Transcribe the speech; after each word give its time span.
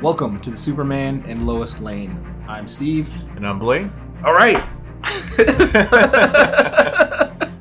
Welcome 0.00 0.40
to 0.42 0.50
the 0.50 0.56
Superman 0.56 1.22
and 1.26 1.46
Lois 1.46 1.80
Lane. 1.80 2.18
I'm 2.46 2.68
Steve. 2.68 3.10
And 3.36 3.46
I'm 3.46 3.58
Blaine. 3.58 3.92
All 4.24 4.32
right. 4.32 4.56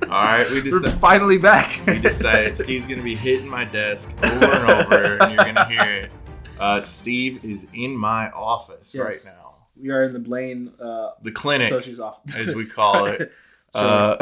All 0.09 0.23
right, 0.23 0.47
we 0.51 0.61
We're 0.69 0.81
finally 0.99 1.37
back. 1.37 1.79
we 1.87 1.99
decided 1.99 2.57
Steve's 2.57 2.87
gonna 2.87 3.01
be 3.03 3.15
hitting 3.15 3.47
my 3.47 3.63
desk 3.65 4.11
over 4.23 4.45
and 4.45 4.71
over, 4.71 5.17
and 5.23 5.33
you're 5.33 5.45
gonna 5.45 5.65
hear 5.67 5.81
it. 5.81 6.11
Uh, 6.59 6.81
Steve 6.81 7.43
is 7.43 7.67
in 7.73 7.95
my 7.95 8.29
office 8.31 8.93
Yes. 8.93 9.03
right 9.03 9.39
now, 9.39 9.55
we 9.79 9.89
are 9.89 10.03
in 10.03 10.13
the 10.13 10.19
Blaine 10.19 10.71
uh, 10.79 11.11
the 11.23 11.31
clinic, 11.31 11.71
Associate's 11.71 11.99
office. 11.99 12.35
as 12.35 12.55
we 12.55 12.65
call 12.65 13.05
it. 13.07 13.31
So, 13.73 13.81
Uh, 13.81 14.17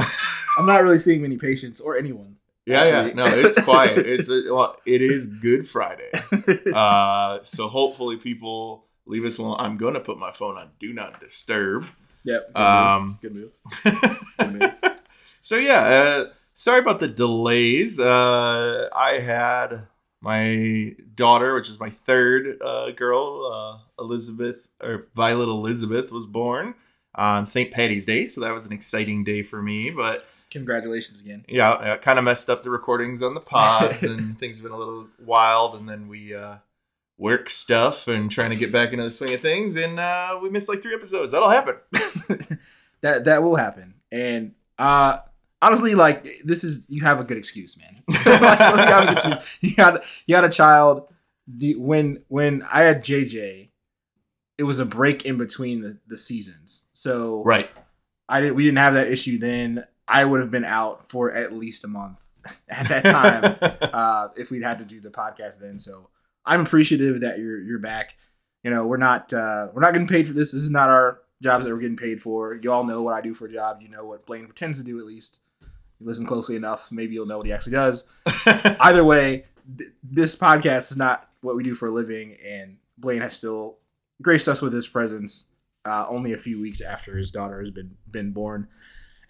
I'm 0.57 0.65
not 0.65 0.81
really 0.81 0.97
seeing 0.97 1.21
many 1.21 1.37
patients 1.37 1.79
or 1.79 1.95
anyone. 1.95 2.34
Yeah, 2.65 3.05
yeah, 3.07 3.13
no, 3.13 3.25
it's 3.25 3.61
quiet. 3.63 3.97
It's 4.07 4.29
uh, 4.29 4.41
well, 4.51 4.75
it 4.85 5.01
is 5.01 5.27
Good 5.27 5.67
Friday, 5.67 6.09
uh, 6.73 7.39
so 7.43 7.67
hopefully 7.67 8.17
people 8.17 8.85
leave 9.05 9.25
us 9.25 9.37
alone. 9.37 9.57
I'm 9.59 9.77
gonna 9.77 9.99
put 9.99 10.17
my 10.17 10.31
phone 10.31 10.57
on 10.57 10.71
Do 10.79 10.93
Not 10.93 11.19
Disturb. 11.19 11.87
yep. 12.23 12.41
Good 12.53 12.61
Um, 12.61 13.05
move. 13.05 13.21
Good 13.21 13.33
move. 13.35 14.19
Good 14.39 14.53
move. 14.61 14.73
so 15.41 15.57
yeah, 15.57 15.81
uh, 15.81 16.25
sorry 16.53 16.79
about 16.79 16.99
the 16.99 17.07
delays. 17.07 17.99
Uh, 17.99 18.89
I 18.95 19.19
had 19.19 19.87
my 20.21 20.95
daughter, 21.13 21.53
which 21.53 21.69
is 21.69 21.79
my 21.79 21.89
third 21.91 22.57
uh, 22.63 22.89
girl, 22.91 23.45
uh, 23.53 24.01
Elizabeth 24.03 24.67
or 24.81 25.07
Violet 25.15 25.49
Elizabeth, 25.49 26.11
was 26.11 26.25
born 26.25 26.73
on 27.15 27.45
St. 27.45 27.71
Patty's 27.71 28.05
Day, 28.05 28.25
so 28.25 28.41
that 28.41 28.53
was 28.53 28.65
an 28.65 28.73
exciting 28.73 29.23
day 29.23 29.41
for 29.41 29.61
me. 29.61 29.89
But 29.89 30.45
Congratulations 30.51 31.21
again. 31.21 31.45
yeah, 31.47 31.93
it 31.93 32.01
kind 32.01 32.19
of 32.19 32.25
messed 32.25 32.49
up 32.49 32.63
the 32.63 32.69
recordings 32.69 33.23
on 33.23 33.33
the 33.33 33.41
pods, 33.41 34.03
and 34.03 34.37
things 34.39 34.57
have 34.57 34.63
been 34.63 34.71
a 34.73 34.77
little 34.77 35.07
wild. 35.23 35.75
And 35.75 35.87
then 35.87 36.07
we 36.07 36.33
uh, 36.35 36.57
work 37.17 37.49
stuff 37.49 38.07
and 38.07 38.29
trying 38.29 38.49
to 38.49 38.55
get 38.55 38.71
back 38.71 38.91
into 38.91 39.05
the 39.05 39.11
swing 39.11 39.33
of 39.33 39.41
things, 39.41 39.75
and 39.75 39.99
uh, 39.99 40.39
we 40.41 40.49
missed 40.49 40.69
like 40.69 40.81
three 40.81 40.93
episodes. 40.93 41.31
That'll 41.31 41.49
happen. 41.49 41.75
that 43.01 43.25
that 43.25 43.43
will 43.43 43.55
happen. 43.55 43.95
And 44.11 44.53
uh 44.77 45.19
honestly, 45.61 45.95
like 45.95 46.27
this 46.43 46.63
is 46.63 46.85
you 46.89 47.03
have 47.03 47.19
a 47.19 47.23
good 47.23 47.37
excuse, 47.37 47.77
man. 47.77 48.03
Like, 48.07 48.25
you, 48.25 48.31
have 48.31 49.03
a 49.03 49.05
good 49.05 49.13
excuse. 49.13 49.57
you 49.61 49.83
had 49.83 50.03
you 50.25 50.35
had 50.35 50.43
a 50.43 50.49
child. 50.49 51.07
The 51.47 51.75
when 51.75 52.23
when 52.27 52.63
I 52.63 52.81
had 52.81 53.03
JJ, 53.03 53.69
it 54.57 54.63
was 54.63 54.79
a 54.79 54.85
break 54.85 55.25
in 55.25 55.37
between 55.37 55.81
the, 55.81 55.99
the 56.07 56.17
seasons. 56.17 56.87
So 56.93 57.43
Right. 57.43 57.73
I 58.27 58.41
didn't 58.41 58.55
we 58.55 58.63
didn't 58.63 58.77
have 58.79 58.93
that 58.95 59.07
issue 59.07 59.37
then. 59.37 59.85
I 60.07 60.23
would 60.25 60.39
have 60.39 60.51
been 60.51 60.65
out 60.65 61.09
for 61.09 61.31
at 61.31 61.53
least 61.53 61.83
a 61.83 61.87
month 61.87 62.19
at 62.69 62.87
that 62.87 63.03
time 63.03 63.79
uh, 63.93 64.29
if 64.35 64.51
we'd 64.51 64.63
had 64.63 64.79
to 64.79 64.85
do 64.85 64.99
the 64.99 65.09
podcast 65.09 65.59
then. 65.59 65.77
So 65.79 66.09
I'm 66.45 66.61
appreciative 66.61 67.21
that 67.21 67.39
you're 67.39 67.59
you're 67.61 67.79
back. 67.79 68.15
You 68.63 68.71
know, 68.71 68.85
we're 68.87 68.97
not 68.97 69.31
uh, 69.33 69.69
we're 69.73 69.81
not 69.81 69.93
getting 69.93 70.07
paid 70.07 70.27
for 70.27 70.33
this. 70.33 70.51
This 70.51 70.61
is 70.61 70.71
not 70.71 70.89
our 70.89 71.19
jobs 71.43 71.65
that 71.65 71.71
we're 71.71 71.81
getting 71.81 71.97
paid 71.97 72.19
for. 72.19 72.55
You 72.55 72.71
all 72.71 72.83
know 72.83 73.03
what 73.03 73.13
I 73.13 73.21
do 73.21 73.35
for 73.35 73.45
a 73.45 73.51
job. 73.51 73.81
You 73.81 73.89
know 73.89 74.05
what 74.05 74.25
Blaine 74.25 74.45
pretends 74.45 74.79
to 74.79 74.83
do 74.83 74.97
at 74.99 75.05
least. 75.05 75.39
You 75.99 76.07
listen 76.07 76.25
closely 76.25 76.55
enough, 76.55 76.91
maybe 76.91 77.13
you'll 77.13 77.25
know 77.27 77.37
what 77.37 77.45
he 77.45 77.53
actually 77.53 77.73
does. 77.73 78.07
Either 78.45 79.03
way, 79.03 79.45
th- 79.77 79.91
this 80.03 80.35
podcast 80.35 80.91
is 80.91 80.97
not 80.97 81.29
what 81.41 81.55
we 81.55 81.63
do 81.63 81.75
for 81.75 81.87
a 81.87 81.91
living, 81.91 82.37
and 82.45 82.77
Blaine 82.97 83.21
has 83.21 83.37
still 83.37 83.77
graced 84.21 84.47
us 84.47 84.61
with 84.61 84.73
his 84.73 84.87
presence 84.87 85.47
uh, 85.85 86.05
only 86.09 86.33
a 86.33 86.37
few 86.37 86.59
weeks 86.61 86.81
after 86.81 87.17
his 87.17 87.31
daughter 87.31 87.59
has 87.61 87.71
been 87.71 87.95
been 88.09 88.31
born, 88.31 88.67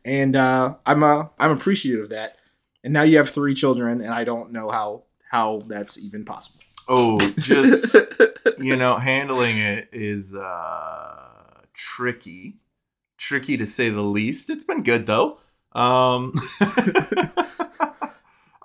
and 0.05 0.35
uh, 0.35 0.75
I'm 0.85 1.03
uh, 1.03 1.25
I'm 1.39 1.51
appreciative 1.51 2.03
of 2.05 2.09
that. 2.09 2.31
And 2.83 2.93
now 2.93 3.01
you 3.01 3.17
have 3.17 3.29
three 3.29 3.55
children, 3.55 3.99
and 4.01 4.13
I 4.13 4.23
don't 4.23 4.51
know 4.51 4.69
how 4.69 5.03
how 5.31 5.61
that's 5.67 5.97
even 5.97 6.23
possible. 6.23 6.59
oh, 6.87 7.17
just 7.39 7.95
you 8.59 8.75
know, 8.75 8.97
handling 8.97 9.57
it 9.57 9.89
is 9.91 10.35
uh 10.35 11.61
tricky. 11.73 12.55
Tricky 13.17 13.57
to 13.57 13.65
say 13.65 13.89
the 13.89 14.01
least. 14.01 14.49
It's 14.49 14.63
been 14.65 14.83
good 14.83 15.07
though. 15.07 15.39
Um 15.73 16.33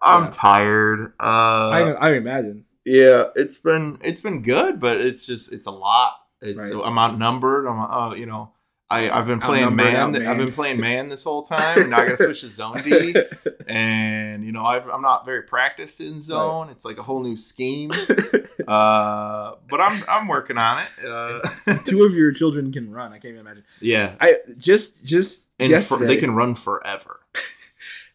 I'm 0.02 0.24
Yeah. 0.24 0.30
tired. 0.32 1.12
I, 1.18 1.82
Uh 1.82 1.96
I 2.00 2.12
imagine. 2.14 2.64
Yeah, 2.84 3.24
it's 3.36 3.58
been 3.58 3.98
it's 4.02 4.20
been 4.20 4.42
good, 4.42 4.80
but 4.80 5.00
it's 5.00 5.26
just 5.26 5.52
it's 5.52 5.66
a 5.66 5.70
lot. 5.70 6.16
It's 6.40 6.72
Right. 6.72 6.86
I'm 6.86 6.98
outnumbered. 6.98 7.66
I'm 7.66 7.78
uh, 7.78 8.14
you 8.14 8.26
know, 8.26 8.52
I, 8.88 9.10
I've 9.10 9.26
been 9.26 9.40
playing 9.40 9.76
man. 9.76 10.16
I've 10.16 10.38
been 10.38 10.52
playing 10.52 10.80
man 10.80 11.08
this 11.08 11.24
whole 11.24 11.42
time. 11.56 11.90
Now 11.90 11.98
I 11.98 12.04
gotta 12.04 12.16
switch 12.16 12.40
to 12.40 12.48
zone 12.48 12.78
D. 12.78 13.14
and 13.68 14.44
you 14.44 14.50
know 14.50 14.64
I've, 14.64 14.88
i'm 14.88 15.00
not 15.00 15.24
very 15.24 15.42
practiced 15.42 16.00
in 16.00 16.20
zone 16.20 16.70
it's 16.70 16.84
like 16.84 16.98
a 16.98 17.04
whole 17.04 17.22
new 17.22 17.36
scheme 17.36 17.92
uh 18.68 19.52
but 19.68 19.80
i'm 19.80 20.02
i'm 20.08 20.26
working 20.26 20.58
on 20.58 20.82
it 20.82 21.06
uh 21.06 21.40
Two 21.84 22.04
of 22.04 22.14
your 22.14 22.32
children 22.32 22.72
can 22.72 22.90
run. 22.90 23.12
I 23.12 23.18
can't 23.18 23.26
even 23.34 23.40
imagine. 23.40 23.64
yeah 23.80 24.16
I 24.20 24.38
just 24.58 25.04
just 25.04 25.46
and 25.60 25.68
for, 25.68 25.76
yesterday, 25.76 26.06
they 26.06 26.16
can 26.16 26.34
run 26.34 26.56
forever 26.56 27.20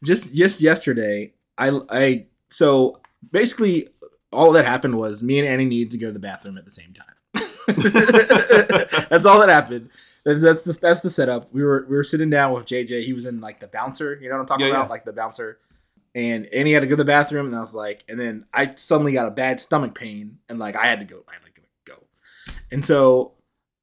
just 0.03 0.33
just 0.35 0.61
yesterday. 0.61 1.33
I 1.57 1.79
I 1.89 2.25
so 2.49 3.01
basically 3.31 3.89
all 4.31 4.51
that 4.53 4.65
happened 4.65 4.97
was 4.97 5.21
me 5.23 5.39
and 5.39 5.47
Annie 5.47 5.65
needed 5.65 5.91
to 5.91 5.97
go 5.97 6.07
to 6.07 6.11
the 6.13 6.19
bathroom 6.19 6.57
at 6.57 6.65
the 6.65 6.71
same 6.71 6.93
time. 6.93 7.05
that's 9.09 9.25
all 9.25 9.39
that 9.39 9.49
happened. 9.49 9.89
That's 10.23 10.63
the, 10.63 10.77
that's 10.81 11.01
the 11.01 11.09
setup. 11.09 11.53
We 11.53 11.63
were 11.63 11.85
we 11.87 11.95
were 11.95 12.03
sitting 12.03 12.29
down 12.29 12.53
with 12.53 12.65
JJ. 12.65 13.03
He 13.03 13.13
was 13.13 13.25
in 13.25 13.41
like 13.41 13.59
the 13.59 13.67
bouncer. 13.67 14.17
You 14.21 14.29
know 14.29 14.35
what 14.35 14.41
I'm 14.41 14.47
talking 14.47 14.65
Yeah, 14.65 14.71
about, 14.71 14.85
yeah. 14.85 14.89
like 14.89 15.05
the 15.05 15.13
bouncer. 15.13 15.59
And 16.15 16.45
Annie 16.47 16.71
had 16.71 16.79
to 16.79 16.87
go 16.87 16.91
to 16.95 17.03
the 17.03 17.05
bathroom, 17.05 17.47
and 17.47 17.55
I 17.55 17.59
was 17.59 17.75
like, 17.75 18.03
and 18.07 18.17
then 18.19 18.45
I 18.53 18.73
suddenly 18.75 19.11
got 19.13 19.27
a 19.27 19.31
bad 19.31 19.59
stomach 19.61 19.93
pain, 19.93 20.39
and 20.49 20.57
like 20.59 20.75
I 20.75 20.85
had 20.87 20.99
to 20.99 21.05
go. 21.05 21.23
I 21.27 21.33
had 21.33 21.41
to 21.53 21.61
go. 21.85 21.97
And 22.71 22.83
so 22.85 23.33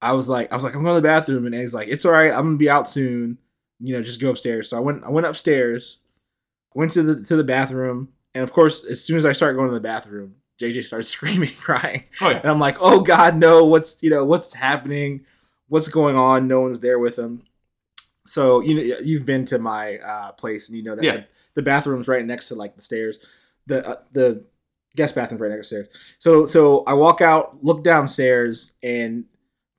I 0.00 0.12
was 0.14 0.28
like, 0.28 0.50
I 0.50 0.56
was 0.56 0.64
like, 0.64 0.74
I'm 0.74 0.82
going 0.82 0.94
to 0.96 1.00
the 1.00 1.06
bathroom, 1.06 1.44
and 1.46 1.54
Annie's 1.54 1.74
like, 1.74 1.88
it's 1.88 2.04
all 2.04 2.12
right. 2.12 2.32
I'm 2.32 2.46
gonna 2.46 2.56
be 2.56 2.70
out 2.70 2.88
soon. 2.88 3.38
You 3.80 3.94
know, 3.94 4.02
just 4.02 4.20
go 4.20 4.30
upstairs. 4.30 4.68
So 4.70 4.76
I 4.76 4.80
went. 4.80 5.04
I 5.04 5.10
went 5.10 5.26
upstairs, 5.26 5.98
went 6.74 6.92
to 6.92 7.02
the 7.02 7.22
to 7.24 7.36
the 7.36 7.44
bathroom, 7.44 8.08
and 8.34 8.42
of 8.44 8.52
course, 8.52 8.84
as 8.84 9.04
soon 9.04 9.16
as 9.16 9.26
I 9.26 9.32
start 9.32 9.56
going 9.56 9.68
to 9.68 9.74
the 9.74 9.80
bathroom, 9.80 10.36
JJ 10.60 10.84
starts 10.84 11.08
screaming, 11.16 11.50
crying. 11.60 12.04
oh 12.20 12.30
yeah 12.30 12.38
And 12.40 12.50
I'm 12.50 12.58
like, 12.58 12.76
oh 12.80 13.00
God, 13.00 13.36
no, 13.36 13.64
what's 13.64 14.02
you 14.02 14.10
know, 14.10 14.24
what's 14.24 14.54
happening? 14.54 15.24
What's 15.68 15.88
going 15.88 16.16
on? 16.16 16.48
No 16.48 16.60
one's 16.60 16.80
there 16.80 16.98
with 16.98 17.18
him. 17.18 17.42
So 18.26 18.60
you 18.60 18.74
know 18.74 18.96
you've 19.02 19.26
been 19.26 19.44
to 19.46 19.58
my 19.58 19.98
uh, 19.98 20.32
place 20.32 20.68
and 20.68 20.76
you 20.78 20.84
know 20.84 20.94
that 20.96 21.04
Yeah. 21.04 21.16
the, 21.16 21.24
the 21.54 21.62
bathroom's 21.62 22.08
right 22.08 22.24
next 22.24 22.48
to 22.48 22.54
like 22.54 22.76
the 22.76 22.82
stairs. 22.82 23.18
The 23.66 23.86
uh, 23.88 23.96
the 24.12 24.44
guest 24.96 25.14
bathroom's 25.14 25.40
right 25.40 25.50
next 25.50 25.70
to 25.70 25.76
the 25.78 25.84
stairs. 25.86 26.16
So 26.18 26.44
so 26.44 26.84
I 26.86 26.94
walk 26.94 27.20
out, 27.20 27.58
look 27.64 27.82
downstairs, 27.82 28.74
and 28.82 29.24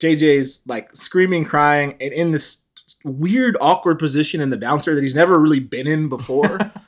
JJ's 0.02 0.64
like 0.68 0.94
screaming, 0.96 1.46
crying, 1.46 1.96
and 2.02 2.12
in 2.14 2.32
this 2.32 2.64
weird, 3.06 3.56
awkward 3.62 4.00
position 4.00 4.42
in 4.42 4.50
the 4.50 4.58
bouncer 4.58 4.94
that 4.96 5.02
he's 5.02 5.16
never 5.16 5.40
really 5.40 5.60
been 5.62 5.88
in 5.88 6.10
before. 6.10 6.58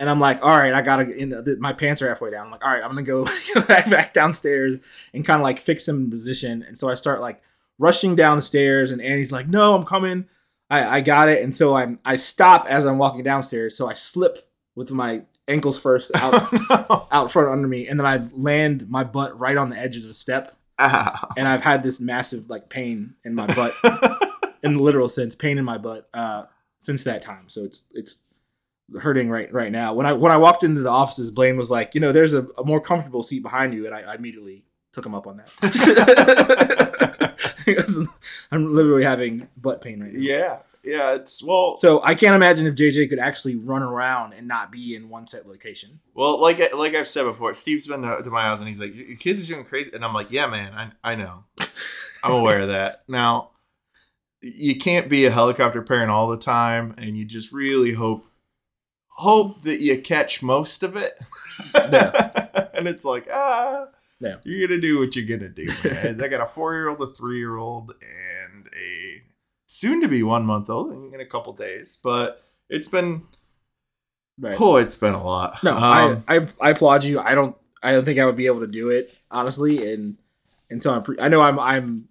And 0.00 0.08
I'm 0.08 0.18
like, 0.18 0.42
all 0.42 0.56
right, 0.56 0.72
I 0.72 0.80
gotta. 0.80 1.04
You 1.06 1.26
know, 1.26 1.44
th- 1.44 1.58
my 1.58 1.74
pants 1.74 2.00
are 2.00 2.08
halfway 2.08 2.30
down. 2.30 2.46
I'm 2.46 2.50
like, 2.50 2.64
all 2.64 2.72
right, 2.72 2.82
I'm 2.82 2.90
gonna 2.90 3.02
go 3.02 3.24
back, 3.68 3.88
back 3.88 4.14
downstairs 4.14 4.78
and 5.12 5.24
kind 5.24 5.40
of 5.40 5.44
like 5.44 5.58
fix 5.58 5.86
him 5.86 6.04
in 6.04 6.10
position. 6.10 6.64
And 6.66 6.76
so 6.76 6.88
I 6.88 6.94
start 6.94 7.20
like 7.20 7.42
rushing 7.78 8.16
down 8.16 8.38
the 8.38 8.42
stairs, 8.42 8.90
and 8.90 9.00
Annie's 9.02 9.30
like, 9.30 9.46
no, 9.46 9.74
I'm 9.74 9.84
coming. 9.84 10.26
I, 10.70 10.98
I 10.98 11.00
got 11.02 11.28
it. 11.28 11.42
And 11.42 11.54
so 11.54 11.76
I'm 11.76 12.00
I 12.04 12.16
stop 12.16 12.66
as 12.66 12.86
I'm 12.86 12.96
walking 12.96 13.22
downstairs. 13.22 13.76
So 13.76 13.88
I 13.88 13.92
slip 13.92 14.48
with 14.74 14.90
my 14.90 15.22
ankles 15.48 15.78
first 15.78 16.12
out 16.14 16.48
out 17.12 17.30
front 17.30 17.50
under 17.50 17.68
me, 17.68 17.86
and 17.86 18.00
then 18.00 18.06
I 18.06 18.26
land 18.32 18.88
my 18.88 19.04
butt 19.04 19.38
right 19.38 19.56
on 19.56 19.68
the 19.68 19.78
edge 19.78 19.96
of 19.96 20.04
the 20.04 20.14
step. 20.14 20.56
Ow. 20.78 21.32
And 21.36 21.46
I've 21.46 21.62
had 21.62 21.82
this 21.82 22.00
massive 22.00 22.48
like 22.48 22.70
pain 22.70 23.16
in 23.24 23.34
my 23.34 23.46
butt, 23.48 23.74
in 24.62 24.74
the 24.74 24.82
literal 24.82 25.10
sense, 25.10 25.34
pain 25.34 25.58
in 25.58 25.64
my 25.66 25.76
butt 25.76 26.08
uh, 26.14 26.44
since 26.78 27.04
that 27.04 27.20
time. 27.20 27.48
So 27.48 27.64
it's 27.64 27.86
it's 27.92 28.29
hurting 28.98 29.30
right 29.30 29.52
right 29.52 29.70
now. 29.72 29.94
When 29.94 30.06
I 30.06 30.12
when 30.12 30.32
I 30.32 30.36
walked 30.36 30.62
into 30.64 30.80
the 30.80 30.90
offices, 30.90 31.30
Blaine 31.30 31.56
was 31.56 31.70
like, 31.70 31.94
you 31.94 32.00
know, 32.00 32.12
there's 32.12 32.34
a, 32.34 32.46
a 32.58 32.64
more 32.64 32.80
comfortable 32.80 33.22
seat 33.22 33.42
behind 33.42 33.74
you, 33.74 33.86
and 33.86 33.94
I, 33.94 34.00
I 34.02 34.14
immediately 34.14 34.64
took 34.92 35.04
him 35.06 35.14
up 35.14 35.26
on 35.26 35.36
that. 35.38 35.50
I'm 38.52 38.74
literally 38.74 39.04
having 39.04 39.48
butt 39.56 39.80
pain 39.80 40.00
right 40.02 40.12
now. 40.12 40.20
yeah 40.20 40.58
yeah 40.82 41.14
it's 41.14 41.42
well 41.44 41.76
So 41.76 42.02
I 42.02 42.14
can't 42.14 42.34
imagine 42.34 42.66
if 42.66 42.74
JJ 42.74 43.08
could 43.10 43.18
actually 43.18 43.54
run 43.56 43.82
around 43.82 44.32
and 44.32 44.48
not 44.48 44.72
be 44.72 44.94
in 44.96 45.08
one 45.10 45.26
set 45.26 45.46
location. 45.46 46.00
well 46.14 46.40
like 46.40 46.58
I- 46.60 46.74
like 46.74 46.94
i've 46.94 47.06
said 47.06 47.24
before 47.24 47.52
steve's 47.54 47.86
been 47.86 48.02
to, 48.02 48.22
to 48.22 48.30
my 48.30 48.42
house 48.42 48.60
and 48.60 48.68
he's 48.68 48.80
like 48.80 48.94
your 48.94 49.16
kids 49.18 49.44
are 49.44 49.46
doing 49.54 49.64
crazy 49.64 49.90
and 49.94 50.04
i'm 50.04 50.14
like 50.14 50.32
yeah 50.32 50.46
man 50.46 50.72
i, 50.72 51.12
I 51.12 51.14
know 51.16 51.44
i'm 52.24 52.32
aware 52.32 52.62
of 52.62 52.68
that 52.70 53.02
now 53.08 53.50
you 54.40 54.76
can't 54.76 55.10
be 55.10 55.26
a 55.26 55.30
helicopter 55.30 55.82
parent 55.82 56.10
all 56.10 56.28
the 56.28 56.38
time 56.38 56.94
and 56.96 57.16
you 57.16 57.26
just 57.26 57.52
really 57.52 57.92
hope 57.92 58.26
hope 59.20 59.62
that 59.64 59.80
you 59.80 60.00
catch 60.00 60.42
most 60.42 60.82
of 60.82 60.96
it 60.96 61.18
and 62.74 62.86
it's 62.88 63.04
like 63.04 63.26
ah 63.32 63.86
Yeah. 64.20 64.36
you're 64.44 64.66
gonna 64.66 64.80
do 64.80 64.98
what 64.98 65.14
you're 65.16 65.26
gonna 65.38 65.50
do 65.50 65.66
man. 65.84 66.20
i 66.24 66.28
got 66.28 66.40
a 66.40 66.46
four-year-old 66.46 67.00
a 67.02 67.12
three-year-old 67.12 67.92
and 68.00 68.66
a 68.66 69.22
soon 69.66 70.00
to 70.00 70.08
be 70.08 70.22
one 70.22 70.44
month 70.46 70.68
old 70.70 70.92
in, 70.92 71.14
in 71.14 71.20
a 71.20 71.26
couple 71.26 71.52
days 71.52 71.98
but 72.02 72.42
it's 72.68 72.88
been 72.88 73.22
Right. 74.38 74.56
oh 74.58 74.76
it's 74.76 74.94
been 74.96 75.12
a 75.12 75.22
lot 75.22 75.62
No, 75.62 75.72
Um, 75.76 76.24
I, 76.26 76.36
I 76.38 76.46
I 76.62 76.70
applaud 76.70 77.04
you. 77.04 77.20
I 77.20 77.34
don't 77.34 77.54
I 77.82 77.92
don't 77.92 78.04
think 78.06 78.18
I 78.18 78.24
would 78.24 78.36
be 78.36 78.46
able 78.46 78.60
to 78.60 78.66
do 78.66 78.88
it 78.88 79.14
honestly, 79.30 79.92
and 79.92 80.16
and 80.70 80.82
so 80.82 80.94
I'm 80.94 81.02
pre- 81.02 81.20
I 81.20 81.28
know 81.28 81.42
I'm 81.42 81.58
I'm 81.58 82.08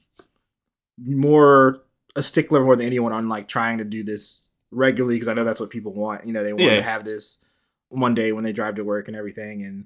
more 0.97 1.81
a 2.15 2.21
stickler 2.23 2.63
more 2.63 2.75
than 2.75 2.85
anyone 2.85 3.13
on 3.13 3.29
like 3.29 3.47
trying 3.47 3.77
to 3.79 3.83
do 3.83 4.03
this 4.03 4.48
regularly 4.71 5.15
because 5.15 5.27
I 5.27 5.33
know 5.33 5.43
that's 5.43 5.59
what 5.59 5.69
people 5.69 5.93
want. 5.93 6.25
You 6.27 6.33
know, 6.33 6.43
they 6.43 6.53
want 6.53 6.65
Yeah. 6.65 6.75
to 6.77 6.81
have 6.81 7.03
this 7.05 7.43
one 7.89 8.13
day 8.13 8.31
when 8.31 8.43
they 8.43 8.53
drive 8.53 8.75
to 8.75 8.83
work 8.83 9.07
and 9.07 9.17
everything, 9.17 9.63
and 9.63 9.85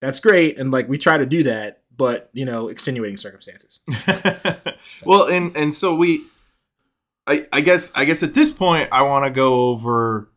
that's 0.00 0.20
great. 0.20 0.58
And 0.58 0.70
like 0.70 0.88
we 0.88 0.98
try 0.98 1.16
to 1.18 1.26
do 1.26 1.42
that, 1.44 1.82
but 1.96 2.30
you 2.32 2.44
know, 2.44 2.68
extenuating 2.68 3.16
circumstances. 3.16 3.80
well, 5.04 5.26
and 5.28 5.56
and 5.56 5.72
so 5.74 5.94
we, 5.94 6.22
I 7.26 7.46
I 7.52 7.60
guess 7.60 7.92
I 7.94 8.04
guess 8.04 8.22
at 8.22 8.34
this 8.34 8.50
point 8.52 8.88
I 8.92 9.02
want 9.02 9.24
to 9.24 9.30
go 9.30 9.68
over 9.68 10.28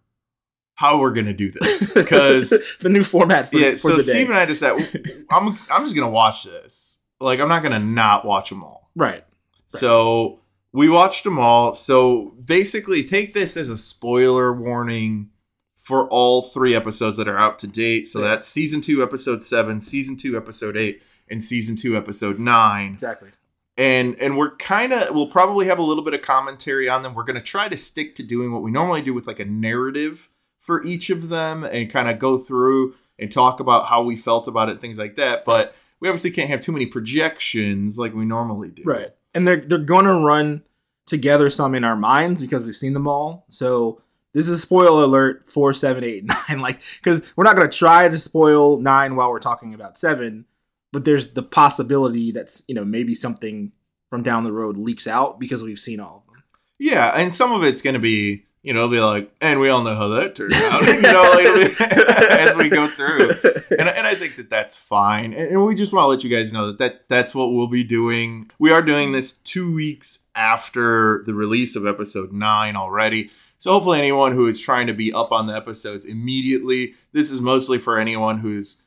how 0.76 1.00
we're 1.00 1.14
gonna 1.14 1.34
do 1.34 1.52
this 1.52 1.94
because 1.96 2.50
the 2.82 2.90
new 2.90 3.04
format 3.04 3.52
for, 3.52 3.58
yeah. 3.58 3.72
for 3.72 3.78
So. 3.78 3.98
Steve 4.00 4.28
and 4.30 4.38
I 4.38 4.46
decided 4.46 5.26
I'm 5.32 5.58
I'm 5.72 5.84
just 5.84 5.96
gonna 5.96 6.10
watch 6.10 6.44
this. 6.44 7.00
Like 7.20 7.40
I'm 7.40 7.48
not 7.50 7.64
gonna 7.64 7.80
not 7.80 8.26
watch 8.26 8.50
them 8.50 8.64
all. 8.64 8.92
right. 8.96 9.24
So 9.68 10.42
we 10.74 10.90
watched 10.90 11.24
them 11.24 11.40
all. 11.40 11.74
So 11.74 12.34
basically, 12.44 13.04
take 13.04 13.34
this 13.34 13.56
as 13.56 13.70
a 13.70 13.78
spoiler 13.78 14.52
warning 14.52 15.30
for 15.78 16.08
all 16.08 16.42
three 16.42 16.74
episodes 16.76 17.18
that 17.18 17.28
are 17.28 17.38
out 17.38 17.60
to 17.60 17.68
date. 17.68 18.08
So 18.08 18.20
Yeah. 18.22 18.30
that's 18.30 18.48
season 18.48 18.82
two, 18.82 19.04
episode 19.04 19.44
seven, 19.44 19.82
season 19.82 20.16
two, 20.18 20.36
episode 20.38 20.76
eight, 20.78 21.02
and 21.30 21.44
season 21.44 21.76
two, 21.76 21.96
episode 21.98 22.40
nine. 22.40 22.94
Exactly. 22.94 23.30
And 23.78 24.16
and 24.20 24.38
we're 24.38 24.56
kind 24.58 24.94
of 24.94 25.14
we'll 25.16 25.28
probably 25.32 25.66
have 25.68 25.80
a 25.80 25.84
little 25.84 26.04
bit 26.04 26.14
of 26.14 26.22
commentary 26.22 26.88
on 26.88 27.02
them. 27.02 27.14
We're 27.16 27.24
going 27.24 27.40
to 27.40 27.42
try 27.42 27.68
to 27.70 27.78
stick 27.78 28.16
to 28.16 28.24
doing 28.24 28.52
what 28.52 28.62
we 28.62 28.70
normally 28.72 29.02
do 29.02 29.14
with 29.14 29.26
like 29.28 29.40
a 29.40 29.46
narrative 29.46 30.30
for 30.60 30.84
each 30.84 31.10
of 31.10 31.30
them 31.30 31.64
and 31.64 31.90
kind 31.92 32.08
of 32.08 32.20
go 32.20 32.38
through 32.38 32.96
and 33.20 33.32
talk 33.32 33.60
about 33.60 33.88
how 33.88 34.02
we 34.04 34.16
felt 34.16 34.48
about 34.48 34.70
it, 34.70 34.80
things 34.80 34.98
like 34.98 35.16
that. 35.18 35.44
But 35.44 35.76
we 36.00 36.08
obviously 36.08 36.32
can't 36.32 36.50
have 36.50 36.62
too 36.62 36.72
many 36.72 36.86
projections 36.86 37.98
like 37.98 38.14
we 38.14 38.26
normally 38.26 38.70
do. 38.70 38.84
Right. 38.86 39.10
And 39.34 39.48
they're 39.48 39.58
they're 39.58 39.80
going 39.80 40.06
to 40.06 40.14
run 40.14 40.64
together 41.06 41.50
some 41.50 41.76
in 41.76 41.84
our 41.84 41.96
minds 41.96 42.42
because 42.42 42.64
we've 42.64 42.76
seen 42.76 42.94
them 42.94 43.08
all. 43.08 43.46
So 43.50 44.02
this 44.34 44.48
is 44.48 44.62
spoiler 44.62 45.04
alert 45.04 45.52
for 45.52 45.74
seven, 45.74 46.04
eight, 46.04 46.26
nine. 46.50 46.60
Like 46.60 46.80
because 47.02 47.24
we're 47.36 47.44
not 47.44 47.56
going 47.56 47.70
to 47.70 47.78
try 47.78 48.08
to 48.08 48.18
spoil 48.18 48.80
nine 48.80 49.16
while 49.16 49.30
we're 49.30 49.40
talking 49.40 49.74
about 49.74 49.98
seven, 49.98 50.46
but 50.92 51.06
there's 51.06 51.34
the 51.34 51.44
possibility 51.44 52.32
that's 52.32 52.64
you 52.68 52.76
know 52.76 52.86
maybe 52.86 53.16
something 53.16 53.72
from 54.10 54.24
down 54.24 54.44
the 54.44 54.52
road 54.52 54.78
leaks 54.78 55.08
out 55.08 55.40
because 55.40 55.64
we've 55.64 55.80
seen 55.80 56.00
all 56.00 56.24
of 56.28 56.34
them. 56.34 56.44
Yeah, 56.78 57.10
and 57.16 57.34
some 57.34 57.52
of 57.52 57.64
it's 57.64 57.82
going 57.82 57.96
to 57.96 58.00
be, 58.00 58.46
you 58.64 58.74
know, 58.74 58.80
it'll 58.80 58.92
be 58.92 59.00
like, 59.00 59.30
and 59.42 59.60
we 59.60 59.68
all 59.68 59.84
know 59.84 59.96
how 59.96 60.08
that 60.08 60.36
turned 60.36 60.54
out, 60.54 60.82
you 60.88 61.02
know, 61.02 61.32
like, 61.34 61.82
as 62.32 62.56
we 62.56 62.70
go 62.70 62.88
through. 62.88 63.32
And, 63.78 63.90
and 63.90 64.08
I 64.08 64.16
think 64.16 64.38
that 64.38 64.50
that's 64.50 64.78
fine. 64.78 65.34
And, 65.34 65.50
and 65.50 65.66
we 65.66 65.76
just 65.76 65.92
want 65.92 66.06
to 66.06 66.08
let 66.08 66.24
you 66.24 66.30
guys 66.30 66.54
know 66.54 66.68
that, 66.68 66.78
that 66.78 67.10
that's 67.10 67.36
what 67.36 67.54
we'll 67.54 67.68
be 67.68 67.84
doing. 67.84 68.50
We 68.60 68.72
are 68.72 68.82
doing 68.82 69.12
this 69.12 69.34
two 69.34 69.74
weeks 69.74 70.28
after 70.34 71.24
the 71.26 71.34
release 71.34 71.76
of 71.76 71.86
episode 71.86 72.32
nine 72.32 72.78
already. 72.78 73.32
So 73.60 73.72
hopefully, 73.72 74.00
anyone 74.00 74.32
who 74.32 74.48
is 74.48 74.62
trying 74.62 74.88
to 74.88 74.94
be 74.94 75.14
up 75.14 75.34
on 75.34 75.48
the 75.48 75.56
episodes 75.56 76.06
immediately, 76.06 76.96
this 77.12 77.32
is 77.32 77.42
mostly 77.42 77.78
for 77.78 78.00
anyone 78.00 78.40
who's, 78.40 78.82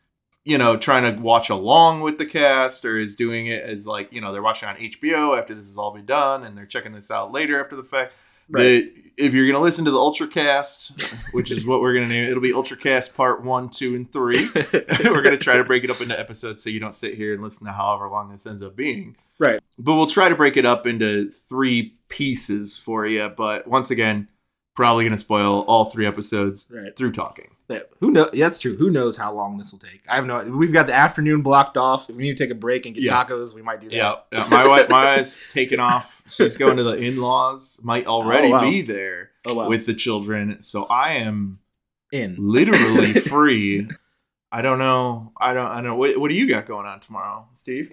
you 0.45 0.57
know, 0.57 0.79
trying 0.79 1.15
to 1.15 1.21
watch 1.21 1.51
along 1.51 2.01
with 2.01 2.17
the 2.17 2.27
cast 2.27 2.85
or 2.87 2.99
is 2.99 3.15
doing 3.15 3.47
it 3.47 3.63
as 3.63 3.87
like, 3.87 4.11
you 4.11 4.23
know, 4.23 4.33
they're 4.33 4.43
watching 4.43 4.69
on 4.69 4.77
HBO 4.77 5.39
after 5.39 5.55
this 5.55 5.67
has 5.67 5.77
all 5.77 5.93
been 5.93 6.07
done 6.07 6.45
and 6.45 6.57
they're 6.57 6.67
checking 6.67 6.93
this 6.93 7.11
out 7.11 7.31
later 7.31 7.61
after 7.61 7.77
the 7.77 7.85
fact. 7.85 8.13
Right. 8.49 8.63
The- 8.63 9.03
if 9.19 9.33
you're 9.33 9.47
going 9.47 9.55
to 9.55 9.63
listen 9.63 9.87
to 9.87 9.91
the 9.91 9.97
Ultracast, 9.97 11.33
which 11.33 11.51
is 11.51 11.67
what 11.67 11.81
we're 11.81 11.95
going 11.95 12.07
to 12.07 12.13
name 12.13 12.25
it, 12.25 12.29
it'll 12.29 12.43
be 12.43 12.53
Ultracast 12.53 13.15
part 13.15 13.43
one, 13.43 13.71
two, 13.71 13.95
and 13.95 14.13
three. 14.13 14.47
we're 14.55 15.23
going 15.23 15.31
to 15.31 15.39
try 15.39 15.57
to 15.57 15.65
break 15.65 15.85
it 15.85 15.91
up 15.91 16.01
into 16.01 16.19
episodes 16.19 16.63
so 16.63 16.71
you 16.71 16.81
don't 16.81 16.95
sit 16.95 17.15
here 17.15 17.33
and 17.33 17.43
listen 17.43 17.67
to 17.67 17.73
however 17.73 18.09
long 18.09 18.31
this 18.31 18.47
ends 18.47 18.63
up 18.63 18.77
being. 18.77 19.17
Right. 19.39 19.61
But 19.79 19.95
we'll 19.95 20.07
try 20.07 20.29
to 20.29 20.35
break 20.35 20.57
it 20.57 20.67
up 20.67 20.87
into 20.87 21.31
three 21.31 21.95
pieces 22.09 22.77
for 22.77 23.07
you. 23.07 23.29
But 23.35 23.67
once 23.67 23.91
again, 23.91 24.29
probably 24.77 25.05
going 25.05 25.13
to 25.13 25.19
spoil 25.19 25.65
all 25.67 25.87
three 25.91 26.07
episodes 26.07 26.71
Right. 26.73 26.95
through 26.95 27.13
talking. 27.13 27.51
Yeah, 27.69 27.81
who 27.99 28.13
knows? 28.13 28.31
Yeah, 28.33 28.47
that's 28.47 28.61
true. 28.61 28.77
Who 28.77 28.91
knows 28.91 29.17
how 29.17 29.35
long 29.35 29.59
this 29.59 29.73
will 29.73 29.81
take? 29.81 30.03
I 30.09 30.15
have 30.15 30.27
no. 30.27 30.45
We've 30.45 30.73
got 30.73 30.87
the 30.87 30.95
afternoon 30.95 31.43
blocked 31.43 31.77
off. 31.77 32.09
If 32.09 32.15
we 32.15 32.23
need 32.23 32.37
to 32.37 32.45
take 32.45 32.53
a 32.53 32.55
break 32.55 32.87
and 32.87 32.95
get 32.95 33.03
Yeah. 33.03 33.25
tacos, 33.25 33.55
we 33.55 33.63
might 33.63 33.81
do 33.81 33.89
that. 33.89 33.97
Yeah, 33.97 34.15
yeah. 34.31 34.47
My 34.49 34.69
wife, 34.69 34.89
my 34.89 35.17
wife's 35.17 35.53
taken 35.53 35.81
off. 35.81 36.23
She's 36.31 36.57
going 36.57 36.77
to 36.77 36.85
the 36.85 36.93
in-laws. 36.95 37.81
Might 37.83 38.07
already 38.07 38.49
Oh, 38.49 38.53
wow. 38.53 38.71
be 38.71 38.83
there 38.83 39.31
Oh 39.47 39.55
wow. 39.55 39.69
with 39.69 39.87
the 39.87 39.95
children. 39.95 40.63
So 40.63 40.85
I 40.85 41.15
am 41.15 41.59
in. 42.13 42.37
literally 42.39 43.13
free. 43.21 43.89
I 44.53 44.63
don't 44.63 44.79
know. 44.79 45.33
I 45.37 45.53
don't. 45.53 45.67
I 45.67 45.81
don't. 45.81 45.99
What, 45.99 46.17
what 46.19 46.29
do 46.29 46.37
you 46.37 46.47
got 46.49 46.67
going 46.67 46.87
on 46.87 47.01
tomorrow, 47.01 47.49
Steve? 47.53 47.93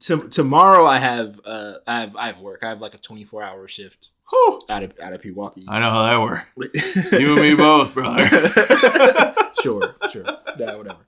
To, 0.00 0.28
tomorrow 0.28 0.86
I 0.86 0.98
have 0.98 1.40
uh 1.44 1.74
I 1.86 2.00
have 2.00 2.16
I 2.16 2.26
have 2.28 2.38
work. 2.38 2.60
I 2.62 2.68
have 2.70 2.80
like 2.80 2.94
a 2.94 2.98
24 2.98 3.42
hour 3.42 3.66
shift 3.68 4.12
Whew. 4.30 4.60
out 4.68 4.82
of 4.82 4.92
out 5.00 5.12
of 5.12 5.22
Pewaukee. 5.22 5.64
I 5.68 5.78
know 5.80 5.90
how 5.90 6.02
that 6.04 6.20
works. 6.20 7.12
You 7.12 7.32
and 7.32 7.40
me 7.40 7.54
both, 7.54 7.94
brother. 7.94 8.26
sure, 9.62 9.94
sure. 10.10 10.24
Yeah, 10.58 10.74
whatever. 10.76 10.98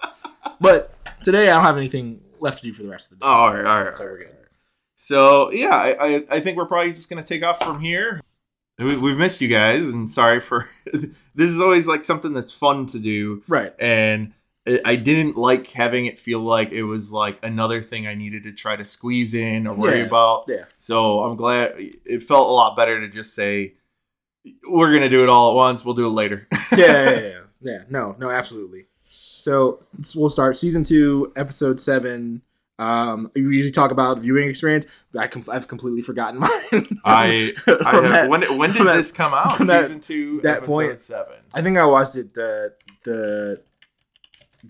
But 0.61 0.95
today 1.23 1.49
I 1.51 1.55
don't 1.55 1.65
have 1.65 1.77
anything 1.77 2.21
left 2.41 2.59
to 2.59 2.65
do 2.65 2.73
for 2.73 2.83
the 2.83 2.89
rest 2.89 3.13
of 3.13 3.19
the 3.21 3.25
day. 3.27 3.31
Oh, 3.31 3.35
all 3.35 3.55
right, 3.55 3.67
all 3.67 3.85
right, 3.85 3.95
So 3.97 4.03
all 4.05 4.11
we're 4.11 4.19
right. 4.19 4.27
good. 4.27 4.37
So 4.97 5.51
yeah, 5.53 5.71
I, 5.75 5.97
I, 6.17 6.25
I 6.31 6.41
think 6.41 6.57
we're 6.57 6.67
probably 6.67 6.93
just 6.93 7.09
gonna 7.11 7.23
take 7.25 7.43
off 7.43 7.63
from 7.63 7.81
here. 7.81 8.21
We, 8.79 8.97
we've 8.97 9.19
missed 9.19 9.41
you 9.43 9.49
guys, 9.49 9.89
and 9.89 10.11
sorry 10.11 10.41
for 10.41 10.69
this 10.93 11.51
is 11.51 11.61
always 11.61 11.87
like 11.87 12.05
something 12.05 12.33
that's 12.33 12.53
fun 12.53 12.87
to 12.87 12.99
do, 12.99 13.43
Right. 13.49 13.75
and 13.79 14.33
I- 14.85 14.97
didn't 14.97 15.37
like 15.37 15.69
having 15.69 16.07
it 16.07 16.19
feel 16.19 16.41
like 16.41 16.71
it 16.73 16.83
was 16.85 17.13
like 17.13 17.39
another 17.43 17.81
thing 17.83 18.07
I 18.07 18.15
needed 18.15 18.43
to 18.45 18.53
try 18.53 18.77
to 18.77 18.85
squeeze 18.85 19.35
in 19.35 19.67
or 19.67 19.77
worry 19.77 19.99
Yeah. 20.01 20.07
about. 20.07 20.45
Yeah. 20.49 20.65
So 20.79 21.21
I'm 21.21 21.37
glad 21.37 21.75
it 21.77 22.23
felt 22.23 22.49
a 22.49 22.53
lot 22.53 22.77
better 22.77 23.01
to 23.01 23.09
just 23.09 23.35
say 23.35 23.75
we're 24.69 24.93
gonna 24.93 25.09
do 25.11 25.23
it 25.23 25.29
all 25.29 25.51
at 25.51 25.57
once. 25.57 25.85
We'll 25.85 25.95
do 25.95 26.07
it 26.07 26.11
later. 26.11 26.47
Yeah, 26.77 26.87
yeah, 27.11 27.21
yeah, 27.21 27.41
yeah. 27.63 27.79
No, 27.91 28.15
no, 28.19 28.31
absolutely. 28.31 28.87
So 29.11 29.81
we'll 30.15 30.29
start 30.29 30.57
season 30.57 30.85
two, 30.85 31.33
episode 31.37 31.81
seven. 31.81 32.43
Um, 32.79 33.31
we 33.35 33.43
usually 33.43 33.73
talk 33.73 33.91
about 33.91 34.21
viewing 34.21 34.49
experience. 34.49 34.87
I 35.19 35.27
com- 35.27 35.45
I've 35.51 35.69
completely 35.69 36.01
forgotten 36.01 36.41
mine. 36.73 37.01
I, 37.05 37.53
I 37.67 37.67
have, 37.93 38.09
that- 38.11 38.29
when 38.31 38.43
when 38.59 38.73
did 38.73 38.87
that- 38.87 38.97
this 38.97 39.13
come 39.13 39.35
out? 39.35 39.59
that- 39.59 39.85
Season 39.87 40.01
two, 40.01 40.41
that 40.43 40.59
episode 40.59 40.67
point- 40.71 41.01
seven. 41.01 41.35
I 41.53 41.61
think 41.61 41.77
I 41.77 41.85
watched 41.85 42.17
it 42.17 42.33
the 42.33 42.73
the 43.05 43.63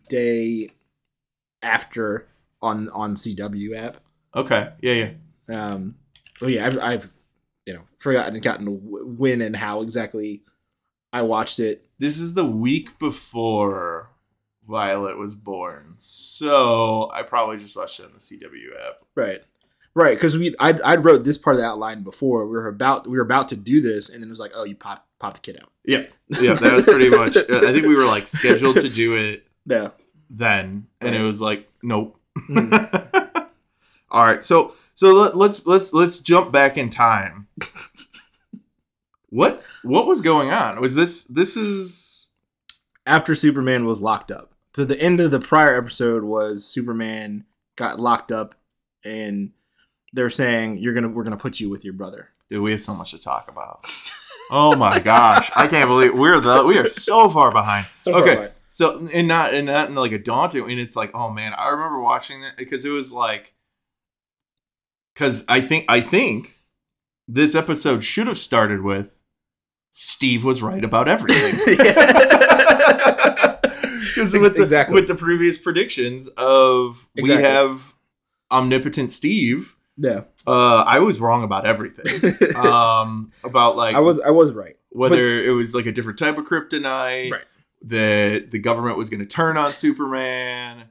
day 0.08 0.70
after 1.62 2.26
on 2.62 2.88
on 2.90 3.14
CW 3.14 3.76
app. 3.76 3.98
Okay, 4.34 4.72
yeah, 4.80 4.92
yeah. 5.48 5.62
Um, 5.62 5.96
oh 6.42 6.46
yeah, 6.46 6.66
I've, 6.66 6.78
I've 6.78 7.10
you 7.66 7.74
know 7.74 7.82
forgotten 7.98 8.38
gotten 8.40 8.66
when 9.16 9.42
and 9.42 9.56
how 9.56 9.82
exactly 9.82 10.42
I 11.12 11.22
watched 11.22 11.58
it. 11.58 11.86
This 11.98 12.18
is 12.18 12.34
the 12.34 12.46
week 12.46 12.98
before 12.98 14.10
Violet 14.66 15.18
was 15.18 15.34
born, 15.34 15.94
so 15.96 17.10
I 17.12 17.22
probably 17.22 17.58
just 17.58 17.76
watched 17.76 18.00
it 18.00 18.06
on 18.06 18.12
the 18.12 18.18
CW 18.18 18.88
app. 18.88 19.00
Right, 19.14 19.42
right. 19.94 20.16
Because 20.16 20.36
we 20.36 20.54
I 20.60 20.78
I 20.84 20.96
wrote 20.96 21.24
this 21.24 21.38
part 21.38 21.56
of 21.56 21.62
the 21.62 21.68
outline 21.68 22.02
before 22.02 22.46
we 22.46 22.52
were 22.52 22.68
about 22.68 23.08
we 23.08 23.16
were 23.16 23.24
about 23.24 23.48
to 23.48 23.56
do 23.56 23.80
this, 23.80 24.08
and 24.08 24.22
then 24.22 24.28
it 24.28 24.30
was 24.30 24.40
like, 24.40 24.52
oh, 24.54 24.64
you 24.64 24.76
popped 24.76 25.06
popped 25.18 25.38
a 25.38 25.40
kid 25.40 25.58
out. 25.60 25.70
Yeah, 25.84 26.04
yeah, 26.40 26.54
that 26.54 26.72
was 26.72 26.84
pretty 26.84 27.10
much. 27.10 27.36
I 27.36 27.72
think 27.72 27.86
we 27.86 27.96
were 27.96 28.06
like 28.06 28.26
scheduled 28.26 28.76
to 28.76 28.88
do 28.88 29.16
it 29.16 29.44
Yeah. 29.66 29.90
then, 30.28 30.86
and 31.00 31.14
it 31.14 31.22
was 31.22 31.40
like, 31.40 31.68
nope. 31.82 32.18
Mm. 32.48 33.46
All 34.10 34.24
right, 34.24 34.42
so 34.42 34.74
so 34.94 35.12
let, 35.14 35.36
let's 35.36 35.66
let's 35.66 35.92
let's 35.92 36.18
jump 36.18 36.52
back 36.52 36.76
in 36.76 36.90
time. 36.90 37.46
what 39.28 39.62
what 39.82 40.06
was 40.06 40.20
going 40.20 40.50
on? 40.50 40.80
Was 40.80 40.94
this 40.94 41.24
this 41.24 41.56
is 41.56 42.28
After 43.06 43.34
Superman 43.34 43.84
was 43.84 44.02
locked 44.02 44.30
up. 44.30 44.52
So 44.74 44.84
the 44.84 45.00
end 45.00 45.20
of 45.20 45.30
the 45.30 45.40
prior 45.40 45.76
episode 45.76 46.22
was 46.24 46.64
Superman 46.64 47.44
got 47.76 47.98
locked 48.00 48.30
up, 48.32 48.54
and 49.04 49.50
they're 50.12 50.30
saying 50.30 50.78
you're 50.78 50.94
gonna 50.94 51.08
we're 51.08 51.24
gonna 51.24 51.36
put 51.36 51.60
you 51.60 51.68
with 51.70 51.84
your 51.84 51.94
brother. 51.94 52.30
dude? 52.48 52.62
We 52.62 52.72
have 52.72 52.82
so 52.82 52.94
much 52.94 53.12
to 53.12 53.20
talk 53.20 53.48
about. 53.48 53.84
Oh 54.50 54.74
my 54.74 54.98
gosh, 54.98 55.50
I 55.54 55.68
can't 55.68 55.88
believe 55.88 56.14
we're 56.14 56.40
the 56.40 56.64
we 56.64 56.78
are 56.78 56.88
so 56.88 57.28
far 57.28 57.52
behind. 57.52 57.86
So 58.00 58.14
okay, 58.16 58.50
So 58.70 59.08
and 59.12 59.28
not 59.28 59.52
and 59.52 59.66
not 59.66 59.88
in 59.88 59.94
like 59.94 60.12
a 60.12 60.18
daunting 60.18 60.70
and 60.70 60.80
it's 60.80 60.96
like, 60.96 61.14
oh 61.14 61.30
man, 61.30 61.52
I 61.56 61.68
remember 61.68 62.00
watching 62.00 62.40
that 62.40 62.56
because 62.56 62.84
it 62.84 62.90
was 62.90 63.12
like 63.12 63.52
because 65.14 65.44
I 65.48 65.60
think 65.60 65.84
I 65.88 66.00
think 66.00 66.58
this 67.26 67.54
episode 67.54 68.04
should 68.04 68.26
have 68.26 68.38
started 68.38 68.82
with 68.82 69.10
Steve 69.90 70.44
was 70.44 70.62
right 70.62 70.84
about 70.84 71.08
everything. 71.08 71.76
Because 74.14 74.32
with 74.38 74.56
the 74.56 74.62
Exactly. 74.62 74.94
with 74.94 75.08
the 75.08 75.14
previous 75.14 75.58
predictions 75.58 76.28
of 76.36 77.06
we 77.14 77.30
have 77.30 77.94
omnipotent 78.50 79.12
Steve, 79.12 79.76
yeah. 79.96 80.22
uh, 80.46 80.84
I 80.86 80.98
was 80.98 81.20
wrong 81.20 81.44
about 81.44 81.66
everything. 81.66 82.06
Um, 82.56 83.32
about 83.44 83.76
like 83.76 83.94
I 83.94 84.00
was 84.00 84.20
I 84.20 84.30
was 84.30 84.52
right. 84.52 84.76
whether 84.90 85.42
it 85.42 85.50
was 85.50 85.74
like 85.74 85.86
a 85.86 85.92
different 85.92 86.18
type 86.18 86.38
of 86.38 86.44
kryptonite, 86.44 87.30
Right. 87.30 87.44
That 87.82 88.50
the 88.50 88.58
government 88.58 88.98
was 88.98 89.08
going 89.08 89.20
to 89.20 89.26
turn 89.26 89.56
on 89.56 89.66
Superman. 89.72 90.84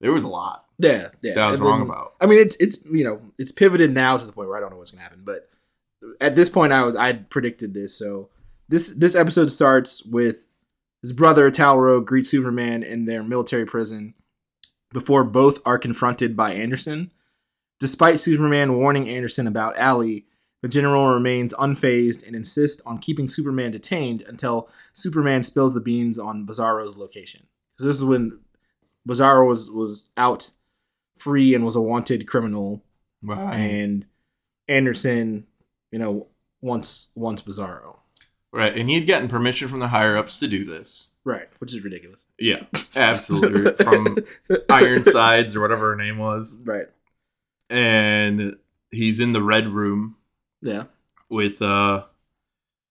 There 0.00 0.12
was 0.12 0.24
a 0.24 0.28
lot. 0.28 0.64
Yeah, 0.78 1.08
yeah. 1.22 1.34
that 1.34 1.38
I 1.38 1.50
was 1.52 1.60
And 1.60 1.64
wrong 1.68 1.78
then- 1.80 1.88
about. 1.90 2.14
I 2.20 2.26
mean, 2.26 2.38
it's 2.38 2.56
it's 2.56 2.84
you 2.84 3.04
know 3.04 3.20
it's 3.38 3.52
pivoted 3.52 3.92
now 3.92 4.16
to 4.16 4.26
the 4.26 4.32
point 4.32 4.48
where 4.48 4.58
I 4.58 4.60
don't 4.60 4.70
know 4.70 4.76
what's 4.78 4.90
gonna 4.90 5.02
happen. 5.02 5.22
But 5.24 5.48
at 6.20 6.34
this 6.36 6.48
point, 6.48 6.72
I 6.72 6.82
was 6.82 6.96
I 6.96 7.12
predicted 7.14 7.74
this. 7.74 7.96
So 7.96 8.28
this 8.68 8.90
this 8.90 9.14
episode 9.14 9.50
starts 9.50 10.04
with 10.04 10.46
his 11.02 11.12
brother 11.12 11.50
Tal-Rho 11.50 12.00
greets 12.00 12.30
Superman 12.30 12.82
in 12.82 13.04
their 13.06 13.22
military 13.22 13.64
prison 13.64 14.14
before 14.92 15.22
both 15.24 15.60
are 15.64 15.78
confronted 15.78 16.36
by 16.36 16.52
Anderson. 16.52 17.12
Despite 17.78 18.18
Superman 18.20 18.74
warning 18.78 19.08
Anderson 19.08 19.46
about 19.46 19.76
Ally, 19.76 20.20
the 20.62 20.68
general 20.68 21.06
remains 21.08 21.52
unfazed 21.54 22.26
and 22.26 22.34
insists 22.34 22.82
on 22.86 22.98
keeping 22.98 23.28
Superman 23.28 23.70
detained 23.70 24.22
until 24.22 24.68
Superman 24.92 25.42
spills 25.42 25.74
the 25.74 25.80
beans 25.80 26.18
on 26.18 26.46
Bizarro's 26.46 26.96
location. 26.96 27.46
So 27.78 27.86
this 27.86 27.96
is 27.96 28.04
when 28.04 28.40
Bizarro 29.08 29.46
was 29.46 29.70
was 29.70 30.10
out 30.16 30.50
free 31.16 31.54
and 31.54 31.64
was 31.64 31.76
a 31.76 31.80
wanted 31.80 32.26
criminal, 32.26 32.82
Right. 33.22 33.54
and 33.54 34.06
Anderson, 34.68 35.46
you 35.92 35.98
know, 35.98 36.26
wants 36.60 37.08
wants 37.14 37.42
Bizarro. 37.42 37.96
Right. 38.52 38.74
And 38.76 38.88
he'd 38.88 39.06
gotten 39.06 39.28
permission 39.28 39.68
from 39.68 39.80
the 39.80 39.88
higher 39.88 40.16
ups 40.16 40.38
to 40.38 40.48
do 40.48 40.64
this. 40.64 41.10
Right, 41.24 41.48
which 41.58 41.74
is 41.74 41.82
ridiculous. 41.84 42.26
Yeah. 42.38 42.62
Absolutely. 42.94 43.72
from 43.84 44.16
Ironsides 44.70 45.54
or 45.56 45.60
whatever 45.60 45.90
her 45.90 45.96
name 45.96 46.18
was. 46.18 46.56
right. 46.64 46.86
And 47.68 48.56
he's 48.90 49.18
in 49.20 49.32
the 49.32 49.42
red 49.42 49.66
room 49.68 50.16
Yeah. 50.66 50.84
with 51.28 51.62
uh 51.62 52.04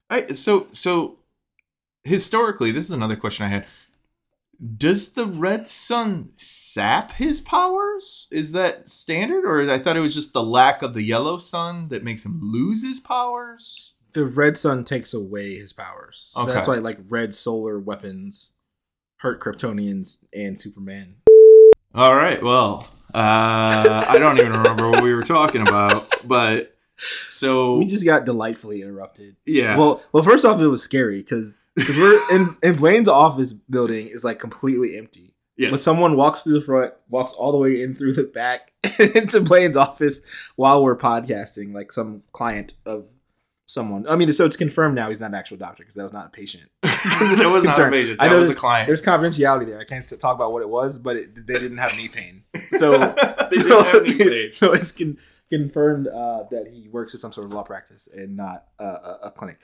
I 0.10 0.28
so 0.28 0.68
so 0.72 1.20
historically, 2.04 2.72
this 2.72 2.86
is 2.86 2.92
another 2.92 3.16
question 3.16 3.46
I 3.46 3.50
had. 3.50 3.66
Does 4.78 5.12
the 5.14 5.26
red 5.26 5.68
sun 5.68 6.30
sap 6.38 7.14
his 7.14 7.42
powers? 7.42 8.28
Is 8.32 8.54
that 8.54 8.90
standard 8.90 9.44
or 9.44 9.70
I 9.70 9.80
thought 9.80 9.98
it 9.98 10.02
was 10.02 10.16
just 10.16 10.32
the 10.32 10.44
lack 10.44 10.82
of 10.82 10.94
the 10.94 11.04
yellow 11.04 11.40
sun 11.40 11.90
that 11.90 12.04
makes 12.04 12.26
him 12.26 12.40
lose 12.42 12.86
his 12.86 13.00
powers? 13.02 13.94
The 14.14 14.26
red 14.26 14.58
sun 14.58 14.86
takes 14.86 15.14
away 15.14 15.56
his 15.56 15.74
powers. 15.74 16.32
So 16.34 16.46
that's 16.46 16.70
why 16.70 16.76
like 16.76 17.00
red 17.10 17.36
solar 17.36 17.78
weapons 17.80 18.54
hurt 19.18 19.42
Kryptonians 19.42 20.24
and 20.34 20.58
Superman. 20.58 21.16
All 21.94 22.16
right. 22.16 22.42
Well, 22.42 22.88
uh, 23.14 24.06
I 24.08 24.18
don't 24.20 24.38
even 24.38 24.54
remember 24.54 24.90
what 24.90 25.04
we 25.04 25.14
were 25.14 25.24
talking 25.24 25.62
about, 25.62 26.14
but 26.26 26.75
so 27.28 27.78
We 27.78 27.86
just 27.86 28.06
got 28.06 28.26
delightfully 28.26 28.82
interrupted. 28.82 29.36
yeah. 29.46 29.78
Well, 29.78 30.02
well, 30.12 30.24
first 30.24 30.46
off, 30.46 30.60
it 30.62 30.68
was 30.68 30.84
scary 30.84 31.20
because 31.20 31.56
we're 31.78 32.20
in 32.36 32.56
in 32.64 32.76
Blaine's 32.76 33.10
office 33.10 33.54
building 33.54 34.08
is 34.08 34.24
like 34.24 34.40
completely 34.40 34.98
empty. 34.98 35.34
yes. 35.58 35.72
But 35.72 35.80
someone 35.82 36.16
walks 36.16 36.44
through 36.44 36.60
the 36.60 36.66
front, 36.66 36.94
walks 37.10 37.34
all 37.34 37.52
the 37.52 37.58
way 37.58 37.82
in 37.82 37.94
through 37.94 38.14
the 38.14 38.24
back 38.24 38.72
into 39.00 39.42
Blaine's 39.42 39.78
office 39.78 40.22
while 40.56 40.84
we're 40.84 40.98
podcasting, 40.98 41.74
like 41.74 41.92
some 41.92 42.24
client 42.32 42.74
of 42.86 43.08
someone. 43.68 44.06
I 44.08 44.16
mean, 44.16 44.32
so 44.32 44.46
it's 44.46 44.56
confirmed 44.58 44.96
now 44.96 45.10
he's 45.10 45.20
not 45.20 45.28
an 45.32 45.36
actual 45.36 45.58
doctor 45.58 45.84
because 45.84 45.96
that 45.96 46.04
was 46.04 46.14
not 46.14 46.28
a 46.28 46.30
patient. 46.30 46.70
that 46.82 47.50
was 47.52 47.64
not 47.64 47.80
a 47.80 47.90
patient. 47.90 48.18
I 48.22 48.30
know 48.30 48.40
was 48.40 48.54
a 48.54 48.56
client. 48.56 48.88
There's 48.88 49.02
confidentiality 49.02 49.66
there. 49.66 49.80
I 49.80 49.84
can't 49.84 50.08
talk 50.20 50.36
about 50.36 50.54
what 50.54 50.62
it 50.62 50.70
was, 50.70 50.98
but 51.00 51.16
it, 51.18 51.48
they 51.48 51.60
didn't 51.60 51.80
have 51.80 51.92
knee 51.98 52.08
pain. 52.08 52.44
So, 52.72 52.92
they 52.98 53.58
so, 53.58 53.84
didn't 53.84 53.86
have 53.86 53.96
any 54.06 54.18
pain. 54.18 54.52
so 54.54 54.72
it's 54.72 54.92
con- 54.92 55.18
confirmed 55.50 56.08
uh, 56.08 56.44
that 56.52 56.68
he 56.72 56.88
works 56.90 57.14
at 57.14 57.20
some 57.20 57.32
sort 57.32 57.46
of 57.46 57.54
law 57.54 57.64
practice 57.64 58.08
and 58.08 58.36
not 58.36 58.66
uh, 58.80 58.84
a, 58.84 59.20
a 59.24 59.32
clinic. 59.32 59.60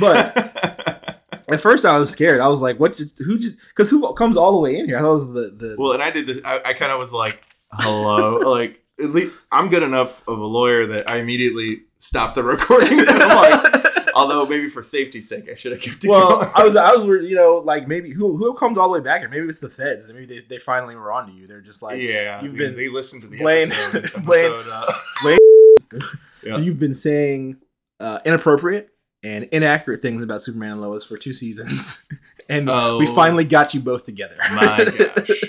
But 0.00 0.36
at 1.48 1.60
first, 1.60 1.84
I 1.84 1.98
was 1.98 2.10
scared. 2.10 2.40
I 2.40 2.48
was 2.48 2.62
like, 2.62 2.78
"What? 2.78 2.96
Just 2.96 3.22
who 3.24 3.38
just? 3.38 3.58
Because 3.68 3.90
who 3.90 4.12
comes 4.14 4.36
all 4.36 4.52
the 4.52 4.58
way 4.58 4.76
in 4.76 4.86
here? 4.86 4.98
I 4.98 5.00
thought 5.00 5.10
it 5.10 5.14
was 5.14 5.32
the 5.32 5.56
the 5.56 5.76
well, 5.78 5.92
and 5.92 6.02
I 6.02 6.10
did 6.10 6.26
this. 6.26 6.40
I, 6.44 6.60
I 6.66 6.72
kind 6.74 6.92
of 6.92 6.98
was 6.98 7.12
like, 7.12 7.42
"Hello," 7.72 8.38
like 8.50 8.82
at 9.02 9.10
least 9.10 9.34
I'm 9.50 9.68
good 9.68 9.82
enough 9.82 10.26
of 10.28 10.38
a 10.38 10.44
lawyer 10.44 10.86
that 10.86 11.10
I 11.10 11.16
immediately 11.16 11.82
stopped 11.98 12.34
the 12.34 12.42
recording. 12.42 13.00
I'm 13.08 13.28
like, 13.28 13.91
although 14.14 14.46
maybe 14.46 14.68
for 14.68 14.82
safety's 14.82 15.28
sake, 15.28 15.48
I 15.50 15.54
should 15.54 15.72
have 15.72 15.80
kept 15.80 16.04
it 16.04 16.08
well, 16.08 16.38
going. 16.40 16.50
I 16.54 16.64
was, 16.64 16.76
I 16.76 16.92
was, 16.94 17.04
you 17.28 17.34
know, 17.34 17.62
like 17.64 17.86
maybe 17.88 18.10
who 18.10 18.36
who 18.36 18.54
comes 18.56 18.78
all 18.78 18.88
the 18.88 18.98
way 18.98 19.04
back 19.04 19.20
here? 19.20 19.28
Maybe 19.28 19.46
it's 19.48 19.58
the 19.60 19.68
feds. 19.68 20.12
Maybe 20.12 20.26
they, 20.26 20.40
they 20.40 20.58
finally 20.58 20.94
were 20.96 21.12
onto 21.12 21.32
you. 21.32 21.46
They're 21.46 21.60
just 21.60 21.82
like, 21.82 21.98
yeah, 22.00 22.42
you've 22.42 22.52
they, 22.52 22.58
been- 22.66 22.76
they 22.76 22.88
listened 22.88 23.22
to 23.22 23.28
the 23.28 23.38
Blaine- 23.38 23.70
episode. 23.70 24.24
Blaine- 24.24 24.50
episode, 24.52 24.68
uh, 24.72 25.98
Yeah. 26.44 26.56
you've 26.58 26.78
been 26.80 26.94
saying 26.94 27.58
uh, 28.00 28.18
inappropriate 28.24 28.88
and 29.22 29.44
inaccurate 29.52 30.00
things 30.00 30.22
about 30.22 30.42
Superman 30.42 30.72
and 30.72 30.80
Lois 30.80 31.04
for 31.04 31.16
two 31.16 31.32
seasons, 31.32 32.04
and 32.48 32.68
Oh. 32.68 32.98
we 32.98 33.06
finally 33.14 33.44
got 33.44 33.74
you 33.74 33.80
both 33.80 34.04
together. 34.04 34.34
My 34.52 34.84
gosh. 34.84 35.42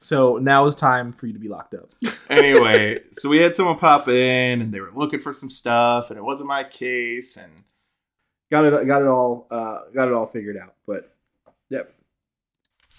so 0.00 0.38
now 0.38 0.66
it's 0.66 0.74
time 0.74 1.12
for 1.12 1.26
you 1.28 1.32
to 1.34 1.38
be 1.38 1.48
locked 1.48 1.74
up. 1.74 1.90
anyway, 2.28 3.00
so 3.12 3.28
we 3.28 3.38
had 3.38 3.54
someone 3.54 3.78
pop 3.78 4.08
in, 4.08 4.60
and 4.60 4.72
they 4.74 4.80
were 4.80 4.90
looking 4.94 5.20
for 5.20 5.32
some 5.32 5.50
stuff, 5.50 6.10
and 6.10 6.18
it 6.18 6.22
wasn't 6.24 6.48
my 6.48 6.64
case, 6.64 7.36
and 7.36 7.52
Got 8.50 8.64
it, 8.64 8.86
got 8.86 9.02
it 9.02 9.08
all, 9.08 9.46
uh, 9.50 9.80
got 9.94 10.08
it 10.08 10.14
all 10.14 10.26
figured 10.26 10.56
out. 10.56 10.74
But 10.86 11.14
yep. 11.68 11.92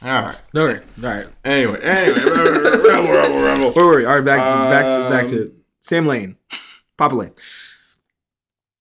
all 0.03 0.09
right. 0.21 0.37
All 0.55 0.65
right, 0.65 0.81
all 1.03 1.09
right. 1.09 1.27
Anyway, 1.43 1.79
anyway, 1.81 2.19
rebel, 2.19 3.11
rebel, 3.11 3.41
rebel. 3.43 3.71
Where 3.71 3.85
were 3.85 3.97
we? 3.97 4.05
All 4.05 4.15
right, 4.15 4.25
back 4.25 4.39
to 4.39 4.69
back 4.69 4.91
to 4.93 5.09
back 5.09 5.27
to 5.27 5.41
Um, 5.51 5.63
Sam 5.79 6.05
Lane, 6.05 6.35
Papa 6.97 7.15
Lane. 7.15 7.33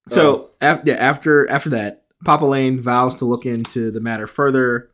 So 0.09 0.51
af- 0.61 0.83
yeah, 0.85 0.95
after 0.95 1.49
after 1.51 1.71
that, 1.71 2.05
Papa 2.25 2.45
Lane 2.45 2.81
vows 2.81 3.17
to 3.17 3.25
look 3.25 3.47
into 3.47 3.91
the 3.91 4.01
matter 4.01 4.27
further. 4.27 4.91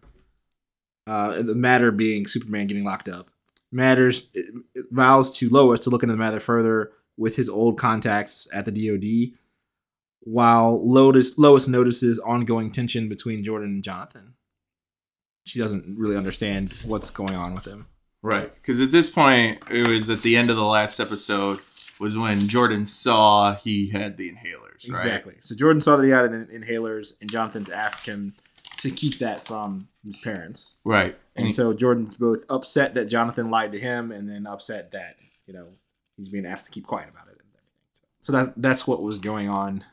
Uh, 1.07 1.43
the 1.43 1.55
matter 1.55 1.91
being 1.91 2.27
Superman 2.27 2.67
getting 2.67 2.85
locked 2.85 3.09
up. 3.09 3.27
Matters 3.71 4.29
it- 4.33 4.55
it 4.75 4.87
vows 4.91 5.37
to 5.39 5.49
Lois 5.51 5.81
to 5.81 5.91
look 5.91 6.03
into 6.03 6.15
the 6.15 6.19
matter 6.19 6.41
further 6.41 6.93
with 7.17 7.37
his 7.37 7.49
old 7.49 7.79
contacts 7.79 8.49
at 8.53 8.65
the 8.65 8.71
DoD. 8.73 9.37
While 10.25 10.87
Lois 10.87 11.37
Lois 11.39 11.69
notices 11.69 12.19
ongoing 12.19 12.71
tension 12.71 13.09
between 13.09 13.45
Jordan 13.45 13.71
and 13.71 13.85
Jonathan. 13.85 14.35
She 15.47 15.59
doesn't 15.59 15.99
really 15.99 16.17
understand 16.17 16.73
what's 16.87 17.11
going 17.11 17.35
on 17.35 17.55
with 17.55 17.67
him. 17.67 17.87
Right, 18.23 18.55
because 18.55 18.81
at 18.81 18.91
this 18.91 19.11
point, 19.11 19.63
it 19.71 19.87
was 19.87 20.09
at 20.09 20.23
the 20.23 20.37
end 20.37 20.49
of 20.49 20.57
the 20.57 20.65
last 20.65 20.99
episode 20.99 21.59
was 22.01 22.17
when 22.17 22.49
Jordan 22.49 22.87
saw 22.87 23.55
he 23.55 23.91
had 23.91 24.17
the 24.17 24.33
inhalers. 24.33 24.89
Right? 24.89 24.91
Exactly. 24.91 25.35
So 25.41 25.55
Jordan 25.55 25.83
saw 25.83 25.97
that 25.97 26.05
he 26.05 26.11
had 26.11 26.33
in- 26.33 26.47
inhalers, 26.47 27.21
and 27.21 27.31
Jonathan's 27.31 27.69
asked 27.69 28.09
him 28.09 28.33
to 28.79 28.91
keep 28.91 29.19
that 29.19 29.47
from 29.47 29.89
his 30.05 30.19
parents. 30.19 30.79
Right. 30.85 31.19
And 31.37 31.53
so 31.53 31.75
Jordan's 31.75 32.17
both 32.17 32.47
upset 32.49 32.95
that 32.95 33.07
Jonathan 33.07 33.51
lied 33.51 33.73
to 33.73 33.79
him, 33.79 34.11
and 34.11 34.27
then 34.27 34.47
upset 34.47 34.93
that 34.93 35.17
you 35.47 35.53
know 35.53 35.69
he's 36.17 36.31
being 36.31 36.47
asked 36.47 36.65
to 36.65 36.71
keep 36.71 36.87
quiet 36.87 37.11
about 37.13 37.29
it. 37.29 37.39
So, 37.93 38.05
so 38.21 38.33
that 38.33 38.55
that's 38.57 38.87
what 38.87 39.03
was 39.03 39.19
going 39.19 39.51
on 39.51 39.85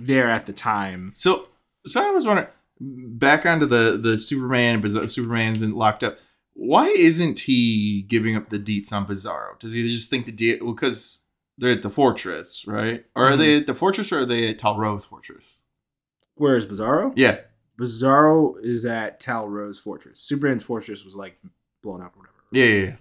there 0.00 0.30
at 0.30 0.46
the 0.46 0.52
time. 0.52 1.12
So, 1.14 1.48
so 1.86 2.02
I 2.02 2.10
was 2.10 2.26
wondering, 2.26 2.48
back 2.80 3.46
onto 3.46 3.66
the 3.66 3.98
the 4.02 4.18
Superman, 4.18 4.80
Biz- 4.80 5.12
Superman's 5.12 5.62
locked 5.62 6.02
up. 6.02 6.18
Why 6.54 6.88
isn't 6.88 7.40
he 7.40 8.02
giving 8.02 8.36
up 8.36 8.48
the 8.48 8.58
deets 8.58 8.92
on 8.92 9.06
Bizarro? 9.06 9.58
Does 9.58 9.72
he 9.72 9.90
just 9.92 10.10
think 10.10 10.26
the 10.26 10.32
deal? 10.32 10.58
Well, 10.62 10.74
because 10.74 11.22
they're 11.58 11.72
at 11.72 11.82
the 11.82 11.90
fortress, 11.90 12.66
right? 12.66 13.04
Or 13.14 13.28
are 13.28 13.36
they 13.36 13.52
mm-hmm. 13.52 13.60
at 13.60 13.66
the 13.66 13.74
fortress, 13.74 14.12
or 14.12 14.20
are 14.20 14.26
they 14.26 14.50
at 14.50 14.58
Tal-Rho's 14.58 15.04
fortress? 15.04 15.60
Where 16.34 16.56
is 16.56 16.66
Bizarro? 16.66 17.12
Yeah. 17.16 17.40
Bizarro 17.78 18.54
is 18.62 18.84
at 18.84 19.20
Tal-Rho's 19.20 19.78
Fortress. 19.78 20.20
Superman's 20.20 20.62
fortress 20.62 21.02
was 21.04 21.16
like 21.16 21.38
blown 21.82 22.02
up 22.02 22.14
or 22.14 22.20
whatever. 22.20 22.36
Yeah, 22.52 22.64
yeah, 22.64 22.84
yeah. 22.84 22.96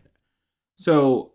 So 0.77 1.31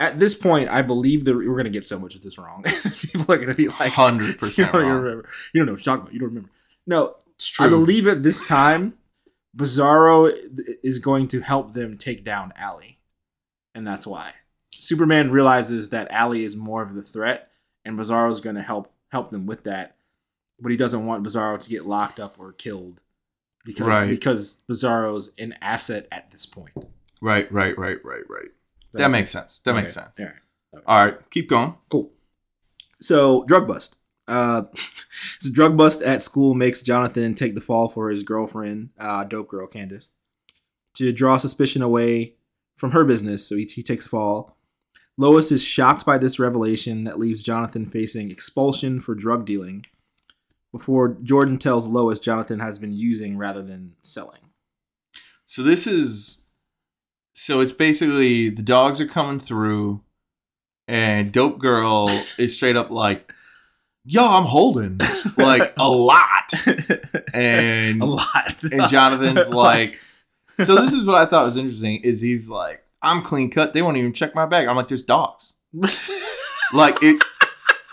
at 0.00 0.18
this 0.18 0.34
point, 0.34 0.68
I 0.70 0.82
believe 0.82 1.24
that 1.24 1.36
we're 1.36 1.56
gonna 1.56 1.68
get 1.70 1.84
so 1.86 1.98
much 1.98 2.14
of 2.14 2.22
this 2.22 2.38
wrong. 2.38 2.62
People 3.00 3.34
are 3.34 3.38
gonna 3.38 3.54
be 3.54 3.68
like, 3.68 3.92
Hundred 3.92 4.28
you 4.28 4.34
percent 4.34 4.72
don't 4.72 4.82
wrong. 4.82 5.00
remember. 5.02 5.28
You 5.52 5.60
don't 5.60 5.66
know 5.66 5.72
what 5.72 5.84
you're 5.86 5.96
talking 5.96 6.02
about. 6.02 6.12
You 6.14 6.20
don't 6.20 6.28
remember. 6.30 6.50
No, 6.86 7.16
It's 7.36 7.60
I 7.60 7.68
believe 7.68 8.06
at 8.06 8.22
this 8.22 8.46
time, 8.48 8.94
Bizarro 9.56 10.32
is 10.82 10.98
going 11.00 11.28
to 11.28 11.40
help 11.40 11.74
them 11.74 11.98
take 11.98 12.24
down 12.24 12.52
Ally, 12.56 12.96
and 13.74 13.86
that's 13.86 14.06
why 14.06 14.32
Superman 14.72 15.30
realizes 15.30 15.90
that 15.90 16.10
Ally 16.12 16.38
is 16.38 16.56
more 16.56 16.82
of 16.82 16.94
the 16.94 17.02
threat, 17.02 17.50
and 17.84 17.98
Bizarro 17.98 18.30
is 18.30 18.40
going 18.40 18.56
to 18.56 18.62
help 18.62 18.92
help 19.10 19.30
them 19.30 19.46
with 19.46 19.64
that. 19.64 19.96
But 20.60 20.70
he 20.70 20.76
doesn't 20.76 21.06
want 21.06 21.24
Bizarro 21.26 21.58
to 21.58 21.70
get 21.70 21.86
locked 21.86 22.18
up 22.20 22.38
or 22.38 22.52
killed 22.52 23.00
because 23.64 23.86
Right. 23.86 24.08
because 24.10 24.62
Bizarro's 24.68 25.32
an 25.38 25.54
asset 25.60 26.06
at 26.10 26.30
this 26.30 26.46
point. 26.46 26.72
Right, 27.20 27.50
right, 27.52 27.76
right, 27.78 27.98
right, 28.04 28.22
right. 28.28 28.48
That 28.92 28.98
That's- 28.98 29.12
makes 29.12 29.30
sense. 29.30 29.60
That 29.60 29.74
makes 29.74 29.94
sense. 29.94 30.18
All 30.18 30.26
right. 30.26 30.82
All 30.86 31.04
right, 31.04 31.30
keep 31.30 31.48
going. 31.48 31.74
Cool. 31.88 32.10
So, 33.00 33.44
drug 33.44 33.66
bust. 33.66 33.96
Uh, 34.26 34.62
this 35.40 35.50
drug 35.50 35.76
bust 35.76 36.02
at 36.02 36.22
school 36.22 36.54
makes 36.54 36.82
Jonathan 36.82 37.34
take 37.34 37.54
the 37.54 37.60
fall 37.60 37.88
for 37.88 38.10
his 38.10 38.22
girlfriend, 38.22 38.90
uh, 38.98 39.24
dope 39.24 39.48
girl 39.48 39.66
Candace, 39.66 40.10
to 40.94 41.12
draw 41.12 41.38
suspicion 41.38 41.80
away 41.82 42.34
from 42.76 42.92
her 42.92 43.04
business. 43.04 43.46
So 43.46 43.56
he, 43.56 43.64
he 43.64 43.82
takes 43.82 44.06
a 44.06 44.08
fall. 44.08 44.56
Lois 45.16 45.50
is 45.50 45.64
shocked 45.64 46.06
by 46.06 46.16
this 46.18 46.38
revelation 46.38 47.04
that 47.04 47.18
leaves 47.18 47.42
Jonathan 47.42 47.86
facing 47.86 48.30
expulsion 48.30 49.00
for 49.00 49.14
drug 49.14 49.44
dealing. 49.44 49.84
Before 50.70 51.16
Jordan 51.22 51.58
tells 51.58 51.88
Lois 51.88 52.20
Jonathan 52.20 52.60
has 52.60 52.78
been 52.78 52.92
using 52.92 53.36
rather 53.36 53.62
than 53.62 53.96
selling. 54.02 54.40
So 55.44 55.62
this 55.62 55.86
is 55.86 56.44
so 57.32 57.60
it's 57.60 57.72
basically 57.72 58.50
the 58.50 58.62
dogs 58.62 59.00
are 59.00 59.06
coming 59.06 59.40
through, 59.40 60.00
and 60.86 61.32
Dope 61.32 61.58
Girl 61.58 62.08
is 62.38 62.54
straight 62.56 62.76
up 62.76 62.90
like, 62.90 63.32
"Yo, 64.04 64.24
I'm 64.26 64.44
holding 64.44 65.00
like 65.38 65.72
a 65.78 65.88
lot," 65.88 66.52
and 67.34 68.02
a 68.02 68.06
lot. 68.06 68.62
and 68.72 68.88
Jonathan's 68.90 69.50
like, 69.50 69.98
so 70.50 70.76
this 70.76 70.92
is 70.92 71.06
what 71.06 71.16
I 71.16 71.26
thought 71.26 71.46
was 71.46 71.56
interesting 71.56 72.00
is 72.02 72.20
he's 72.20 72.50
like, 72.50 72.84
I'm 73.02 73.22
clean 73.22 73.50
cut. 73.50 73.74
They 73.74 73.82
won't 73.82 73.96
even 73.96 74.12
check 74.12 74.34
my 74.34 74.46
bag. 74.46 74.66
I'm 74.66 74.76
like, 74.76 74.88
there's 74.88 75.04
dogs. 75.04 75.54
Like 76.72 77.02
it. 77.02 77.22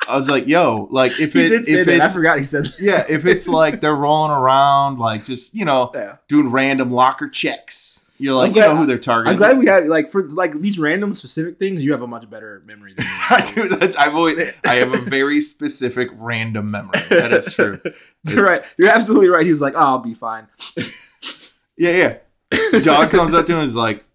I 0.07 0.17
was 0.17 0.29
like, 0.29 0.47
yo, 0.47 0.87
like 0.91 1.19
if 1.19 1.33
he 1.33 1.41
it 1.45 1.67
if 1.67 1.85
that. 1.87 2.01
I 2.01 2.05
it's 2.05 2.13
forgot 2.13 2.37
he 2.37 2.43
said. 2.43 2.65
that. 2.65 2.75
yeah, 2.79 3.03
if 3.09 3.25
it's 3.25 3.47
like 3.47 3.81
they're 3.81 3.95
rolling 3.95 4.31
around, 4.31 4.99
like 4.99 5.25
just 5.25 5.53
you 5.55 5.65
know 5.65 5.91
Yeah. 5.95 6.17
doing 6.27 6.49
random 6.51 6.91
locker 6.91 7.27
checks, 7.29 8.04
you're 8.17 8.33
like, 8.33 8.51
I'm 8.51 8.55
you 8.55 8.61
know 8.61 8.75
who 8.77 8.85
they're 8.85 8.97
targeting. 8.97 9.33
I'm 9.33 9.37
glad 9.37 9.57
we 9.57 9.65
have 9.67 9.85
like 9.85 10.09
for 10.09 10.27
like 10.29 10.59
these 10.61 10.79
random 10.79 11.13
specific 11.13 11.59
things. 11.59 11.83
You 11.83 11.91
have 11.91 12.01
a 12.01 12.07
much 12.07 12.29
better 12.29 12.61
memory 12.65 12.93
than 12.93 13.03
me. 13.05 13.11
I 13.29 13.51
do. 13.53 13.67
That's, 13.67 13.97
I've 13.97 14.15
always. 14.15 14.53
I 14.65 14.75
have 14.75 14.93
a 14.93 15.01
very 15.01 15.41
specific 15.41 16.09
random 16.13 16.71
memory. 16.71 17.01
That 17.09 17.31
is 17.33 17.53
true. 17.53 17.81
You're 18.23 18.43
right. 18.45 18.61
You're 18.77 18.89
absolutely 18.89 19.29
right. 19.29 19.45
He 19.45 19.51
was 19.51 19.61
like, 19.61 19.73
"Oh, 19.75 19.79
I'll 19.79 19.99
be 19.99 20.13
fine." 20.13 20.47
Yeah, 21.77 21.91
yeah. 21.91 22.17
The 22.71 22.81
dog 22.81 23.09
comes 23.09 23.33
up 23.33 23.45
to 23.47 23.51
him 23.51 23.59
and 23.59 23.67
is 23.67 23.75
like, 23.75 24.05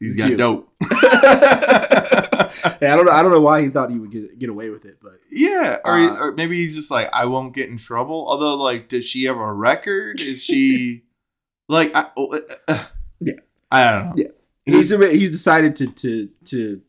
he's 0.00 0.16
got 0.16 0.36
dope. 0.36 0.68
Yeah, 2.80 2.92
I 2.92 2.96
don't 2.96 3.06
know. 3.06 3.12
I 3.12 3.22
don't 3.22 3.30
know 3.30 3.40
why 3.40 3.62
he 3.62 3.68
thought 3.68 3.90
he 3.90 3.98
would 3.98 4.10
get 4.10 4.38
get 4.38 4.48
away 4.48 4.70
with 4.70 4.84
it, 4.84 4.98
but 5.00 5.20
Yeah, 5.30 5.78
or, 5.84 5.96
Uh, 5.96 6.18
or 6.18 6.32
maybe 6.32 6.60
he's 6.60 6.74
just 6.74 6.90
like, 6.90 7.08
I 7.12 7.26
won't 7.26 7.54
get 7.54 7.68
in 7.68 7.76
trouble. 7.76 8.26
Although, 8.28 8.56
like, 8.56 8.88
does 8.88 9.04
she 9.04 9.24
have 9.24 9.36
a 9.36 9.52
record? 9.52 10.20
Is 10.20 10.42
she 10.42 11.04
like, 11.68 11.94
I, 11.94 12.06
uh, 12.16 12.38
uh, 12.66 12.84
Yeah. 13.20 13.34
I 13.70 13.90
don't 13.90 14.06
know. 14.06 14.12
Yeah. 14.16 14.28
he's 14.64 14.90
he's 14.90 15.30
decided 15.30 15.76
to 15.76 15.86
to 15.92 16.28
to 16.46 16.80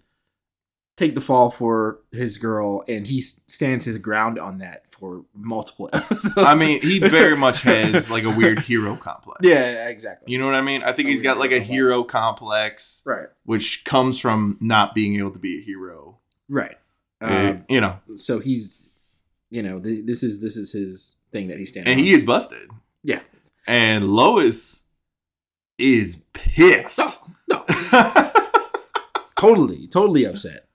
take 0.97 1.15
the 1.15 1.21
fall 1.21 1.49
for 1.49 1.99
his 2.11 2.37
girl, 2.37 2.83
and 2.87 3.07
he 3.07 3.21
stands 3.21 3.85
his 3.85 3.97
ground 3.99 4.37
on 4.37 4.57
that 4.59 4.83
for 4.91 5.23
multiple 5.33 5.89
episodes. 5.93 6.33
I 6.37 6.55
mean, 6.55 6.81
he 6.81 6.99
very 6.99 7.37
much 7.37 7.61
has 7.61 8.11
like 8.11 8.23
a 8.25 8.29
weird 8.29 8.59
hero 8.59 8.97
complex. 8.97 9.39
yeah, 9.43 9.87
exactly. 9.87 10.31
You 10.31 10.39
know 10.39 10.45
what 10.45 10.55
I 10.55 10.61
mean? 10.61 10.83
I 10.83 10.91
think 10.93 11.07
A 11.07 11.11
he's 11.11 11.21
got 11.21 11.37
like 11.37 11.51
a 11.51 11.59
hero 11.61 12.03
complex, 12.03 13.01
right, 13.05 13.27
which 13.43 13.83
comes 13.85 14.19
from 14.19 14.57
not 14.59 14.93
being 14.93 15.15
able 15.15 15.31
to 15.31 15.39
be 15.39 15.59
a 15.59 15.61
hero. 15.61 16.17
right. 16.49 16.77
Uh, 17.21 17.25
Um, 17.25 17.65
you 17.67 17.81
know, 17.81 17.99
so 18.13 18.39
he's, 18.39 19.21
you 19.49 19.61
know, 19.61 19.79
th- 19.79 20.05
this 20.05 20.23
is 20.23 20.41
this 20.41 20.55
is 20.57 20.71
his 20.71 21.15
thing 21.33 21.47
that 21.49 21.57
he's 21.57 21.69
standing. 21.69 21.91
and 21.93 21.99
on. 21.99 22.05
he 22.05 22.13
is 22.13 22.23
busted. 22.23 22.69
Yeah. 23.03 23.19
And 23.67 24.07
Lois 24.09 24.83
is 25.79 26.23
pissed. 26.33 26.99
No, 27.47 27.63
no. 27.91 28.31
totally 29.39 29.87
totally 29.87 30.25
upset 30.25 30.67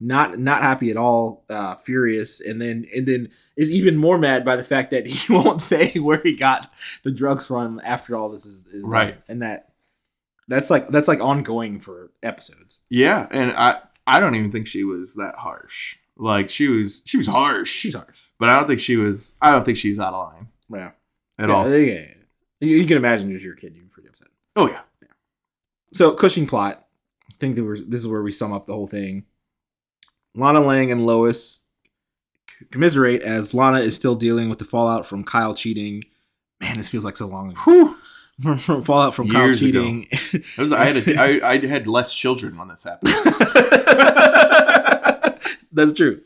not 0.00 0.38
not 0.38 0.60
happy 0.60 0.90
at 0.90 0.96
all 0.96 1.44
uh 1.50 1.76
furious 1.76 2.40
and 2.40 2.60
then 2.60 2.84
and 2.94 3.06
then 3.06 3.28
is 3.56 3.70
even 3.70 3.96
more 3.96 4.18
mad 4.18 4.44
by 4.44 4.56
the 4.56 4.64
fact 4.64 4.90
that 4.90 5.06
he 5.06 5.32
won't 5.32 5.60
say 5.60 5.92
where 5.98 6.20
he 6.22 6.36
got 6.36 6.70
the 7.04 7.10
drugs 7.10 7.46
from 7.46 7.80
after 7.84 8.16
all 8.16 8.28
this 8.28 8.44
is, 8.44 8.66
is 8.66 8.82
done. 8.82 8.90
Right. 8.90 9.20
and 9.28 9.42
that 9.42 9.70
that's 10.48 10.70
like 10.70 10.88
that's 10.88 11.08
like 11.08 11.20
ongoing 11.20 11.78
for 11.80 12.10
episodes 12.22 12.80
yeah, 12.88 13.28
and 13.30 13.52
I 13.52 13.80
I 14.06 14.20
don't 14.20 14.34
even 14.34 14.50
think 14.50 14.66
she 14.66 14.82
was 14.82 15.14
that 15.16 15.34
harsh. 15.38 15.96
Like 16.16 16.48
she 16.48 16.66
was 16.68 17.02
she 17.04 17.18
was 17.18 17.26
harsh. 17.26 17.70
she's 17.70 17.94
harsh, 17.94 18.22
but 18.38 18.48
I 18.48 18.56
don't 18.56 18.66
think 18.66 18.80
she 18.80 18.96
was 18.96 19.36
I 19.42 19.50
don't 19.52 19.64
think 19.64 19.76
she's 19.76 20.00
out 20.00 20.14
of 20.14 20.32
line 20.32 20.48
yeah 20.72 20.90
at 21.38 21.50
yeah, 21.50 21.54
all. 21.54 21.70
yeah, 21.70 21.76
yeah. 21.76 22.06
You, 22.60 22.76
you 22.78 22.86
can 22.86 22.96
imagine 22.96 23.34
as 23.36 23.44
your 23.44 23.54
kid 23.54 23.74
upset 23.76 23.87
Oh 24.58 24.68
yeah. 24.68 24.80
So 25.92 26.12
Cushing 26.12 26.46
plot. 26.46 26.84
I 27.30 27.34
think 27.38 27.56
that 27.56 27.64
we're, 27.64 27.76
this 27.76 28.00
is 28.00 28.08
where 28.08 28.22
we 28.22 28.32
sum 28.32 28.52
up 28.52 28.66
the 28.66 28.74
whole 28.74 28.88
thing. 28.88 29.24
Lana 30.34 30.60
Lang 30.60 30.90
and 30.90 31.06
Lois 31.06 31.60
commiserate 32.72 33.22
as 33.22 33.54
Lana 33.54 33.78
is 33.78 33.94
still 33.94 34.16
dealing 34.16 34.48
with 34.48 34.58
the 34.58 34.64
fallout 34.64 35.06
from 35.06 35.24
Kyle 35.24 35.54
cheating. 35.54 36.02
Man, 36.60 36.76
this 36.76 36.88
feels 36.88 37.04
like 37.04 37.16
so 37.16 37.26
long 37.26 37.52
ago. 37.52 37.60
Whew. 37.64 37.96
From 38.58 38.84
fallout 38.84 39.16
from 39.16 39.28
Kyle 39.28 39.46
Years 39.46 39.60
ago. 39.60 39.82
cheating. 39.82 40.06
Was, 40.58 40.72
I 40.72 40.84
had 40.84 40.96
a, 40.96 41.16
I, 41.44 41.54
I 41.54 41.58
had 41.66 41.88
less 41.88 42.14
children 42.14 42.56
when 42.56 42.68
this 42.68 42.84
happened. 42.84 43.12
That's 45.72 45.92
true. 45.92 46.20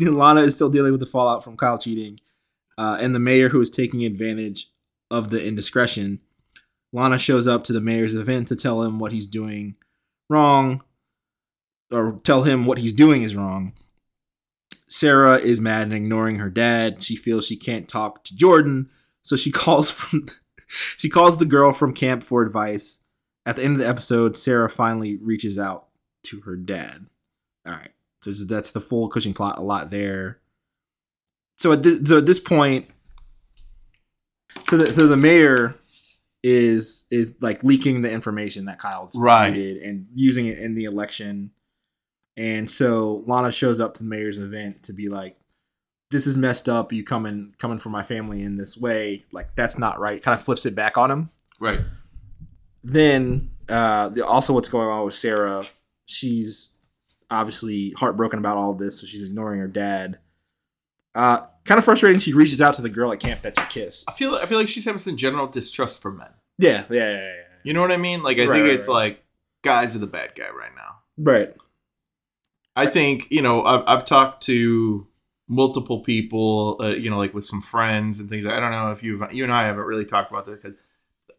Lana 0.00 0.42
is 0.42 0.54
still 0.54 0.70
dealing 0.70 0.92
with 0.92 1.00
the 1.00 1.06
fallout 1.06 1.42
from 1.42 1.56
Kyle 1.56 1.76
cheating, 1.76 2.20
uh, 2.78 2.98
and 3.00 3.16
the 3.16 3.18
mayor 3.18 3.48
who 3.48 3.60
is 3.60 3.68
taking 3.68 4.04
advantage 4.04 4.70
of 5.10 5.30
the 5.30 5.44
indiscretion. 5.44 6.20
Lana 6.92 7.18
shows 7.18 7.46
up 7.46 7.64
to 7.64 7.72
the 7.72 7.80
mayor's 7.80 8.14
event 8.14 8.48
to 8.48 8.56
tell 8.56 8.82
him 8.82 8.98
what 8.98 9.12
he's 9.12 9.26
doing 9.26 9.76
wrong, 10.28 10.82
or 11.90 12.20
tell 12.24 12.42
him 12.42 12.66
what 12.66 12.78
he's 12.78 12.92
doing 12.92 13.22
is 13.22 13.34
wrong. 13.34 13.72
Sarah 14.88 15.36
is 15.36 15.60
mad 15.60 15.82
and 15.82 15.92
ignoring 15.92 16.36
her 16.36 16.50
dad. 16.50 17.02
She 17.02 17.16
feels 17.16 17.46
she 17.46 17.56
can't 17.56 17.88
talk 17.88 18.24
to 18.24 18.36
Jordan, 18.36 18.88
so 19.22 19.36
she 19.36 19.50
calls 19.52 19.90
from 19.90 20.26
she 20.96 21.08
calls 21.08 21.38
the 21.38 21.44
girl 21.44 21.72
from 21.72 21.94
camp 21.94 22.22
for 22.22 22.42
advice. 22.42 23.02
At 23.46 23.56
the 23.56 23.64
end 23.64 23.76
of 23.76 23.80
the 23.80 23.88
episode, 23.88 24.36
Sarah 24.36 24.68
finally 24.68 25.16
reaches 25.16 25.58
out 25.58 25.86
to 26.24 26.40
her 26.42 26.56
dad. 26.56 27.06
All 27.66 27.72
right, 27.72 27.92
so 28.22 28.32
that's 28.32 28.72
the 28.72 28.80
full 28.80 29.08
Cushing 29.08 29.34
plot. 29.34 29.58
A 29.58 29.62
lot 29.62 29.90
there. 29.90 30.40
So 31.56 31.72
at 31.72 31.82
this, 31.82 32.00
so 32.08 32.18
at 32.18 32.26
this 32.26 32.38
point, 32.38 32.88
so 34.68 34.76
the, 34.76 34.86
so 34.92 35.06
the 35.06 35.16
mayor 35.16 35.74
is 36.42 37.06
is 37.10 37.38
like 37.40 37.62
leaking 37.64 38.02
the 38.02 38.10
information 38.10 38.66
that 38.66 38.78
Kyle 38.78 39.10
Right. 39.14 39.56
and 39.56 40.06
using 40.14 40.46
it 40.46 40.58
in 40.58 40.74
the 40.74 40.84
election. 40.84 41.50
And 42.36 42.70
so 42.70 43.24
Lana 43.26 43.50
shows 43.50 43.80
up 43.80 43.94
to 43.94 44.04
the 44.04 44.08
mayor's 44.08 44.38
event 44.38 44.84
to 44.84 44.92
be 44.92 45.08
like, 45.08 45.36
"This 46.10 46.26
is 46.26 46.36
messed 46.36 46.68
up. 46.68 46.92
You 46.92 47.02
coming 47.02 47.54
coming 47.58 47.78
for 47.80 47.88
my 47.88 48.04
family 48.04 48.42
in 48.42 48.56
this 48.56 48.76
way? 48.76 49.24
Like 49.32 49.56
that's 49.56 49.78
not 49.78 49.98
right." 49.98 50.22
Kind 50.22 50.38
of 50.38 50.44
flips 50.44 50.64
it 50.64 50.74
back 50.76 50.96
on 50.96 51.10
him 51.10 51.30
right. 51.58 51.80
then 52.84 53.50
uh 53.68 54.08
the, 54.10 54.24
also 54.24 54.52
what's 54.54 54.68
going 54.68 54.88
on 54.88 55.04
with 55.04 55.14
sarah 55.14 55.64
she's 56.06 56.72
obviously 57.30 57.90
heartbroken 57.98 58.38
about 58.38 58.56
all 58.56 58.72
this 58.74 59.00
so 59.00 59.06
she's 59.06 59.28
ignoring 59.28 59.60
her 59.60 59.66
dad 59.68 60.18
uh 61.14 61.40
kind 61.64 61.78
of 61.78 61.84
frustrating 61.84 62.18
she 62.18 62.32
reaches 62.32 62.60
out 62.60 62.74
to 62.74 62.82
the 62.82 62.88
girl 62.90 63.12
at 63.12 63.20
camp 63.20 63.40
that 63.40 63.58
she 63.58 63.64
kissed 63.66 64.08
I 64.08 64.12
feel 64.12 64.34
I 64.36 64.46
feel 64.46 64.58
like 64.58 64.68
she's 64.68 64.84
having 64.84 64.98
some 64.98 65.16
general 65.16 65.46
distrust 65.46 66.00
for 66.00 66.10
men. 66.12 66.28
yeah 66.58 66.84
yeah 66.90 67.10
yeah, 67.10 67.12
yeah. 67.14 67.32
You 67.64 67.72
know 67.74 67.80
what 67.80 67.92
I 67.92 67.96
mean? 67.96 68.22
Like 68.22 68.38
I 68.38 68.46
Right, 68.46 68.54
think 68.54 68.64
right, 68.66 68.74
it's 68.74 68.88
right. 68.88 68.94
like 68.94 69.24
guys 69.62 69.94
are 69.96 69.98
the 69.98 70.06
bad 70.06 70.34
guy 70.36 70.48
right 70.50 70.70
now. 70.76 71.00
right 71.18 71.54
I 72.76 72.86
think 72.86 73.30
you 73.30 73.42
know 73.42 73.62
I've 73.64 73.82
I've 73.86 74.04
talked 74.04 74.42
to 74.44 75.06
multiple 75.48 76.00
people, 76.00 76.76
uh, 76.80 76.88
you 76.88 77.08
know, 77.10 77.16
like 77.16 77.32
with 77.34 77.44
some 77.44 77.60
friends 77.62 78.20
and 78.20 78.28
things. 78.28 78.44
I 78.46 78.60
don't 78.60 78.70
know 78.70 78.92
if 78.92 79.02
you 79.02 79.26
you 79.32 79.44
and 79.44 79.52
I 79.52 79.64
haven't 79.64 79.84
really 79.84 80.04
talked 80.04 80.30
about 80.30 80.46
this 80.46 80.56
because 80.56 80.76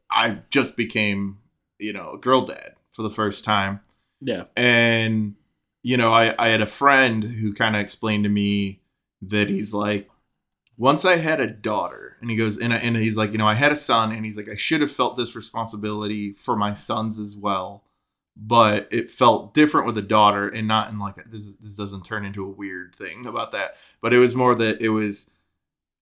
I 0.10 0.40
just 0.50 0.76
became 0.76 1.38
you 1.78 1.94
know 1.94 2.14
a 2.14 2.18
girl 2.18 2.46
dad 2.46 2.74
for 2.92 3.04
the 3.04 3.10
first 3.10 3.46
time, 3.46 3.80
yeah 4.20 4.44
and 4.58 5.36
you 5.82 5.96
know 5.96 6.12
I 6.12 6.36
I 6.38 6.50
had 6.50 6.62
a 6.62 6.66
friend 6.68 7.24
who 7.24 7.54
kind 7.54 7.76
of 7.76 7.82
explained 7.82 8.26
to 8.26 8.30
me 8.30 8.82
that 9.22 9.50
he's 9.50 9.74
like 9.74 10.10
once 10.80 11.04
I 11.04 11.18
had 11.18 11.42
a 11.42 11.48
daughter, 11.48 12.16
and 12.22 12.32
he 12.32 12.38
goes, 12.38 12.58
and, 12.58 12.74
I, 12.74 12.78
and 12.78 12.96
he's 12.96 13.18
like, 13.18 13.34
you 13.34 13.38
know, 13.38 13.48
I 13.48 13.54
had 13.54 13.74
a 13.74 13.76
son, 13.76 14.14
and 14.14 14.24
he's 14.24 14.38
like, 14.38 14.48
I 14.48 14.56
should 14.56 14.80
have 14.80 14.92
felt 14.92 15.18
this 15.18 15.36
responsibility 15.36 16.32
for 16.32 16.56
my 16.56 16.72
sons 16.72 17.20
as 17.20 17.36
well, 17.36 17.84
but 18.38 18.88
it 18.90 19.12
felt 19.12 19.54
different 19.54 19.88
with 19.88 19.98
a 19.98 20.02
daughter, 20.02 20.48
and 20.48 20.70
not 20.70 20.90
in 20.90 20.98
like 20.98 21.18
a, 21.18 21.28
this. 21.28 21.58
This 21.58 21.76
doesn't 21.76 22.06
turn 22.06 22.26
into 22.26 22.46
a 22.46 22.50
weird 22.50 22.96
thing 22.96 23.26
about 23.26 23.52
that, 23.52 23.76
but 24.00 24.14
it 24.14 24.20
was 24.20 24.34
more 24.34 24.56
that 24.56 24.80
it 24.80 24.90
was. 24.90 25.32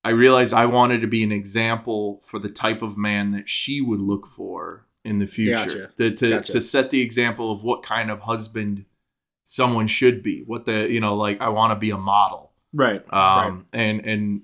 I 0.04 0.12
realized 0.12 0.54
I 0.54 0.68
wanted 0.68 1.02
to 1.02 1.08
be 1.08 1.24
an 1.24 1.32
example 1.32 2.22
for 2.24 2.38
the 2.38 2.48
type 2.48 2.84
of 2.84 2.98
man 2.98 3.32
that 3.32 3.50
she 3.50 3.82
would 3.82 4.00
look 4.00 4.28
for 4.28 4.86
in 5.04 5.18
the 5.18 5.28
future, 5.28 5.88
Gotcha. 5.88 5.92
to 5.98 6.12
to, 6.12 6.30
Gotcha. 6.30 6.52
to 6.52 6.62
set 6.62 6.92
the 6.92 7.02
example 7.02 7.52
of 7.52 7.64
what 7.64 7.82
kind 7.82 8.12
of 8.12 8.22
husband 8.22 8.86
someone 9.44 9.88
should 9.88 10.22
be. 10.22 10.44
What 10.44 10.66
the 10.66 10.88
you 10.88 11.00
know, 11.00 11.16
like 11.16 11.42
I 11.42 11.50
want 11.50 11.72
to 11.72 11.80
be 11.80 11.90
a 11.90 11.98
model 11.98 12.47
right 12.74 13.02
um, 13.14 13.66
and 13.74 14.06
and 14.06 14.42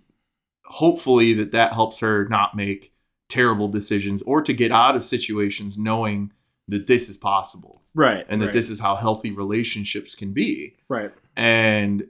hopefully 0.66 1.34
that 1.34 1.52
that 1.52 1.74
helps 1.74 2.00
her 2.00 2.28
not 2.30 2.56
make 2.56 2.94
terrible 3.30 3.68
decisions 3.68 4.22
or 4.24 4.42
to 4.42 4.54
get 4.54 4.72
out 4.72 4.96
of 4.96 5.04
situations 5.04 5.78
knowing 5.78 6.32
that 6.68 6.88
this 6.88 7.10
is 7.10 7.18
possible. 7.18 7.82
Right 7.96 8.26
and 8.30 8.42
that 8.42 8.48
right, 8.48 8.54
this 8.54 8.70
is 8.70 8.80
how 8.80 8.96
healthy 8.96 9.32
relationships 9.32 10.16
can 10.16 10.34
be. 10.34 10.76
Right. 10.90 11.12
And 11.36 12.08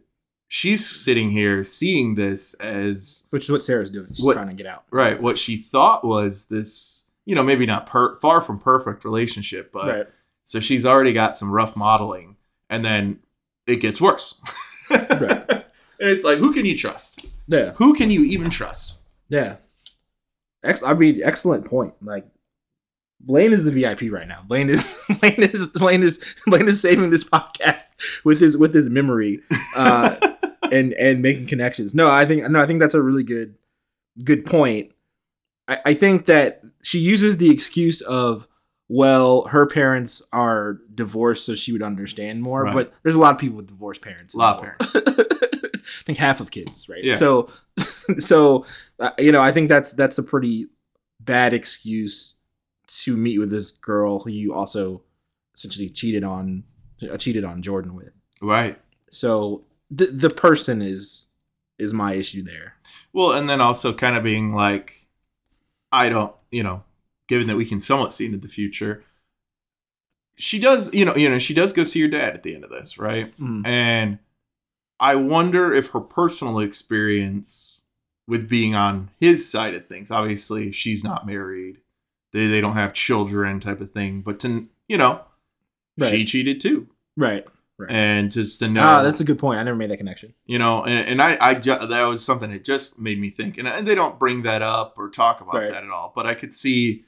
she's 0.48 0.88
sitting 0.88 1.32
here 1.32 1.64
seeing 1.64 2.16
this 2.16 2.54
as 2.56 3.26
which 3.32 3.44
is 3.44 3.52
what 3.52 3.62
sarah's 3.62 3.90
doing. 3.90 4.08
She's 4.14 4.24
What- 4.24 4.34
trying 4.34 4.50
to 4.50 4.54
get 4.54 4.66
out. 4.68 4.84
Right 4.92 5.22
what 5.22 5.38
she 5.40 5.58
thought 5.58 6.06
was 6.06 6.46
this 6.46 7.06
you 7.26 7.36
know 7.36 7.44
maybe 7.44 7.66
not 7.66 7.88
per- 7.88 8.16
far 8.20 8.42
from 8.42 8.60
perfect 8.60 9.04
relationship 9.06 9.72
but 9.72 9.88
right. 9.88 10.08
so 10.44 10.60
she's 10.60 10.86
already 10.86 11.14
got 11.14 11.36
some 11.36 11.52
rough 11.52 11.76
modeling 11.76 12.38
and 12.70 12.84
then 12.86 13.20
it 13.68 13.78
gets 13.78 14.00
worse. 14.00 14.40
Right. 14.92 15.63
And 16.04 16.12
it's 16.12 16.24
like 16.24 16.38
who 16.38 16.54
can 16.54 16.66
you 16.66 16.78
trust 16.78 17.26
yeah 17.48 17.72
who 17.78 17.96
can 17.96 18.12
you 18.12 18.24
even 18.24 18.50
trust 18.50 18.98
yeah 19.30 19.56
Ex- 20.64 20.84
i 20.84 20.94
mean 20.94 21.20
excellent 21.24 21.66
point 21.66 21.96
like 22.02 22.26
blaine 23.20 23.54
is 23.54 23.64
the 23.64 23.72
vip 23.72 24.02
right 24.12 24.28
now 24.28 24.44
blaine 24.48 24.70
is 24.70 25.04
Lane 25.22 25.34
is 25.38 25.82
Lane 25.82 26.04
is 26.04 26.36
Lane 26.48 26.68
is 26.68 26.82
saving 26.82 27.10
this 27.10 27.24
podcast 27.24 28.24
with 28.24 28.40
his 28.40 28.58
with 28.58 28.74
his 28.74 28.90
memory, 28.90 29.42
uh, 29.76 30.16
and 30.72 30.94
and 30.94 31.22
making 31.22 31.48
connections. 31.48 31.94
No, 31.94 32.10
I 32.10 32.26
think 32.26 32.48
no, 32.50 32.62
I 32.62 32.66
think 32.66 32.80
that's 32.80 32.94
a 32.94 33.02
really 33.02 33.24
good 33.24 33.56
good 34.24 34.46
point. 34.46 34.92
I, 35.68 35.80
I 35.88 35.94
think 35.94 36.26
that 36.26 36.62
she 36.84 37.00
uses 37.00 37.38
the 37.38 37.52
excuse 37.52 38.02
of 38.02 38.48
well, 38.90 39.44
her 39.48 39.66
parents 39.66 40.22
are 40.32 40.80
divorced, 40.94 41.46
so 41.46 41.56
she 41.56 41.72
would 41.72 41.84
understand 41.84 42.42
more. 42.44 42.64
Right. 42.64 42.74
But 42.74 42.94
there's 43.04 43.16
a 43.16 43.20
lot 43.20 43.34
of 43.34 43.40
people 43.40 43.58
with 43.58 43.68
divorced 43.68 44.02
parents. 44.02 44.36
A 44.36 44.38
lot 44.38 44.58
of 44.58 44.62
parents. 44.64 44.94
I 46.04 46.06
think 46.06 46.18
half 46.18 46.42
of 46.42 46.52
kids, 46.52 46.90
right? 46.90 47.04
Yeah. 47.04 47.16
So, 47.16 47.48
so 48.18 48.66
uh, 49.00 49.12
you 49.18 49.32
know, 49.32 49.42
I 49.42 49.54
think 49.54 49.70
that's 49.70 49.94
that's 49.94 50.18
a 50.18 50.24
pretty 50.24 50.68
bad 51.22 51.54
excuse 51.54 52.36
to 52.88 53.16
meet 53.16 53.40
with 53.40 53.50
this 53.50 53.72
girl 53.72 54.20
who 54.20 54.30
you 54.30 54.54
also 54.54 55.02
essentially 55.56 55.90
cheated 55.90 56.26
on, 56.26 56.66
uh, 57.10 57.16
cheated 57.18 57.46
on 57.46 57.62
Jordan 57.62 57.96
with. 57.96 58.12
right. 58.42 58.78
So 59.10 59.64
the 59.90 60.08
the 60.08 60.30
person 60.30 60.82
is 60.82 61.28
is 61.80 61.94
my 61.94 62.14
issue 62.14 62.44
there. 62.44 62.76
Well, 63.14 63.32
and 63.32 63.50
then 63.50 63.62
also 63.62 63.94
kind 63.94 64.18
of 64.18 64.24
being 64.24 64.54
like, 64.54 65.08
I 65.92 66.10
don't, 66.10 66.34
you 66.52 66.64
know, 66.64 66.84
given 67.28 67.48
that 67.48 67.56
we 67.56 67.66
can 67.66 67.82
somewhat 67.82 68.12
see 68.12 68.26
into 68.26 68.38
the 68.38 68.48
future, 68.48 69.04
she 70.36 70.60
does, 70.60 70.94
you 70.94 71.06
know, 71.06 71.16
you 71.16 71.30
know, 71.30 71.40
she 71.40 71.54
does 71.54 71.72
go 71.72 71.84
see 71.84 72.00
your 72.00 72.10
dad 72.10 72.34
at 72.34 72.44
the 72.44 72.56
end 72.56 72.64
of 72.64 72.72
this, 72.72 72.98
right? 72.98 73.36
Mm. 73.38 73.66
And 73.66 74.20
I 75.00 75.16
wonder 75.16 75.72
if 75.74 75.90
her 75.90 76.00
personal 76.00 76.60
experience 76.60 77.82
with 78.28 78.48
being 78.50 78.74
on 78.76 79.10
his 79.20 79.50
side 79.50 79.74
of 79.76 79.88
things, 79.88 80.12
obviously 80.12 80.72
she's 80.72 81.04
not 81.04 81.26
married, 81.28 81.80
they 82.32 82.48
they 82.48 82.62
don't 82.62 82.76
have 82.76 82.94
children, 82.94 83.60
type 83.60 83.82
of 83.82 83.92
thing, 83.92 84.22
but 84.22 84.40
to 84.42 84.68
you 84.88 84.98
know, 84.98 85.22
she 86.08 86.24
cheated 86.26 86.60
too, 86.60 86.88
Right. 87.18 87.46
and 87.90 88.32
just 88.32 88.60
to 88.60 88.70
know, 88.70 88.82
Ah, 88.84 89.04
that's 89.04 89.20
a 89.20 89.24
good 89.24 89.40
point. 89.40 89.60
I 89.60 89.64
never 89.64 89.76
made 89.78 89.90
that 89.92 89.98
connection. 89.98 90.34
you 90.46 90.58
know 90.60 90.84
and, 90.84 91.08
and 91.08 91.22
i 91.22 91.38
i 91.42 91.54
ju- 91.56 91.76
that 91.88 92.04
was 92.06 92.24
something 92.24 92.52
that 92.52 92.64
just 92.64 93.00
made 93.00 93.20
me 93.20 93.30
think 93.30 93.58
and, 93.58 93.68
and 93.68 93.86
they 93.88 93.96
don't 93.96 94.18
bring 94.20 94.44
that 94.44 94.62
up 94.62 94.94
or 94.98 95.10
talk 95.10 95.42
about 95.42 95.56
Right. 95.56 95.72
that 95.72 95.84
at 95.84 95.90
all 95.90 96.12
but 96.16 96.26
i 96.26 96.34
could 96.36 96.54
see 96.54 97.04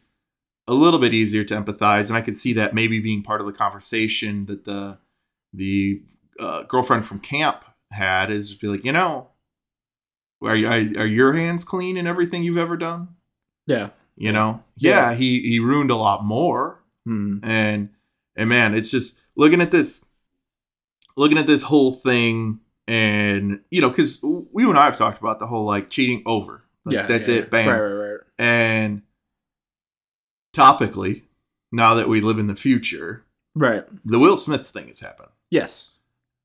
a 0.67 0.73
little 0.73 0.99
bit 0.99 1.13
easier 1.13 1.43
to 1.43 1.53
empathize 1.55 2.09
and 2.09 2.17
i 2.17 2.21
could 2.21 2.37
see 2.37 2.53
that 2.53 2.73
maybe 2.73 2.99
being 2.99 3.21
part 3.23 3.39
of 3.41 3.47
the 3.47 3.53
conversation 3.53 4.45
that 4.47 4.65
the 4.65 4.97
the 5.53 6.01
uh, 6.39 6.63
girlfriend 6.63 7.05
from 7.05 7.19
camp 7.19 7.63
had 7.95 8.29
is 8.31 8.49
just 8.49 8.61
be 8.61 8.67
like 8.67 8.85
you 8.85 8.91
know 8.91 9.27
are, 10.41 10.55
you, 10.55 10.67
are, 10.67 11.03
are 11.03 11.07
your 11.07 11.33
hands 11.33 11.63
clean 11.63 11.97
in 11.97 12.05
everything 12.07 12.43
you've 12.43 12.57
ever 12.57 12.77
done 12.77 13.09
Yeah. 13.67 13.89
you 14.15 14.31
know 14.31 14.63
Yeah. 14.77 15.11
yeah, 15.11 15.15
he 15.15 15.39
he 15.41 15.59
ruined 15.59 15.91
a 15.91 15.95
lot 15.95 16.23
more 16.23 16.81
Hmm. 17.05 17.37
and 17.43 17.89
and 18.35 18.49
man 18.49 18.73
it's 18.73 18.89
just 18.91 19.19
looking 19.35 19.61
at 19.61 19.71
this 19.71 20.05
looking 21.15 21.37
at 21.37 21.47
this 21.47 21.61
whole 21.63 21.91
thing 21.91 22.59
and 22.87 23.61
you 23.71 23.81
know 23.81 23.89
because 23.89 24.21
you 24.23 24.47
and 24.69 24.77
i 24.77 24.85
have 24.85 24.97
talked 24.97 25.19
about 25.19 25.39
the 25.39 25.47
whole 25.47 25.65
like 25.65 25.89
cheating 25.89 26.21
over 26.25 26.63
like, 26.83 26.93
yeah. 26.95 27.05
that's 27.07 27.27
yeah, 27.27 27.35
it 27.35 27.49
bam 27.51 27.67
Right. 27.69 27.79
Right. 27.79 28.11
Right. 28.11 28.19
and 28.37 29.01
topically 30.55 31.23
now 31.71 31.93
that 31.95 32.07
we 32.07 32.21
live 32.21 32.39
in 32.39 32.47
the 32.47 32.55
future 32.55 33.23
Right. 33.55 33.85
the 34.03 34.19
will 34.19 34.37
smith 34.37 34.67
thing 34.67 34.87
has 34.87 34.99
happened 34.99 35.29
Yes. 35.51 35.94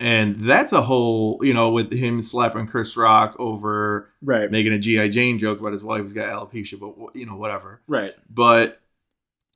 And 0.00 0.40
that's 0.40 0.72
a 0.72 0.80
whole 0.80 1.38
you 1.42 1.52
know 1.54 1.70
with 1.70 1.92
him 1.92 2.20
slapping 2.22 2.66
chris 2.66 2.96
rock 2.96 3.36
over 3.38 4.10
Right. 4.22 4.50
making 4.50 4.72
a 4.72 4.78
gi 4.78 5.08
jane 5.10 5.38
joke 5.38 5.60
about 5.60 5.72
his 5.72 5.84
wife 5.84 6.02
who's 6.02 6.14
got 6.14 6.28
alopecia 6.30 6.80
but 6.80 7.14
you 7.14 7.26
know 7.26 7.36
whatever 7.36 7.82
Right. 7.86 8.14
but 8.28 8.80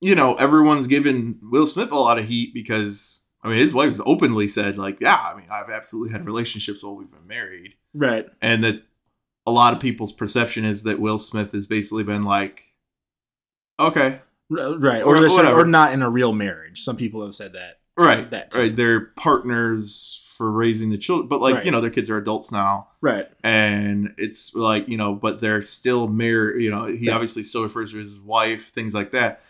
you 0.00 0.14
know 0.14 0.34
everyone's 0.34 0.86
given 0.86 1.38
will 1.42 1.66
smith 1.66 1.90
a 1.90 1.96
lot 1.98 2.18
of 2.18 2.26
heat 2.26 2.52
because 2.54 3.22
i 3.42 3.48
mean 3.48 3.58
his 3.58 3.72
wife's 3.74 4.00
openly 4.04 4.46
said 4.48 4.76
like 4.76 5.00
yeah 5.00 5.16
i 5.16 5.34
mean 5.34 5.48
i've 5.50 5.70
absolutely 5.70 6.12
had 6.12 6.26
relationships 6.26 6.82
while 6.84 6.94
we've 6.94 7.10
been 7.10 7.26
married 7.26 7.74
Right. 7.94 8.26
and 8.42 8.62
that 8.64 8.82
a 9.46 9.50
lot 9.50 9.72
of 9.74 9.80
people's 9.80 10.12
perception 10.12 10.64
is 10.64 10.82
that 10.84 11.00
will 11.00 11.18
smith 11.18 11.52
has 11.52 11.66
basically 11.66 12.04
been 12.04 12.24
like 12.24 12.62
okay 13.80 14.20
Right. 14.50 15.02
Or 15.02 15.16
Or, 15.16 15.26
or, 15.26 15.60
or 15.60 15.64
not 15.64 15.94
in 15.94 16.02
a 16.02 16.10
real 16.10 16.32
marriage. 16.34 16.82
Some 16.82 16.96
people 16.98 17.24
have 17.24 17.34
said 17.34 17.54
that. 17.54 17.78
Right 17.96 18.30
That 18.30 18.54
right. 18.54 18.74
they're 18.74 19.00
partners 19.16 20.20
for 20.36 20.50
raising 20.50 20.90
the 20.90 20.98
children 20.98 21.28
but 21.28 21.40
like 21.40 21.54
Right. 21.56 21.64
you 21.64 21.70
know 21.70 21.80
their 21.80 21.90
kids 21.90 22.10
are 22.10 22.18
adults 22.18 22.50
now. 22.50 22.88
Right. 23.00 23.26
and 23.44 24.14
it's 24.18 24.54
like 24.54 24.88
you 24.88 24.96
know 24.96 25.14
but 25.14 25.40
they're 25.40 25.62
still 25.62 26.08
married 26.08 26.62
you 26.62 26.70
know 26.70 26.86
he 26.86 27.08
obviously 27.10 27.42
still 27.44 27.62
refers 27.62 27.92
to 27.92 27.98
his 27.98 28.20
wife 28.20 28.70
things 28.70 28.94
like 28.94 29.12
that. 29.12 29.42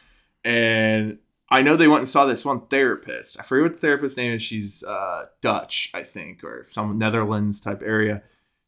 And 0.45 1.19
i 1.51 1.63
know 1.63 1.77
they 1.77 1.89
went 1.89 2.01
and 2.01 2.09
saw 2.09 2.25
this 2.27 2.45
one 2.45 2.67
therapist. 2.69 3.39
I 3.39 3.43
forget 3.43 3.63
what 3.63 3.73
the 3.81 3.87
therapist's 3.87 4.17
name 4.19 4.33
is. 4.33 4.43
She's 4.43 4.83
uh 4.85 5.27
dutch 5.41 5.91
i 5.95 6.03
think 6.03 6.43
or 6.45 6.65
some 6.67 6.99
netherlands 6.99 7.61
type 7.61 7.83
area. 7.85 8.23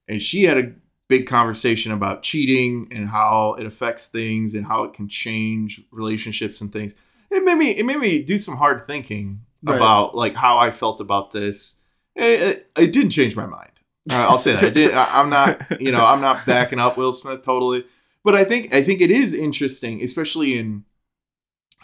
And 0.08 0.22
she 0.22 0.44
had 0.44 0.56
a 0.58 0.72
big 1.08 1.26
conversation 1.26 1.92
about 1.92 2.22
cheating 2.22 2.88
and 2.90 3.08
how 3.08 3.54
it 3.58 3.66
affects 3.66 4.08
things 4.08 4.54
and 4.54 4.66
how 4.66 4.84
it 4.84 4.92
can 4.92 5.08
change 5.08 5.80
relationships 5.92 6.60
and 6.60 6.72
things. 6.72 6.94
It 7.30 7.44
made 7.44 7.56
me 7.56 7.70
it 7.70 7.84
made 7.84 7.98
me 7.98 8.22
do 8.22 8.38
some 8.38 8.56
hard 8.56 8.86
thinking 8.86 9.40
Right. 9.66 9.76
about 9.76 10.14
like 10.14 10.34
how 10.34 10.58
i 10.58 10.70
felt 10.70 11.00
about 11.00 11.32
this 11.32 11.80
it, 12.14 12.22
it, 12.24 12.70
it 12.78 12.92
didn't 12.92 13.10
change 13.10 13.36
my 13.36 13.46
mind 13.46 13.70
uh, 14.08 14.14
I'll 14.14 14.38
say 14.38 14.52
that. 14.52 14.62
I 14.62 14.70
did, 14.70 14.94
I, 14.94 15.20
I'm 15.20 15.28
not, 15.28 15.80
you 15.80 15.90
know, 15.90 16.04
I'm 16.04 16.20
not 16.20 16.46
backing 16.46 16.78
up 16.78 16.96
Will 16.96 17.12
Smith 17.12 17.42
totally, 17.42 17.84
but 18.22 18.34
I 18.34 18.44
think 18.44 18.72
I 18.72 18.82
think 18.82 19.00
it 19.00 19.10
is 19.10 19.34
interesting, 19.34 20.02
especially 20.02 20.56
in 20.56 20.84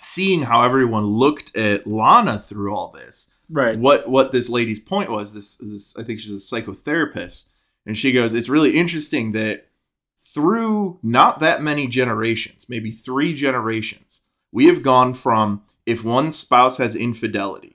seeing 0.01 0.43
how 0.43 0.63
everyone 0.63 1.07
looked 1.07 1.57
at 1.57 1.87
Lana 1.87 2.39
through 2.39 2.75
all 2.75 2.91
this. 2.91 3.35
Right. 3.49 3.79
What 3.79 4.09
what 4.09 4.33
this 4.33 4.49
lady's 4.49 4.81
point 4.81 5.11
was. 5.11 5.35
This 5.35 5.57
this 5.57 5.97
I 5.99 6.03
think 6.03 6.21
she's 6.21 6.33
a 6.33 6.57
psychotherapist, 6.57 7.49
and 7.87 7.97
she 7.97 8.13
goes, 8.13 8.35
it's 8.35 8.49
really 8.49 8.77
interesting 8.77 9.33
that 9.33 9.69
through 10.19 10.99
not 11.03 11.41
that 11.41 11.63
many 11.63 11.87
generations, 11.89 12.69
maybe 12.69 12.91
three 12.91 13.35
generations, 13.35 14.23
we 14.53 14.67
have 14.67 14.83
gone 14.83 15.15
from 15.15 15.63
if 15.85 16.05
one 16.05 16.31
spouse 16.31 16.79
has 16.79 16.95
infidelity, 16.95 17.72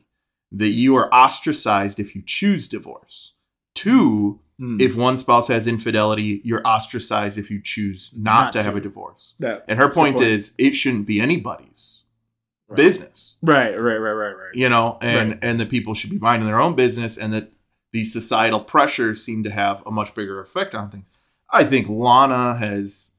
that 0.51 0.69
you 0.69 0.95
are 0.95 1.13
ostracized 1.13 1.99
if 1.99 2.15
you 2.15 2.21
choose 2.25 2.67
divorce, 2.67 3.33
Two, 3.75 4.39
Hmm. 4.59 4.81
if 4.81 4.95
one 4.95 5.17
spouse 5.19 5.49
has 5.49 5.67
infidelity, 5.67 6.41
you're 6.43 6.65
ostracized 6.65 7.37
if 7.37 7.51
you 7.51 7.61
choose 7.61 8.11
not, 8.15 8.45
Not 8.45 8.53
to, 8.53 8.63
have 8.63 8.75
a 8.75 8.81
divorce. 8.81 9.35
Yeah. 9.37 9.59
And 9.67 9.77
her 9.77 9.85
That's 9.85 9.95
a 9.95 9.99
good 9.99 10.01
point 10.01 10.17
point. 10.17 10.29
is, 10.29 10.55
it 10.57 10.71
shouldn't 10.73 11.05
be 11.05 11.19
anybody's 11.21 12.01
Right. 12.67 12.75
business, 12.75 13.37
Right. 13.43 13.79
Right. 13.79 13.97
Right. 13.97 14.11
Right. 14.13 14.31
Right. 14.35 14.55
you 14.55 14.67
know, 14.67 14.97
and 14.99 15.29
Right. 15.33 15.39
and 15.43 15.59
the 15.59 15.65
people 15.67 15.93
should 15.93 16.09
be 16.09 16.17
minding 16.17 16.47
their 16.47 16.59
own 16.59 16.75
business, 16.75 17.17
and 17.19 17.31
that 17.33 17.53
these 17.93 18.11
societal 18.11 18.59
pressures 18.59 19.23
seem 19.23 19.43
to 19.43 19.51
have 19.51 19.83
a 19.85 19.91
much 19.91 20.15
bigger 20.15 20.41
effect 20.41 20.73
on 20.73 20.89
things. 20.89 21.07
I 21.53 21.63
think 21.63 21.87
Lana 21.87 22.57
has, 22.57 23.11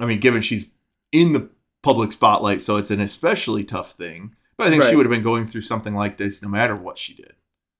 I 0.00 0.06
mean, 0.06 0.18
given 0.18 0.40
she's 0.42 0.72
in 1.12 1.34
the 1.34 1.50
public 1.82 2.10
spotlight, 2.10 2.62
so 2.62 2.76
it's 2.76 2.90
an 2.90 3.00
especially 3.00 3.64
tough 3.64 3.92
thing. 3.92 4.34
But 4.58 4.66
I 4.66 4.70
think 4.70 4.82
she 4.82 4.96
would 4.96 5.06
have 5.06 5.10
been 5.10 5.22
going 5.22 5.46
through 5.46 5.60
something 5.62 5.94
like 5.94 6.18
this 6.18 6.42
no 6.42 6.48
matter 6.48 6.74
what 6.76 6.98
she 6.98 7.14
did 7.14 7.32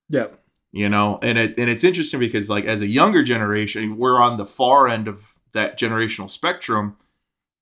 Yeah. 0.08 0.28
you 0.72 0.88
know 0.88 1.18
and 1.22 1.36
it 1.36 1.58
and 1.58 1.68
it's 1.68 1.84
interesting 1.84 2.20
because 2.20 2.48
like 2.48 2.64
as 2.64 2.80
a 2.80 2.86
younger 2.86 3.22
generation 3.22 3.96
we're 3.98 4.20
on 4.20 4.36
the 4.38 4.46
far 4.46 4.88
end 4.88 5.08
of 5.08 5.34
that 5.52 5.78
generational 5.78 6.30
spectrum 6.30 6.96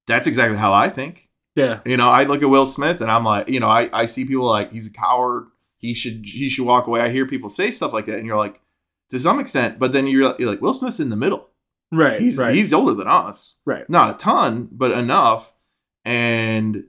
that's 0.06 0.26
exactly 0.26 0.58
how 0.58 0.72
i 0.72 0.88
think 0.88 1.28
Yeah. 1.54 1.80
you 1.86 1.96
know 1.96 2.08
i 2.10 2.24
look 2.24 2.42
at 2.42 2.48
will 2.50 2.66
smith 2.66 3.00
and 3.00 3.10
i'm 3.10 3.24
like 3.24 3.48
you 3.48 3.58
know 3.60 3.68
i, 3.68 3.88
I 3.92 4.06
see 4.06 4.24
people 4.24 4.44
like 4.46 4.70
he's 4.72 4.88
a 4.88 4.92
coward 4.92 5.46
he 5.78 5.94
should 5.94 6.24
he 6.26 6.48
should 6.48 6.66
walk 6.66 6.86
away 6.86 7.00
i 7.00 7.08
hear 7.08 7.26
people 7.26 7.48
say 7.50 7.70
stuff 7.70 7.92
like 7.92 8.06
that 8.06 8.18
and 8.18 8.26
you're 8.26 8.36
like 8.36 8.60
to 9.10 9.18
some 9.20 9.38
extent 9.40 9.78
but 9.78 9.92
then 9.92 10.06
you're, 10.08 10.34
you're 10.38 10.50
like 10.50 10.60
will 10.60 10.74
smith's 10.74 11.00
in 11.00 11.10
the 11.10 11.16
middle 11.16 11.48
Right. 11.92 12.20
he's 12.20 12.36
right. 12.38 12.52
he's 12.54 12.72
older 12.72 12.94
than 12.94 13.06
us 13.06 13.56
right. 13.64 13.88
not 13.88 14.10
a 14.14 14.18
ton 14.18 14.68
but 14.72 14.90
enough 14.92 15.52
and 16.04 16.84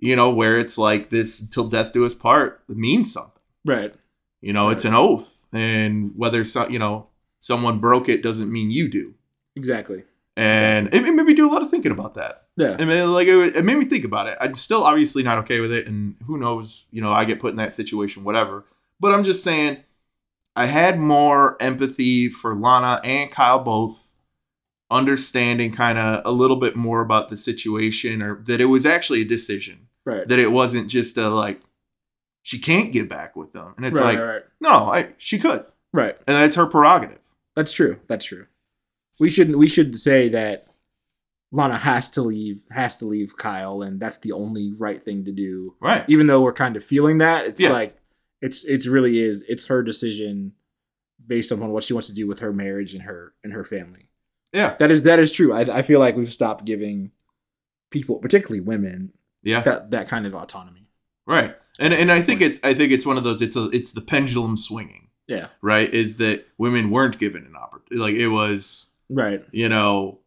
you 0.00 0.16
know 0.16 0.30
where 0.30 0.58
it's 0.58 0.76
like 0.78 1.10
this 1.10 1.46
till 1.48 1.68
death 1.68 1.92
do 1.92 2.04
us 2.04 2.14
part 2.14 2.62
means 2.68 3.12
something 3.12 3.42
Right. 3.64 3.94
you 4.40 4.52
know, 4.52 4.70
it's 4.70 4.84
an 4.86 4.94
oath, 4.94 5.46
and 5.52 6.12
whether 6.16 6.44
so, 6.44 6.66
you 6.68 6.78
know 6.78 7.06
someone 7.40 7.78
broke 7.78 8.08
it 8.08 8.22
doesn't 8.22 8.52
mean 8.52 8.70
you 8.70 8.88
do. 8.88 9.14
Exactly. 9.56 10.04
And 10.36 10.88
it, 10.88 11.06
it 11.06 11.14
made 11.14 11.26
me 11.26 11.34
do 11.34 11.48
a 11.50 11.52
lot 11.52 11.62
of 11.62 11.70
thinking 11.70 11.92
about 11.92 12.14
that. 12.14 12.46
Yeah. 12.56 12.76
I 12.78 12.84
mean, 12.84 13.10
like 13.12 13.28
it, 13.28 13.56
it 13.56 13.64
made 13.64 13.78
me 13.78 13.84
think 13.86 14.04
about 14.04 14.26
it. 14.26 14.36
I'm 14.40 14.56
still 14.56 14.82
obviously 14.84 15.22
not 15.22 15.38
okay 15.38 15.60
with 15.60 15.72
it, 15.72 15.86
and 15.86 16.16
who 16.26 16.38
knows? 16.38 16.86
You 16.90 17.00
know, 17.02 17.12
I 17.12 17.24
get 17.24 17.40
put 17.40 17.50
in 17.50 17.56
that 17.56 17.74
situation, 17.74 18.24
whatever. 18.24 18.64
But 18.98 19.12
I'm 19.14 19.24
just 19.24 19.42
saying, 19.44 19.78
I 20.56 20.66
had 20.66 20.98
more 20.98 21.56
empathy 21.60 22.28
for 22.28 22.54
Lana 22.54 23.00
and 23.04 23.30
Kyle 23.30 23.62
both, 23.64 24.12
understanding 24.90 25.72
kind 25.72 25.98
of 25.98 26.22
a 26.24 26.32
little 26.32 26.56
bit 26.56 26.76
more 26.76 27.00
about 27.00 27.28
the 27.28 27.36
situation, 27.36 28.22
or 28.22 28.42
that 28.44 28.60
it 28.60 28.66
was 28.66 28.84
actually 28.86 29.22
a 29.22 29.26
decision, 29.26 29.86
Right. 30.10 30.28
that 30.28 30.38
it 30.38 30.50
wasn't 30.52 30.88
just 30.88 31.16
a 31.18 31.28
like 31.28 31.60
she 32.42 32.58
can't 32.58 32.92
get 32.92 33.08
back 33.10 33.36
with 33.36 33.52
them, 33.52 33.74
and 33.76 33.84
it's 33.86 33.98
right, 33.98 34.16
like 34.16 34.26
right. 34.26 34.42
No, 34.60 34.70
I 34.70 35.10
she 35.18 35.38
could, 35.38 35.64
Right. 35.92 36.16
and 36.26 36.36
that's 36.36 36.56
her 36.56 36.66
prerogative. 36.66 37.18
That's 37.54 37.72
true. 37.72 37.98
That's 38.06 38.24
true. 38.24 38.46
We 39.18 39.28
shouldn't. 39.28 39.58
we 39.58 39.66
should 39.68 39.94
say 39.96 40.28
that 40.30 40.66
Lana 41.52 41.76
has 41.76 42.08
to 42.12 42.22
leave, 42.22 42.60
has 42.70 42.96
to 42.98 43.04
leave 43.06 43.36
Kyle, 43.36 43.82
and 43.82 44.00
that's 44.00 44.18
the 44.18 44.32
only 44.32 44.72
right 44.78 45.02
thing 45.02 45.24
to 45.26 45.32
do. 45.32 45.74
Right. 45.80 46.04
Even 46.08 46.26
though 46.28 46.40
we're 46.40 46.52
kind 46.52 46.76
of 46.76 46.84
feeling 46.84 47.18
that, 47.18 47.46
it's 47.46 47.60
Yeah. 47.60 47.72
like 47.72 47.92
it's 48.40 48.64
it's 48.64 48.86
really 48.86 49.18
is 49.20 49.42
it's 49.48 49.66
her 49.66 49.82
decision 49.82 50.52
based 51.26 51.50
upon 51.52 51.70
what 51.72 51.84
she 51.84 51.92
wants 51.92 52.08
to 52.08 52.14
do 52.14 52.26
with 52.26 52.38
her 52.40 52.52
marriage 52.52 52.94
and 52.94 53.02
her 53.02 53.34
and 53.44 53.52
her 53.52 53.64
family. 53.64 54.08
Yeah. 54.52 54.76
That 54.78 54.90
is 54.90 55.02
that 55.02 55.18
is 55.18 55.30
true. 55.32 55.52
I, 55.52 55.78
I 55.78 55.82
feel 55.82 56.00
like 56.00 56.16
we've 56.16 56.32
stopped 56.32 56.64
giving 56.64 57.10
people, 57.90 58.16
particularly 58.18 58.60
women, 58.60 59.12
Yeah. 59.42 59.60
that 59.62 59.90
that 59.90 60.08
kind 60.08 60.26
of 60.26 60.34
autonomy. 60.34 60.88
Right. 61.26 61.54
And 61.78 61.92
and 61.94 62.10
I 62.10 62.20
think 62.22 62.40
it's 62.40 62.60
I 62.62 62.74
think 62.74 62.92
it's 62.92 63.06
one 63.06 63.16
of 63.16 63.24
those 63.24 63.40
it's 63.42 63.56
a 63.56 63.68
it's 63.72 63.92
the 63.92 64.00
pendulum 64.00 64.56
swinging, 64.56 65.08
Yeah. 65.28 65.48
right? 65.62 65.88
Is 65.92 66.16
that 66.16 66.46
women 66.58 66.90
weren't 66.90 67.18
given 67.18 67.44
an 67.46 67.56
opportunity 67.56 67.96
like 68.02 68.14
it 68.14 68.28
was, 68.28 68.90
Right. 69.08 69.44
you 69.52 69.68
know, 69.68 70.18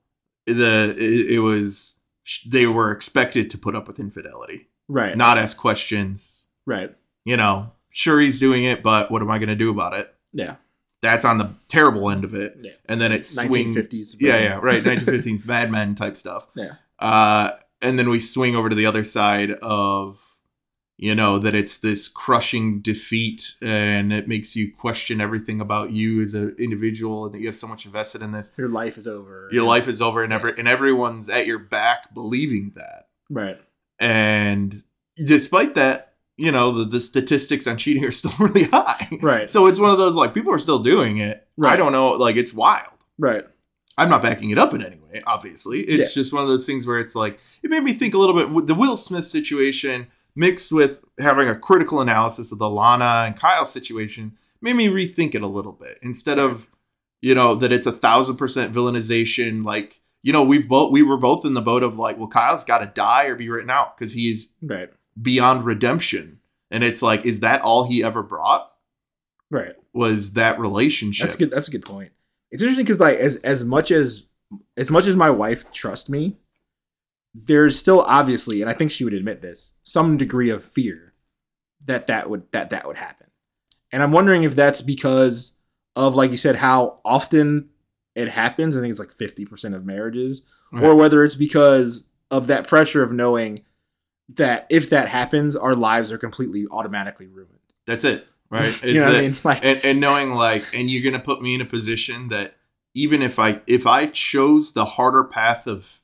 the 0.45 0.95
it, 0.97 1.31
it 1.35 1.39
was 1.39 2.01
they 2.47 2.65
were 2.67 2.91
expected 2.91 3.49
to 3.51 3.57
put 3.57 3.75
up 3.75 3.87
with 3.87 3.99
infidelity, 3.99 4.67
Right. 4.87 5.15
not 5.17 5.37
ask 5.37 5.57
questions, 5.57 6.47
right. 6.65 6.95
you 7.25 7.37
know. 7.37 7.71
Sure 7.95 8.19
he's 8.19 8.39
doing 8.39 8.63
it, 8.63 8.81
but 8.81 9.11
what 9.11 9.21
am 9.21 9.29
I 9.29 9.37
going 9.37 9.49
to 9.49 9.55
do 9.55 9.69
about 9.69 9.93
it? 9.93 10.11
Yeah. 10.31 10.55
That's 11.03 11.23
on 11.25 11.37
the 11.37 11.51
terrible 11.67 12.09
end 12.09 12.23
of 12.23 12.33
it. 12.33 12.57
Yeah. 12.59 12.71
And 12.87 12.99
then 12.99 13.11
it 13.11 13.23
swings 13.23 13.77
1950s. 13.77 14.15
Yeah, 14.19 14.31
version. 14.31 14.43
yeah, 14.45 14.59
right. 14.63 14.81
1950s 14.83 15.45
Mad 15.45 15.69
Men 15.71 15.93
type 15.93 16.17
stuff. 16.17 16.47
Yeah. 16.55 16.71
Uh, 16.97 17.51
and 17.83 17.99
then 17.99 18.09
we 18.09 18.19
swing 18.19 18.55
over 18.55 18.69
to 18.69 18.75
the 18.75 18.85
other 18.85 19.03
side 19.03 19.51
of, 19.61 20.19
you 20.97 21.13
know, 21.13 21.37
that 21.37 21.53
it's 21.53 21.77
this 21.77 22.07
crushing 22.07 22.81
defeat 22.81 23.55
and 23.61 24.13
it 24.13 24.27
makes 24.27 24.55
you 24.55 24.73
question 24.73 25.19
everything 25.19 25.59
about 25.59 25.91
you 25.91 26.21
as 26.21 26.33
an 26.33 26.55
individual 26.57 27.25
and 27.25 27.35
that 27.35 27.41
you 27.41 27.47
have 27.47 27.57
so 27.57 27.67
much 27.67 27.85
invested 27.85 28.21
in 28.21 28.31
this. 28.31 28.55
Your 28.57 28.69
life 28.69 28.97
is 28.97 29.05
over. 29.05 29.49
Your 29.51 29.65
life 29.65 29.87
is 29.87 30.01
over 30.01 30.23
and 30.23 30.31
every 30.31 30.53
and 30.57 30.67
everyone's 30.67 31.29
at 31.29 31.45
your 31.45 31.59
back 31.59 32.13
believing 32.13 32.71
that. 32.75 33.09
Right. 33.29 33.59
And 33.99 34.83
despite 35.17 35.75
that, 35.75 36.13
you 36.37 36.51
know, 36.51 36.71
the, 36.71 36.85
the 36.85 37.01
statistics 37.01 37.67
on 37.67 37.77
cheating 37.77 38.05
are 38.05 38.11
still 38.21 38.33
really 38.39 38.63
high. 38.63 39.09
Right. 39.21 39.49
So 39.49 39.67
it's 39.67 39.79
one 39.79 39.91
of 39.91 39.97
those 39.97 40.15
like 40.15 40.33
people 40.33 40.53
are 40.53 40.59
still 40.59 40.79
doing 40.79 41.17
it. 41.17 41.45
right. 41.57 41.73
I 41.73 41.75
don't 41.75 41.91
know, 41.91 42.11
like 42.11 42.37
it's 42.37 42.53
wild. 42.53 42.87
Right. 43.17 43.45
I'm 43.97 44.09
not 44.09 44.21
backing 44.23 44.49
it 44.49 44.57
up 44.57 44.73
in 44.73 44.81
any 44.83 44.97
way, 44.97 45.21
obviously. 45.27 45.81
It's 45.81 46.13
just 46.13 46.33
one 46.33 46.41
of 46.41 46.49
those 46.49 46.65
things 46.65 46.87
where 46.87 46.99
it's 46.99 47.15
like, 47.15 47.39
it 47.61 47.69
made 47.69 47.83
me 47.83 47.93
think 47.93 48.13
a 48.13 48.17
little 48.17 48.35
bit 48.35 48.49
with 48.49 48.67
the 48.67 48.73
Will 48.75 48.97
Smith 48.97 49.27
situation 49.27 50.07
mixed 50.35 50.71
with 50.71 51.03
having 51.19 51.47
a 51.47 51.55
critical 51.55 52.01
analysis 52.01 52.51
of 52.51 52.57
the 52.57 52.69
Lana 52.69 53.25
and 53.27 53.37
Kyle 53.37 53.65
situation 53.65 54.35
made 54.61 54.75
me 54.75 54.87
rethink 54.87 55.35
it 55.35 55.41
a 55.43 55.47
little 55.47 55.73
bit. 55.73 55.99
Instead 56.01 56.39
of, 56.39 56.67
you 57.21 57.35
know, 57.35 57.53
that 57.55 57.71
it's 57.71 57.85
a 57.85 57.91
thousand 57.91 58.37
percent 58.37 58.73
villainization, 58.73 59.63
like, 59.63 60.01
you 60.23 60.33
know, 60.33 60.41
we've 60.41 60.67
both, 60.67 60.91
we 60.91 61.03
were 61.03 61.17
both 61.17 61.45
in 61.45 61.53
the 61.53 61.61
boat 61.61 61.83
of 61.83 61.97
like, 61.99 62.17
well, 62.17 62.27
Kyle's 62.27 62.65
got 62.65 62.79
to 62.79 62.87
die 62.87 63.25
or 63.25 63.35
be 63.35 63.49
written 63.49 63.69
out 63.69 63.95
because 63.97 64.13
he's 64.13 64.53
Right. 64.61 64.89
beyond 65.21 65.65
redemption. 65.65 66.39
And 66.71 66.83
it's 66.83 67.01
like, 67.03 67.25
is 67.25 67.41
that 67.41 67.61
all 67.61 67.83
he 67.83 68.03
ever 68.03 68.23
brought? 68.23 68.71
Right. 69.51 69.75
Was 69.93 70.33
that 70.33 70.59
relationship? 70.59 71.25
That's 71.25 71.35
good. 71.35 71.51
That's 71.51 71.67
a 71.67 71.71
good 71.71 71.85
point. 71.85 72.11
It's 72.53 72.61
interesting 72.61 72.85
because 72.85 72.99
like 72.99 73.17
as 73.17 73.37
as 73.37 73.63
much 73.63 73.89
as 73.89 74.27
as 74.77 74.91
much 74.91 75.07
as 75.07 75.15
my 75.15 75.31
wife 75.31 75.71
trusts 75.71 76.07
me, 76.07 76.37
there's 77.33 77.79
still 77.79 78.01
obviously, 78.01 78.61
and 78.61 78.69
I 78.69 78.73
think 78.73 78.91
she 78.91 79.03
would 79.03 79.15
admit 79.15 79.41
this, 79.41 79.73
some 79.81 80.17
degree 80.17 80.51
of 80.51 80.63
fear 80.63 81.15
that 81.85 82.05
that 82.07 82.29
would 82.29 82.43
that 82.51 82.69
that 82.69 82.85
would 82.85 82.97
happen. 82.97 83.25
And 83.91 84.03
I'm 84.03 84.11
wondering 84.11 84.43
if 84.43 84.55
that's 84.55 84.81
because 84.81 85.57
of 85.95 86.13
like 86.13 86.29
you 86.29 86.37
said 86.37 86.55
how 86.55 86.99
often 87.03 87.69
it 88.13 88.29
happens. 88.29 88.77
I 88.77 88.81
think 88.81 88.91
it's 88.91 88.99
like 88.99 89.09
50% 89.09 89.73
of 89.73 89.83
marriages, 89.83 90.43
or 90.71 90.93
whether 90.93 91.25
it's 91.25 91.33
because 91.33 92.07
of 92.29 92.45
that 92.47 92.67
pressure 92.67 93.01
of 93.01 93.11
knowing 93.11 93.63
that 94.29 94.67
if 94.69 94.91
that 94.91 95.07
happens, 95.07 95.55
our 95.55 95.75
lives 95.75 96.11
are 96.11 96.19
completely 96.19 96.67
automatically 96.69 97.25
ruined. 97.25 97.57
That's 97.87 98.05
it. 98.05 98.27
Right. 98.53 98.67
It's 98.67 98.83
you 98.83 98.93
know 98.95 99.05
what 99.07 99.11
that- 99.13 99.17
I 99.17 99.21
mean? 99.21 99.35
Like, 99.43 99.65
and, 99.65 99.85
and 99.85 99.99
knowing 99.99 100.31
like 100.35 100.63
and 100.75 100.89
you're 100.89 101.03
gonna 101.09 101.23
put 101.23 101.41
me 101.41 101.55
in 101.55 101.61
a 101.61 101.65
position 101.65 102.29
that 102.29 102.55
even 102.93 103.21
if 103.23 103.39
i 103.39 103.59
if 103.65 103.87
i 103.87 104.05
chose 104.07 104.73
the 104.73 104.85
harder 104.85 105.23
path 105.23 105.65
of 105.67 105.99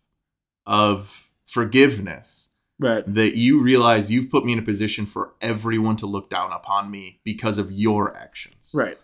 of 0.66 1.28
forgiveness 1.46 2.50
right, 2.80 3.04
that 3.14 3.36
you 3.36 3.62
realize 3.62 4.12
you've 4.12 4.30
put 4.32 4.46
me 4.46 4.54
in 4.54 4.60
a 4.60 4.64
position 4.64 5.06
for 5.06 5.34
everyone 5.42 5.96
to 5.98 6.06
look 6.06 6.30
down 6.30 6.52
upon 6.52 6.90
me 6.90 7.20
because 7.24 7.58
of 7.58 7.72
your 7.72 8.16
actions 8.18 8.72
right, 8.74 8.98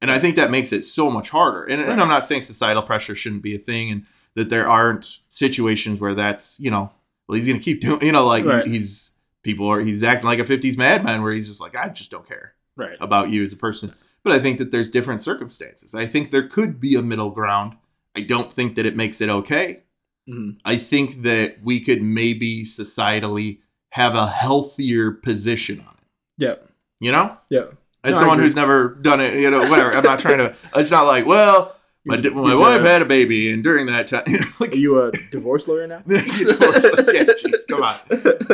and 0.00 0.10
i 0.10 0.18
think 0.18 0.36
that 0.36 0.50
makes 0.50 0.72
it 0.72 0.84
so 0.84 1.10
much 1.10 1.30
harder 1.30 1.64
and, 1.64 1.80
Right. 1.82 1.90
and 1.90 2.00
i'm 2.00 2.08
not 2.08 2.24
saying 2.24 2.42
societal 2.42 2.82
pressure 2.82 3.14
shouldn't 3.14 3.42
be 3.42 3.54
a 3.54 3.58
thing 3.58 3.90
and 3.90 4.06
that 4.34 4.48
there 4.50 4.68
aren't 4.68 5.18
situations 5.28 6.00
where 6.00 6.14
that's 6.14 6.58
you 6.60 6.70
know 6.70 6.90
well 7.28 7.36
he's 7.36 7.46
gonna 7.48 7.58
keep 7.60 7.80
doing 7.80 8.02
you 8.02 8.12
know 8.12 8.24
like 8.26 8.44
Right. 8.44 8.66
he's 8.66 9.12
people 9.42 9.66
are 9.68 9.80
he's 9.80 10.02
acting 10.02 10.26
like 10.26 10.38
a 10.38 10.44
50s 10.44 10.76
madman 10.76 11.22
where 11.22 11.32
he's 11.32 11.48
just 11.48 11.60
like 11.60 11.74
i 11.74 11.88
just 11.88 12.10
don't 12.10 12.26
care 12.28 12.54
right, 12.76 12.96
about 13.00 13.30
you 13.30 13.44
as 13.44 13.52
a 13.52 13.56
person. 13.56 13.92
But 14.24 14.32
I 14.34 14.38
think 14.40 14.58
that 14.58 14.70
there's 14.70 14.90
different 14.90 15.20
circumstances. 15.22 15.94
I 15.94 16.06
think 16.06 16.30
there 16.30 16.46
could 16.46 16.80
be 16.80 16.94
a 16.94 17.02
middle 17.02 17.30
ground. 17.30 17.76
I 18.16 18.20
don't 18.20 18.52
think 18.52 18.76
that 18.76 18.86
it 18.86 18.94
makes 18.96 19.20
it 19.20 19.28
okay. 19.28 19.82
Mhm. 20.30 20.58
I 20.64 20.76
think 20.76 21.22
that 21.22 21.56
we 21.64 21.80
could 21.80 22.02
maybe 22.02 22.62
societally 22.64 23.58
have 23.90 24.14
a 24.14 24.26
healthier 24.28 25.10
position 25.10 25.80
on 25.80 25.94
it. 25.98 26.04
yeah, 26.38 26.54
You 27.00 27.10
know? 27.12 27.36
yeah. 27.50 27.64
As 28.04 28.14
No, 28.14 28.18
someone 28.20 28.38
who's 28.38 28.56
never 28.56 28.94
done 29.02 29.20
it, 29.20 29.34
you 29.40 29.50
know, 29.50 29.58
whatever. 29.68 29.92
I'm 29.92 30.02
not 30.04 30.18
trying 30.18 30.38
to. 30.38 30.54
It's 30.76 30.90
not 30.90 31.06
like, 31.06 31.26
well, 31.26 31.74
my, 32.04 32.16
You- 32.16 32.30
my 32.32 32.52
you, 32.52 32.58
wife 32.58 32.82
had 32.82 33.02
a 33.02 33.04
baby, 33.04 33.52
and 33.52 33.62
during 33.62 33.86
that 33.86 34.06
time, 34.08 34.24
like, 34.60 34.72
Are 34.72 34.76
you 34.76 35.00
a 35.02 35.10
divorce 35.30 35.68
lawyer 35.68 35.86
now? 35.86 35.98
Divorce 36.06 36.84
lawyer. 36.84 37.12
Yeah, 37.12 37.22
jeez, 37.24 37.66
come 37.68 37.82
on. 37.82 37.96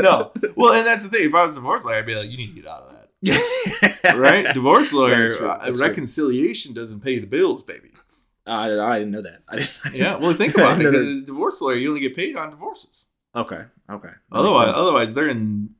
no. 0.03 0.33
Well, 0.57 0.73
and 0.75 0.87
that's 0.87 1.05
the 1.05 1.11
thing. 1.11 1.29
If 1.29 1.35
I 1.35 1.43
was 1.45 1.53
a 1.53 1.55
divorce 1.57 1.85
lawyer, 1.85 1.97
I'd 1.97 2.07
be 2.07 2.15
like, 2.15 2.31
you 2.31 2.37
need 2.37 2.55
to 2.55 2.61
get 2.61 2.67
out 2.71 2.83
of 2.83 2.93
that. 2.93 2.98
right? 4.15 4.53
Divorce 4.55 4.93
lawyer 4.93 5.21
That's 5.23 5.37
true. 5.37 5.49
uh, 5.49 5.59
That's 5.65 5.79
true. 5.79 5.87
reconciliation 5.89 6.73
doesn't 6.75 7.01
pay 7.01 7.19
the 7.19 7.27
bills, 7.27 7.63
baby. 7.63 7.91
Uh, 8.47 8.51
I, 8.53 8.69
didn't- 8.69 8.81
I 8.85 8.99
didn't 8.99 9.11
know 9.13 9.23
that. 9.23 9.43
I 9.49 9.57
didn't, 9.57 9.81
Yeah, 9.95 10.17
well, 10.17 10.33
think 10.33 10.55
about 10.57 10.81
it. 10.81 10.85
Because 10.91 11.23
divorce 11.25 11.61
lawyer, 11.61 11.77
you 11.77 11.89
only 11.89 12.01
get 12.01 12.15
paid 12.17 12.37
on 12.37 12.51
divorces. 12.51 13.09
Okay. 13.35 13.63
Okay. 13.91 14.09
That 14.09 14.37
Otherwise, 14.39 14.73
otherwise 14.75 15.15
they're 15.15 15.29
in 15.29 15.71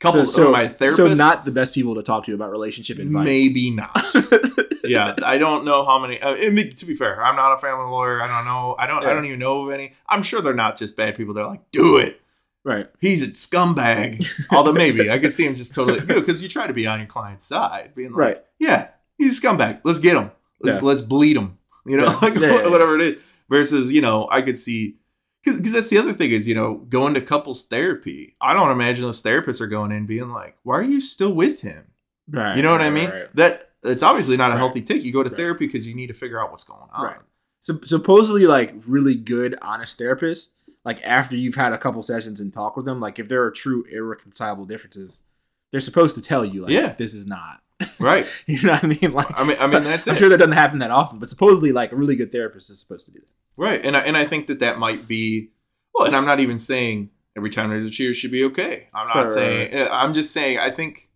couples. 0.00 0.34
so, 0.34 0.44
so, 0.46 0.50
my 0.52 0.66
therapist, 0.68 0.96
so 0.96 1.14
not 1.14 1.44
the 1.44 1.52
best 1.52 1.74
people 1.74 1.94
to 1.94 2.02
talk 2.02 2.24
to 2.26 2.34
about 2.34 2.50
relationship 2.50 2.98
advice. 2.98 3.24
maybe 3.24 3.70
not. 3.70 4.04
yeah, 4.84 5.14
I 5.24 5.38
don't 5.38 5.64
know 5.64 5.84
how 5.84 5.98
many. 6.00 6.20
Uh, 6.20 6.34
to 6.34 6.84
be 6.86 6.94
fair, 6.96 7.22
I'm 7.24 7.36
not 7.36 7.54
a 7.54 7.58
family 7.58 7.86
lawyer. 7.86 8.20
I 8.20 8.26
don't 8.26 8.44
know. 8.44 8.74
I 8.78 8.86
don't. 8.86 9.04
I 9.04 9.14
don't 9.14 9.24
even 9.24 9.38
know 9.38 9.66
of 9.66 9.72
any. 9.72 9.94
I'm 10.08 10.22
sure 10.22 10.40
they're 10.42 10.54
not 10.54 10.76
just 10.76 10.96
bad 10.96 11.16
people. 11.16 11.34
They're 11.34 11.46
like, 11.46 11.70
do 11.70 11.96
it. 11.98 12.20
Right. 12.66 12.86
He's 13.00 13.22
a 13.22 13.28
scumbag. 13.28 14.26
Although 14.52 14.72
maybe 14.74 15.10
I 15.10 15.18
could 15.18 15.32
see 15.32 15.46
him 15.46 15.54
just 15.54 15.74
totally 15.74 16.00
because 16.06 16.42
you 16.42 16.48
try 16.48 16.66
to 16.66 16.74
be 16.74 16.86
on 16.86 16.98
your 16.98 17.08
client's 17.08 17.46
side, 17.46 17.92
being 17.94 18.10
like, 18.10 18.18
Right. 18.18 18.44
yeah, 18.58 18.88
he's 19.16 19.38
a 19.38 19.40
scumbag. 19.42 19.80
Let's 19.84 20.00
get 20.00 20.16
him. 20.16 20.30
Let's 20.60 20.78
Yeah. 20.78 20.82
let's 20.88 21.00
bleed 21.02 21.36
him. 21.36 21.58
You 21.86 21.96
know, 21.96 22.04
Yeah. 22.06 22.18
like 22.22 22.34
Yeah, 22.34 22.68
whatever 22.68 22.96
it 22.96 23.02
is. 23.02 23.16
Versus, 23.48 23.92
you 23.92 24.00
know, 24.00 24.26
I 24.30 24.42
could 24.42 24.58
see 24.58 24.96
because 25.44 25.72
that's 25.72 25.88
the 25.90 25.98
other 25.98 26.12
thing 26.12 26.32
is 26.32 26.48
you 26.48 26.54
know 26.56 26.74
going 26.88 27.14
to 27.14 27.20
couples 27.20 27.62
therapy. 27.64 28.34
I 28.40 28.52
don't 28.54 28.72
imagine 28.72 29.04
those 29.04 29.22
therapists 29.22 29.60
are 29.60 29.68
going 29.68 29.92
in 29.92 30.04
being 30.06 30.30
like, 30.30 30.56
why 30.64 30.74
are 30.78 30.82
you 30.82 31.00
still 31.00 31.32
with 31.32 31.60
him? 31.60 31.84
Right. 32.28 32.56
You 32.56 32.62
know 32.64 32.72
what 32.72 32.82
I 32.82 32.90
mean? 32.90 33.08
Right. 33.08 33.36
That 33.36 33.70
it's 33.84 34.02
obviously 34.02 34.36
not 34.36 34.50
a 34.50 34.54
Right. 34.54 34.58
healthy 34.58 34.82
take. 34.82 35.04
You 35.04 35.12
go 35.12 35.22
to 35.22 35.30
Right. 35.30 35.36
therapy 35.36 35.66
because 35.68 35.86
you 35.86 35.94
need 35.94 36.08
to 36.08 36.14
figure 36.14 36.40
out 36.40 36.50
what's 36.50 36.64
going 36.64 36.88
on. 36.92 37.04
Right. 37.04 37.20
So, 37.60 37.78
supposedly, 37.84 38.46
like 38.48 38.74
really 38.84 39.14
good, 39.14 39.56
honest 39.62 39.96
therapists, 40.00 40.54
like 40.86 41.02
after 41.04 41.36
you've 41.36 41.56
had 41.56 41.74
a 41.74 41.78
couple 41.78 42.02
sessions 42.02 42.40
and 42.40 42.54
talk 42.54 42.76
with 42.76 42.86
them, 42.86 42.98
like 43.00 43.18
if 43.18 43.28
there 43.28 43.42
are 43.42 43.50
true 43.50 43.84
irreconcilable 43.92 44.64
differences, 44.64 45.24
they're 45.72 45.80
supposed 45.80 46.14
to 46.14 46.22
tell 46.22 46.44
you, 46.44 46.62
like, 46.62 46.70
Yeah. 46.72 46.94
this 46.96 47.12
is 47.12 47.26
not. 47.26 47.60
Right. 47.98 48.26
you 48.46 48.62
know 48.62 48.72
what 48.72 48.84
I 48.84 48.86
mean? 48.86 49.12
Like, 49.12 49.38
I 49.38 49.44
mean, 49.44 49.56
I 49.60 49.66
mean 49.66 49.84
that's 49.84 50.08
I'm 50.08 50.14
it. 50.14 50.18
sure 50.18 50.28
that 50.30 50.38
doesn't 50.38 50.52
happen 50.52 50.78
that 50.78 50.90
often, 50.90 51.18
but 51.18 51.28
supposedly, 51.28 51.72
like 51.72 51.92
a 51.92 51.96
really 51.96 52.16
good 52.16 52.32
therapist 52.32 52.70
is 52.70 52.78
supposed 52.80 53.04
to 53.06 53.12
do 53.12 53.18
that. 53.20 53.32
Right, 53.62 53.84
and 53.84 53.96
I, 53.96 54.00
and 54.00 54.16
I 54.16 54.24
think 54.24 54.46
that 54.46 54.60
that 54.60 54.78
might 54.78 55.06
be 55.08 55.50
well, 55.94 56.06
and 56.06 56.14
I'm 56.16 56.24
not 56.24 56.40
even 56.40 56.58
saying 56.58 57.10
every 57.36 57.50
time 57.50 57.68
there's 57.70 57.84
a 57.86 57.90
cheer 57.90 58.14
should 58.14 58.30
be 58.30 58.44
okay. 58.44 58.88
I'm 58.94 59.08
not 59.08 59.14
Right, 59.16 59.22
right, 59.24 59.32
saying. 59.32 59.74
uh, 59.74 59.88
I'm 59.92 60.14
just 60.14 60.32
saying 60.32 60.58
I 60.58 60.70
think 60.70 61.10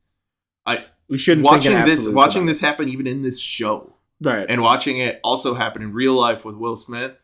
I 0.66 0.84
We 1.08 1.16
shouldn't 1.16 1.46
think 1.46 1.52
watching 1.64 1.84
this 1.86 2.08
watching 2.08 2.46
this 2.46 2.60
happen 2.60 2.88
even 2.88 3.06
in 3.06 3.22
this 3.22 3.40
show 3.40 3.94
right? 4.20 4.46
and 4.50 4.60
watching 4.62 4.98
it 4.98 5.20
also 5.24 5.54
happen 5.54 5.80
in 5.82 5.92
real 5.92 6.14
life 6.14 6.44
with 6.44 6.56
Will 6.56 6.76
Smith, 6.76 7.14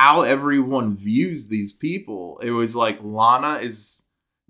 how 0.00 0.22
everyone 0.22 0.96
views 0.96 1.48
these 1.48 1.72
people. 1.72 2.38
It 2.42 2.52
was 2.52 2.74
like 2.74 2.98
Lana 3.02 3.54
is 3.60 4.04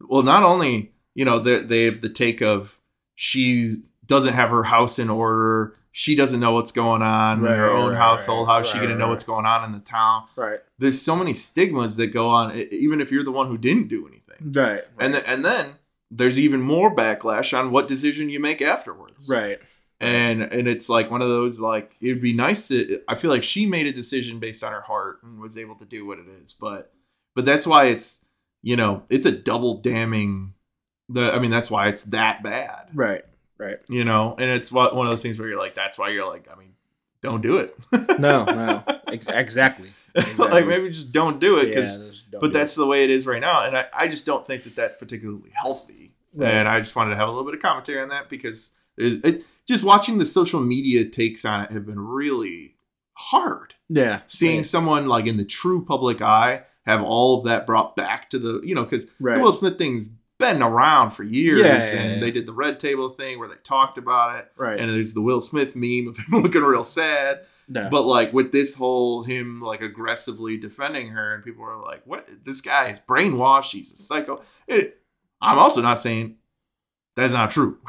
well, 0.08 0.22
not 0.22 0.42
only 0.42 0.92
you 1.14 1.24
know 1.24 1.38
they 1.40 1.58
they 1.58 1.84
have 1.84 2.00
the 2.02 2.08
take 2.08 2.40
of 2.40 2.78
she 3.14 3.82
doesn't 4.06 4.34
have 4.34 4.50
her 4.50 4.64
house 4.64 4.98
in 4.98 5.10
order. 5.10 5.74
She 5.92 6.14
doesn't 6.16 6.40
know 6.40 6.52
what's 6.52 6.72
going 6.72 7.02
on 7.02 7.40
Right, 7.40 7.52
in 7.52 7.58
her 7.58 7.70
own 7.70 7.90
right, 7.90 7.98
household. 7.98 8.48
right, 8.48 8.58
How's 8.58 8.68
she 8.68 8.78
going 8.78 8.90
to 8.90 8.96
know 8.96 9.08
what's 9.08 9.24
going 9.24 9.44
on 9.46 9.64
in 9.64 9.72
the 9.72 9.78
town? 9.80 10.24
right, 10.36 10.60
there's 10.78 11.00
so 11.02 11.14
many 11.16 11.34
stigmas 11.34 11.96
that 11.96 12.08
go 12.08 12.28
on 12.28 12.56
even 12.70 13.00
if 13.00 13.10
you're 13.12 13.24
the 13.24 13.32
one 13.32 13.48
who 13.48 13.58
didn't 13.58 13.88
do 13.88 14.06
anything 14.08 14.52
right, 14.52 14.64
right, 14.72 14.84
and 14.98 15.14
then 15.14 15.22
and 15.26 15.44
then 15.44 15.66
there's 16.10 16.40
even 16.40 16.60
more 16.60 16.94
backlash 16.94 17.56
on 17.56 17.70
what 17.70 17.86
decision 17.88 18.28
you 18.30 18.40
make 18.40 18.60
afterwards 18.62 19.28
right, 19.28 19.58
and 20.00 20.42
and 20.42 20.66
it's 20.68 20.88
like 20.88 21.10
one 21.10 21.22
of 21.22 21.28
those 21.28 21.60
like 21.60 21.94
it'd 22.00 22.22
be 22.22 22.32
nice 22.32 22.68
to 22.68 22.98
i 23.08 23.14
feel 23.14 23.30
like 23.30 23.42
she 23.42 23.66
made 23.66 23.86
a 23.86 23.92
decision 23.92 24.38
based 24.40 24.64
on 24.64 24.72
her 24.72 24.80
heart 24.80 25.22
and 25.22 25.40
was 25.40 25.58
able 25.58 25.74
to 25.74 25.84
do 25.84 26.06
what 26.06 26.18
it 26.18 26.26
is 26.42 26.52
but 26.52 26.92
but 27.34 27.44
that's 27.44 27.66
why 27.66 27.86
it's 27.86 28.24
you 28.62 28.76
know 28.76 29.02
it's 29.10 29.26
a 29.26 29.32
double 29.32 29.78
damning 29.82 30.54
the 31.08 31.32
i 31.34 31.38
mean 31.38 31.50
that's 31.50 31.70
why 31.70 31.88
it's 31.88 32.04
that 32.04 32.42
bad 32.42 32.88
Right. 32.94 33.24
Right. 33.58 33.78
you 33.88 34.04
know 34.04 34.34
and 34.38 34.50
it's 34.50 34.72
what 34.72 34.96
one 34.96 35.06
of 35.06 35.10
those 35.12 35.22
things 35.22 35.38
where 35.38 35.48
you're 35.48 35.58
like 35.58 35.74
that's 35.74 35.98
why 35.98 36.08
you're 36.10 36.26
like 36.28 36.48
i 36.50 36.58
mean 36.58 36.74
don't 37.20 37.42
do 37.42 37.58
it 37.58 37.76
No, 38.18 38.44
no. 38.44 38.82
Ex- 39.08 39.26
exactly. 39.28 39.88
Exactly. 40.16 40.48
like 40.50 40.66
maybe 40.66 40.88
just 40.88 41.12
don't 41.12 41.38
do 41.38 41.58
it 41.58 41.66
because 41.66 42.22
don't 42.32 42.40
but 42.40 42.52
that's 42.52 42.74
the 42.74 42.84
way 42.84 43.04
it 43.04 43.10
is 43.10 43.26
right 43.26 43.40
now 43.40 43.62
and 43.64 43.76
I, 43.76 43.86
I 43.96 44.08
just 44.08 44.26
don't 44.26 44.44
think 44.44 44.64
that 44.64 44.74
that's 44.74 44.96
particularly 44.98 45.52
healthy 45.54 46.10
Right. 46.34 46.52
and 46.52 46.66
i 46.68 46.80
just 46.80 46.96
wanted 46.96 47.10
to 47.10 47.16
have 47.16 47.28
a 47.28 47.30
little 47.30 47.44
bit 47.44 47.54
of 47.54 47.60
commentary 47.62 48.00
on 48.00 48.08
that 48.08 48.28
because 48.28 48.72
it, 48.96 49.24
it, 49.24 49.44
just 49.70 49.84
watching 49.84 50.18
the 50.18 50.26
social 50.26 50.60
media 50.60 51.04
takes 51.04 51.44
on 51.44 51.60
it 51.62 51.70
have 51.70 51.86
been 51.86 52.00
really 52.00 52.76
hard. 53.14 53.74
Yeah. 53.88 54.20
seeing 54.26 54.56
Yeah. 54.56 54.62
someone 54.62 55.06
like 55.06 55.26
in 55.26 55.36
the 55.36 55.44
true 55.44 55.84
public 55.84 56.20
eye 56.22 56.62
have 56.86 57.02
all 57.02 57.38
of 57.38 57.44
that 57.44 57.66
brought 57.66 57.94
back 57.96 58.30
to 58.30 58.38
the 58.38 58.60
you 58.64 58.74
know 58.74 58.84
because 58.84 59.10
Right. 59.20 59.36
the 59.36 59.40
will 59.42 59.52
smith 59.52 59.78
thing's 59.78 60.08
been 60.38 60.62
around 60.62 61.10
for 61.10 61.22
years 61.22 61.60
Yeah, 61.60 61.76
yeah, 61.84 62.00
and 62.00 62.22
they 62.22 62.30
did 62.30 62.46
the 62.46 62.52
red 62.54 62.80
table 62.80 63.10
thing 63.10 63.38
where 63.38 63.48
they 63.48 63.56
talked 63.62 63.98
about 63.98 64.38
it 64.38 64.50
Right. 64.56 64.80
and 64.80 64.90
there's 64.90 65.12
the 65.12 65.20
will 65.20 65.40
smith 65.42 65.76
meme 65.76 66.08
of 66.08 66.16
him 66.16 66.42
looking 66.42 66.62
real 66.62 66.82
sad 66.84 67.40
no. 67.68 67.88
but 67.90 68.02
like 68.06 68.32
with 68.32 68.50
this 68.52 68.74
whole 68.76 69.22
him 69.24 69.60
like 69.60 69.80
aggressively 69.82 70.56
defending 70.56 71.08
her, 71.08 71.34
and 71.34 71.44
people 71.44 71.62
are 71.64 71.80
like, 71.80 72.02
"What? 72.04 72.28
This 72.44 72.60
guy 72.60 72.88
is 72.88 72.98
brainwashed. 72.98 73.70
He's 73.72 73.92
a 73.92 73.96
psycho." 73.96 74.42
It, 74.66 74.98
I'm 75.40 75.56
also 75.56 75.80
not 75.80 76.00
saying 76.00 76.34
that's 77.16 77.32
not 77.32 77.50
true. 77.50 77.78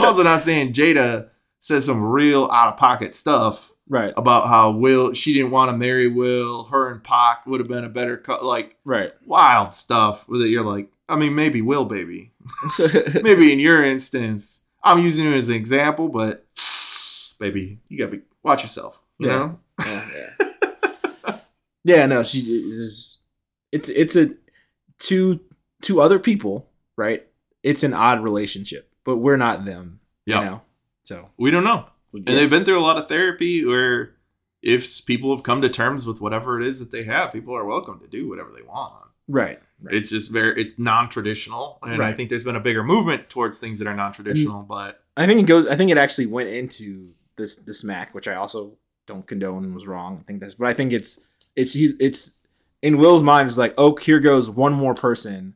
Also 0.00 0.22
not 0.22 0.40
saying 0.40 0.72
Jada 0.72 1.28
says 1.60 1.84
some 1.84 2.02
real 2.02 2.48
out 2.50 2.68
of 2.72 2.76
pocket 2.78 3.14
stuff 3.14 3.72
right. 3.88 4.12
about 4.16 4.46
how 4.46 4.70
Will 4.70 5.12
she 5.12 5.32
didn't 5.34 5.50
want 5.50 5.70
to 5.70 5.76
marry 5.76 6.06
Will. 6.08 6.64
Her 6.64 6.90
and 6.90 7.02
Pac 7.02 7.46
would 7.46 7.60
have 7.60 7.68
been 7.68 7.84
a 7.84 7.88
better 7.88 8.16
cut. 8.16 8.44
Like 8.44 8.76
Right. 8.84 9.12
wild 9.26 9.74
stuff 9.74 10.24
that 10.28 10.48
you're 10.48 10.64
like. 10.64 10.90
I 11.10 11.16
mean, 11.16 11.34
maybe 11.34 11.62
Will, 11.62 11.84
baby. 11.86 12.32
maybe 13.22 13.52
in 13.52 13.58
your 13.58 13.82
instance, 13.84 14.66
I'm 14.84 15.00
using 15.00 15.26
it 15.30 15.36
as 15.36 15.48
an 15.48 15.56
example, 15.56 16.08
but 16.08 16.46
baby, 17.38 17.80
you 17.88 17.98
gotta 17.98 18.12
be 18.18 18.20
watch 18.42 18.62
yourself. 18.62 18.98
You 19.18 19.28
Yeah. 19.28 19.36
know. 19.38 19.58
yeah, 19.84 20.02
yeah. 21.26 21.38
yeah, 21.84 22.06
no, 22.06 22.22
she 22.22 22.40
is. 22.40 23.18
It's 23.72 23.88
it's 23.88 24.16
a 24.16 24.30
two 24.98 25.40
two 25.82 26.00
other 26.00 26.18
people, 26.18 26.68
right? 26.96 27.26
It's 27.62 27.82
an 27.82 27.94
odd 27.94 28.22
relationship, 28.22 28.90
but 29.04 29.16
we're 29.16 29.36
not 29.36 29.64
them. 29.64 30.00
Yeah. 30.26 30.40
You 30.40 30.44
know? 30.46 30.62
So, 31.04 31.30
We 31.38 31.50
don't 31.50 31.64
know. 31.64 31.86
so 32.08 32.18
And 32.18 32.26
they've 32.26 32.50
been 32.50 32.64
through 32.64 32.78
a 32.78 32.80
lot 32.80 32.98
of 32.98 33.08
therapy 33.08 33.64
where 33.64 34.14
if 34.62 35.06
people 35.06 35.34
have 35.34 35.42
come 35.42 35.62
to 35.62 35.68
terms 35.68 36.06
with 36.06 36.20
whatever 36.20 36.60
it 36.60 36.66
is 36.66 36.80
that 36.80 36.90
they 36.90 37.04
have, 37.04 37.32
people 37.32 37.54
are 37.56 37.64
welcome 37.64 38.00
to 38.00 38.06
do 38.06 38.28
whatever 38.28 38.50
they 38.54 38.62
want. 38.62 38.92
right, 39.28 39.60
right. 39.80 39.94
It's 39.94 40.10
just 40.10 40.30
very 40.30 40.60
it's 40.60 40.78
non-traditional. 40.78 41.78
And 41.82 42.02
I 42.02 42.12
think 42.12 42.28
there's 42.28 42.44
been 42.44 42.56
a 42.56 42.60
bigger 42.60 42.82
movement 42.82 43.30
towards 43.30 43.60
things 43.60 43.78
that 43.78 43.88
are 43.88 43.94
non-traditional, 43.94 44.64
but 44.64 45.02
I 45.16 45.26
think 45.26 45.40
it 45.40 45.46
goes. 45.46 45.66
I 45.66 45.76
think 45.76 45.90
it 45.90 45.98
actually 45.98 46.26
went 46.26 46.48
into 46.48 47.06
this 47.36 47.56
the 47.56 47.72
smack, 47.72 48.14
which 48.14 48.28
I 48.28 48.34
also 48.34 48.76
don't 49.06 49.26
condone 49.26 49.64
and 49.64 49.74
was 49.74 49.86
wrong. 49.86 50.18
I 50.20 50.22
think 50.24 50.40
that's, 50.40 50.54
but 50.54 50.66
I 50.66 50.74
think 50.74 50.92
it's 50.92 51.26
it's 51.56 51.72
he's 51.72 51.98
it's 52.00 52.70
in 52.82 52.98
Will's 52.98 53.22
mind. 53.22 53.48
It's 53.48 53.58
like, 53.58 53.74
oh, 53.78 53.96
here 53.96 54.20
goes 54.20 54.50
one 54.50 54.74
more 54.74 54.94
person 54.94 55.54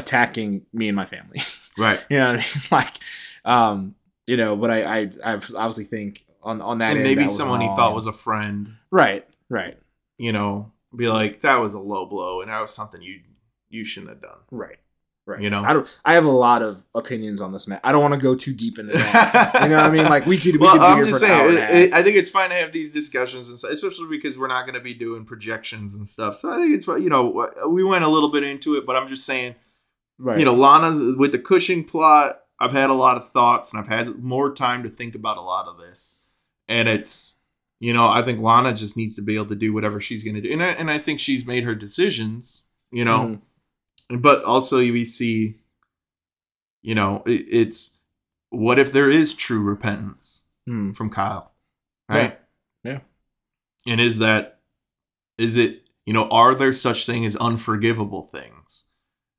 attacking 0.00 0.66
me 0.72 0.88
and 0.88 0.96
my 0.96 1.06
family. 1.06 1.40
right. 1.78 2.04
you 2.08 2.16
know, 2.18 2.30
I 2.30 2.36
mean? 2.36 2.44
like, 2.70 2.94
um, 3.44 3.94
you 4.26 4.36
know, 4.36 4.56
but 4.56 4.70
I 4.70 4.82
I 4.82 5.10
I 5.24 5.34
obviously 5.34 5.84
think 5.84 6.24
on 6.42 6.60
on 6.60 6.78
that 6.78 6.90
And 6.90 6.98
end, 6.98 7.04
maybe 7.08 7.24
that 7.24 7.30
someone 7.30 7.60
he 7.60 7.68
thought 7.68 7.94
was 7.94 8.06
a 8.06 8.12
friend, 8.12 8.74
right, 8.90 9.26
right, 9.48 9.76
you 10.18 10.32
know, 10.32 10.72
be 10.94 11.08
like, 11.08 11.40
that 11.40 11.56
was 11.60 11.74
a 11.74 11.80
low 11.80 12.06
blow 12.06 12.40
and 12.40 12.50
that 12.50 12.60
was 12.60 12.72
something 12.72 13.02
you 13.02 13.20
you 13.68 13.84
shouldn't 13.84 14.10
have 14.10 14.22
done. 14.22 14.38
right, 14.50 14.78
right. 15.26 15.40
You 15.40 15.50
know? 15.50 15.62
I 15.62 15.72
don't. 15.72 15.88
I 16.04 16.14
have 16.14 16.24
a 16.24 16.30
lot 16.30 16.62
of 16.62 16.84
opinions 16.94 17.40
on 17.40 17.52
this 17.52 17.66
man. 17.68 17.80
I 17.84 17.92
don't 17.92 18.02
want 18.02 18.14
to 18.14 18.20
go 18.20 18.34
too 18.34 18.52
deep 18.52 18.78
into 18.78 18.92
that. 18.92 19.50
you 19.62 19.68
know 19.68 19.76
what 19.76 19.86
I 19.86 19.90
mean? 19.90 20.04
Like 20.04 20.26
we 20.26 20.36
could. 20.36 20.54
We 20.54 20.58
well, 20.58 20.72
could 20.72 20.80
be 20.80 20.86
I'm 20.86 21.04
just 21.04 21.20
for 21.20 21.26
an 21.26 21.32
hour 21.32 21.52
saying. 21.56 21.88
it- 21.88 21.92
I 21.92 22.02
think 22.02 22.16
it's 22.16 22.30
fine 22.30 22.50
to 22.50 22.56
have 22.56 22.72
these 22.72 22.92
discussions 22.92 23.48
and 23.48 23.58
stuff, 23.58 23.70
especially 23.70 24.08
because 24.08 24.38
we're 24.38 24.48
not 24.48 24.64
going 24.66 24.74
to 24.74 24.80
be 24.80 24.94
doing 24.94 25.24
projections 25.24 25.94
and 25.94 26.06
stuff. 26.06 26.38
So 26.38 26.52
I 26.52 26.56
think 26.56 26.74
it's. 26.74 26.86
You 26.86 27.10
know, 27.10 27.50
we 27.68 27.84
went 27.84 28.04
a 28.04 28.08
little 28.08 28.30
bit 28.30 28.42
into 28.44 28.76
it, 28.76 28.86
but 28.86 28.96
I'm 28.96 29.08
just 29.08 29.24
saying. 29.24 29.54
Right. 30.20 30.38
You 30.38 30.44
know, 30.44 30.54
Lana's 30.54 31.16
with 31.16 31.32
the 31.32 31.38
Cushing 31.38 31.82
plot. 31.84 32.40
I've 32.60 32.72
had 32.72 32.90
a 32.90 32.94
lot 32.94 33.16
of 33.16 33.30
thoughts, 33.32 33.72
and 33.72 33.80
I've 33.80 33.88
had 33.88 34.22
more 34.22 34.52
time 34.54 34.82
to 34.82 34.88
think 34.90 35.14
about 35.14 35.38
a 35.38 35.40
lot 35.42 35.66
of 35.66 35.78
this. 35.78 36.24
And 36.68 36.88
it's, 36.88 37.38
you 37.80 37.92
know, 37.94 38.06
I 38.06 38.20
think 38.22 38.38
Lana 38.40 38.74
just 38.74 38.96
needs 38.96 39.16
to 39.16 39.22
be 39.22 39.34
able 39.34 39.46
to 39.46 39.54
do 39.56 39.72
whatever 39.72 40.00
she's 40.00 40.22
going 40.22 40.34
to 40.36 40.40
do, 40.42 40.52
and 40.52 40.62
I, 40.62 40.68
and 40.68 40.90
I 40.90 40.98
think 40.98 41.18
she's 41.20 41.46
made 41.46 41.64
her 41.64 41.74
decisions. 41.74 42.64
You 42.92 43.04
know, 43.04 43.40
Mhm. 44.10 44.20
but 44.22 44.44
also 44.44 44.78
we 44.78 45.04
see 45.04 45.56
you 46.82 46.94
know 46.94 47.22
it, 47.26 47.46
it's 47.48 47.98
what 48.48 48.78
if 48.78 48.90
there 48.92 49.08
is 49.10 49.32
true 49.34 49.60
repentance 49.60 50.46
Mhm. 50.68 50.96
from 50.96 51.10
kyle 51.10 51.52
right 52.08 52.40
Yeah. 52.82 53.00
and 53.86 54.00
is 54.00 54.18
that 54.18 54.60
is 55.38 55.56
it 55.56 55.84
you 56.06 56.12
know 56.12 56.26
are 56.30 56.54
there 56.54 56.72
such 56.72 57.06
thing 57.06 57.24
as 57.24 57.36
unforgivable 57.36 58.22
things 58.22 58.86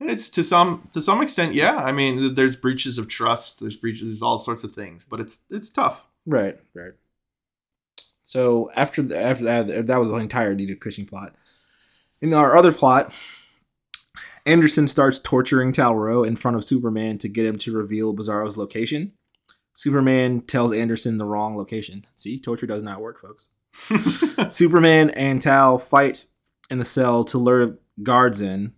and 0.02 0.10
it's 0.10 0.28
to 0.28 0.42
some 0.42 0.88
to 0.92 1.00
some 1.00 1.22
extent 1.22 1.54
yeah 1.54 1.76
i 1.76 1.92
mean 1.92 2.34
there's 2.34 2.56
breaches 2.56 2.98
of 2.98 3.08
trust 3.08 3.60
there's 3.60 3.76
breaches 3.76 4.06
there's 4.06 4.22
all 4.22 4.38
sorts 4.38 4.64
of 4.64 4.72
things 4.72 5.04
but 5.04 5.20
it's 5.20 5.44
it's 5.50 5.70
tough 5.70 6.02
Right, 6.26 6.58
right. 6.74 6.92
So 8.22 8.70
after 8.76 9.02
the, 9.02 9.20
after 9.20 9.44
that, 9.44 9.86
that 9.86 9.96
was 9.96 10.10
the 10.10 10.16
entirety 10.16 10.64
of 10.64 10.68
the 10.70 10.76
Cushing 10.76 11.06
plot. 11.06 11.34
In 12.20 12.32
our 12.32 12.56
other 12.56 12.72
plot, 12.72 13.12
Anderson 14.46 14.86
starts 14.86 15.18
torturing 15.18 15.72
Tal-Rho 15.72 16.22
in 16.22 16.36
front 16.36 16.56
of 16.56 16.64
Superman 16.64 17.18
to 17.18 17.28
get 17.28 17.46
him 17.46 17.58
to 17.58 17.76
reveal 17.76 18.14
Bizarro's 18.14 18.56
location. 18.56 19.12
Superman 19.72 20.42
tells 20.42 20.72
Anderson 20.72 21.16
the 21.16 21.24
wrong 21.24 21.56
location. 21.56 22.04
See, 22.14 22.38
torture 22.38 22.66
does 22.66 22.82
not 22.82 23.00
work, 23.00 23.20
folks. 23.20 23.48
Superman 24.54 25.10
and 25.10 25.40
Tal 25.40 25.78
fight 25.78 26.26
in 26.70 26.78
the 26.78 26.84
cell 26.84 27.24
to 27.24 27.38
lure 27.38 27.78
guards 28.02 28.40
in. 28.40 28.74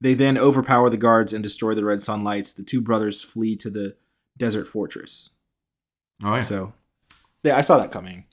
They 0.00 0.14
then 0.14 0.38
overpower 0.38 0.90
the 0.90 0.96
guards 0.96 1.32
and 1.32 1.42
destroy 1.42 1.74
the 1.74 1.84
red 1.84 2.00
sunlights. 2.02 2.54
The 2.54 2.62
two 2.62 2.80
brothers 2.80 3.22
flee 3.24 3.56
to 3.56 3.70
the 3.70 3.96
desert 4.36 4.66
fortress. 4.66 5.30
oh 6.22 6.34
yeah 6.36 6.40
So, 6.40 6.72
yeah, 7.42 7.56
I 7.56 7.60
saw 7.62 7.78
that 7.78 7.90
coming. 7.92 8.26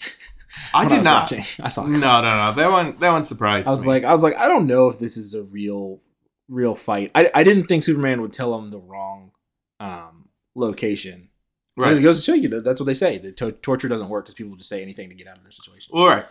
i 0.73 0.88
did 0.88 0.97
was 0.97 1.04
not 1.04 1.23
watching. 1.23 1.43
I 1.63 1.69
saw. 1.69 1.86
no 1.86 1.97
no 2.21 2.45
no 2.45 2.54
that 2.54 2.71
one 2.71 2.97
that 2.99 3.12
one 3.12 3.23
surprised 3.23 3.67
I 3.67 3.71
was 3.71 3.84
me. 3.84 3.89
like, 3.89 4.04
I 4.04 4.13
was 4.13 4.23
like, 4.23 4.38
I 4.38 4.47
don't 4.47 4.67
know 4.67 4.88
if 4.88 4.99
this 4.99 5.17
is 5.17 5.34
a 5.34 5.43
real, 5.43 6.01
real 6.47 6.75
fight. 6.75 7.12
I, 7.15 7.30
I 7.34 7.43
didn't 7.43 7.65
think 7.65 7.84
Superman 7.84 8.21
would 8.21 8.34
tell 8.34 8.58
him 8.58 8.69
the 8.71 8.80
wrong 8.80 9.32
um, 9.80 10.30
location. 10.56 11.30
Right. 11.78 11.97
It 11.97 12.01
goes 12.04 12.19
to 12.19 12.23
show 12.23 12.34
you 12.36 12.47
that 12.49 12.63
that's 12.63 12.80
what 12.80 12.86
they 12.86 12.93
say. 12.93 13.17
The 13.17 13.32
to- 13.34 13.51
torture 13.51 13.89
doesn't 13.89 14.08
work 14.08 14.25
because 14.25 14.34
people 14.36 14.56
just 14.56 14.69
say 14.69 14.82
anything 14.82 15.10
to 15.10 15.15
get 15.15 15.28
out 15.28 15.38
of 15.38 15.43
their 15.43 15.51
situation. 15.51 15.91
well, 15.93 16.08
right 16.08 16.25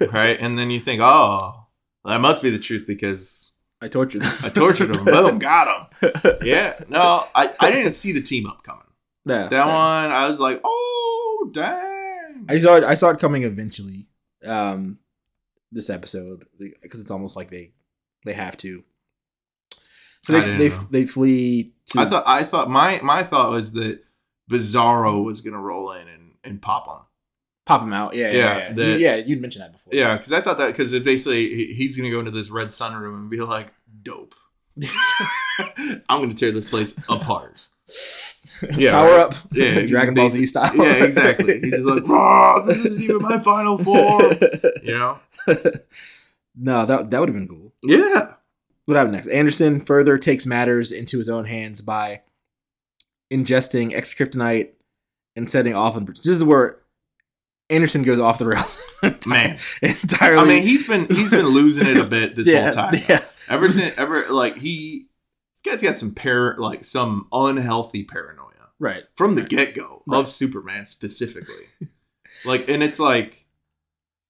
right 0.12 0.36
and 0.40 0.58
then 0.58 0.70
you 0.70 0.78
think 0.78 1.00
oh 1.02 1.66
that 2.04 2.20
must 2.20 2.42
be 2.42 2.50
the 2.50 2.58
truth 2.58 2.84
because 2.86 3.51
I 3.82 3.88
tortured 3.88 4.22
them. 4.22 4.32
I 4.44 4.48
tortured 4.48 4.94
him. 4.94 5.04
Boom, 5.04 5.38
got 5.40 5.90
him. 6.00 6.12
Yeah. 6.44 6.78
No, 6.88 7.24
I, 7.34 7.52
I 7.58 7.70
didn't 7.72 7.94
see 7.94 8.12
the 8.12 8.22
team 8.22 8.46
up 8.46 8.62
coming. 8.62 8.82
Yeah, 9.24 9.48
That 9.48 9.66
one, 9.66 10.12
I 10.12 10.28
was 10.28 10.38
like, 10.38 10.60
oh, 10.62 11.50
dang. 11.52 12.46
I 12.48 12.58
saw 12.58 12.76
it. 12.76 12.84
I 12.84 12.94
saw 12.94 13.10
it 13.10 13.18
coming 13.18 13.42
eventually. 13.42 14.06
Um, 14.44 14.98
this 15.72 15.90
episode 15.90 16.44
because 16.58 17.00
it's 17.00 17.10
almost 17.10 17.36
like 17.36 17.50
they 17.50 17.72
they 18.24 18.32
have 18.34 18.56
to. 18.58 18.84
So 20.22 20.32
they 20.32 20.56
they, 20.56 20.68
know. 20.68 20.86
they 20.90 21.04
flee 21.04 21.74
to. 21.86 22.00
I 22.00 22.04
thought, 22.04 22.24
I 22.26 22.44
thought, 22.44 22.70
my, 22.70 23.00
my 23.02 23.24
thought 23.24 23.50
was 23.50 23.72
that 23.72 24.00
Bizarro 24.50 25.24
was 25.24 25.40
going 25.40 25.54
to 25.54 25.60
roll 25.60 25.92
in 25.92 26.06
and, 26.08 26.32
and 26.44 26.62
pop 26.62 26.86
him. 26.86 27.06
Pop 27.64 27.82
him 27.82 27.92
out. 27.92 28.14
Yeah, 28.14 28.30
yeah, 28.30 28.36
Yeah, 28.36 28.58
yeah. 28.58 28.72
the- 28.72 28.98
yeah 28.98 29.16
you'd 29.16 29.40
mentioned 29.40 29.64
that 29.64 29.72
before. 29.72 29.92
Yeah, 29.94 30.16
because 30.16 30.32
I 30.32 30.40
thought 30.40 30.58
that, 30.58 30.68
because 30.68 30.92
it 30.92 31.04
basically 31.04 31.48
he's 31.72 31.96
going 31.96 32.08
to 32.08 32.14
go 32.14 32.18
into 32.18 32.30
this 32.30 32.50
red 32.50 32.72
sun 32.72 32.94
room 32.94 33.14
and 33.20 33.30
be 33.30 33.38
like, 33.40 33.68
dope. 34.02 34.34
I'm 36.08 36.20
going 36.20 36.30
to 36.30 36.34
tear 36.34 36.50
this 36.52 36.68
place 36.68 36.98
apart. 37.08 37.68
Yeah, 38.76 38.92
power 38.92 39.10
right. 39.10 39.20
up. 39.20 39.34
Yeah, 39.52 39.80
Dragon 39.86 40.14
Ball 40.14 40.28
Z 40.28 40.46
style. 40.46 40.70
Yeah, 40.76 41.02
exactly. 41.04 41.58
He's 41.60 41.72
just 41.72 41.84
like, 41.84 42.04
"Ah, 42.08 42.62
this 42.62 42.76
isn't 42.84 43.02
even 43.02 43.20
my 43.20 43.40
final 43.40 43.76
form. 43.76 44.36
You 44.84 44.98
know? 44.98 45.18
no, 46.54 46.86
that 46.86 47.10
that 47.10 47.18
would 47.18 47.28
have 47.28 47.34
been 47.34 47.48
cool. 47.48 47.72
Yeah. 47.82 48.34
What 48.84 48.96
happened 48.96 49.14
next? 49.14 49.26
Anderson 49.28 49.80
further 49.80 50.16
takes 50.16 50.46
matters 50.46 50.92
into 50.92 51.18
his 51.18 51.28
own 51.28 51.44
hands 51.46 51.80
by 51.80 52.22
ingesting 53.32 53.94
X 53.94 54.14
kryptonite 54.14 54.70
and 55.34 55.50
setting 55.50 55.74
off. 55.74 55.96
On, 55.96 56.04
this 56.04 56.24
is 56.26 56.44
where 56.44 56.78
Anderson 57.72 58.02
goes 58.02 58.20
off 58.20 58.38
the 58.38 58.46
rails. 58.46 58.80
Man. 59.26 59.58
entirely. 59.82 60.40
I 60.42 60.44
mean, 60.44 60.62
he's 60.62 60.86
been 60.86 61.06
he's 61.08 61.30
been 61.30 61.46
losing 61.46 61.86
it 61.88 61.96
a 61.98 62.04
bit 62.04 62.36
this 62.36 62.46
yeah, 62.46 62.64
whole 62.64 62.72
time. 62.72 62.94
Yeah, 63.08 63.24
Ever 63.48 63.68
since 63.68 63.92
ever 63.96 64.26
like 64.30 64.56
he 64.56 65.06
this 65.54 65.72
guy's 65.72 65.82
got 65.82 65.96
some 65.96 66.14
par 66.14 66.56
like 66.58 66.84
some 66.84 67.26
unhealthy 67.32 68.04
paranoia. 68.04 68.48
Right. 68.78 69.04
from 69.16 69.34
the 69.36 69.42
Right. 69.42 69.50
get 69.50 69.74
go 69.74 70.02
Right. 70.06 70.18
of 70.18 70.28
Superman 70.28 70.84
specifically. 70.86 71.66
like, 72.44 72.68
and 72.68 72.82
it's 72.82 72.98
like 72.98 73.44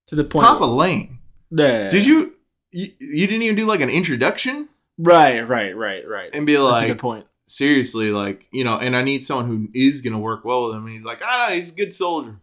To 0.08 0.14
the 0.14 0.24
point. 0.24 0.46
Papa 0.46 0.64
Lane. 0.64 1.18
Yeah. 1.50 1.88
Did 1.90 2.04
you, 2.06 2.34
you? 2.70 2.88
You 3.00 3.26
didn't 3.26 3.42
even 3.42 3.56
do 3.56 3.64
like 3.66 3.80
an 3.80 3.88
introduction 3.90 4.68
Right, 4.98 5.40
right, 5.40 5.74
right, 5.76 6.06
right. 6.06 6.30
and 6.34 6.46
be 6.46 6.52
That's 6.52 6.60
a 6.62 6.64
like, 6.64 6.86
good 6.88 6.98
point. 6.98 7.26
seriously, 7.46 8.10
like 8.10 8.46
you 8.52 8.62
know. 8.62 8.76
And 8.76 8.94
I 8.94 9.02
need 9.02 9.24
someone 9.24 9.46
who 9.46 9.68
is 9.74 10.02
gonna 10.02 10.18
work 10.18 10.44
well 10.44 10.66
with 10.66 10.76
him. 10.76 10.84
And 10.86 10.94
he's 10.94 11.04
like, 11.04 11.20
ah, 11.24 11.48
he's 11.50 11.72
a 11.72 11.76
good 11.76 11.94
soldier. 11.94 12.36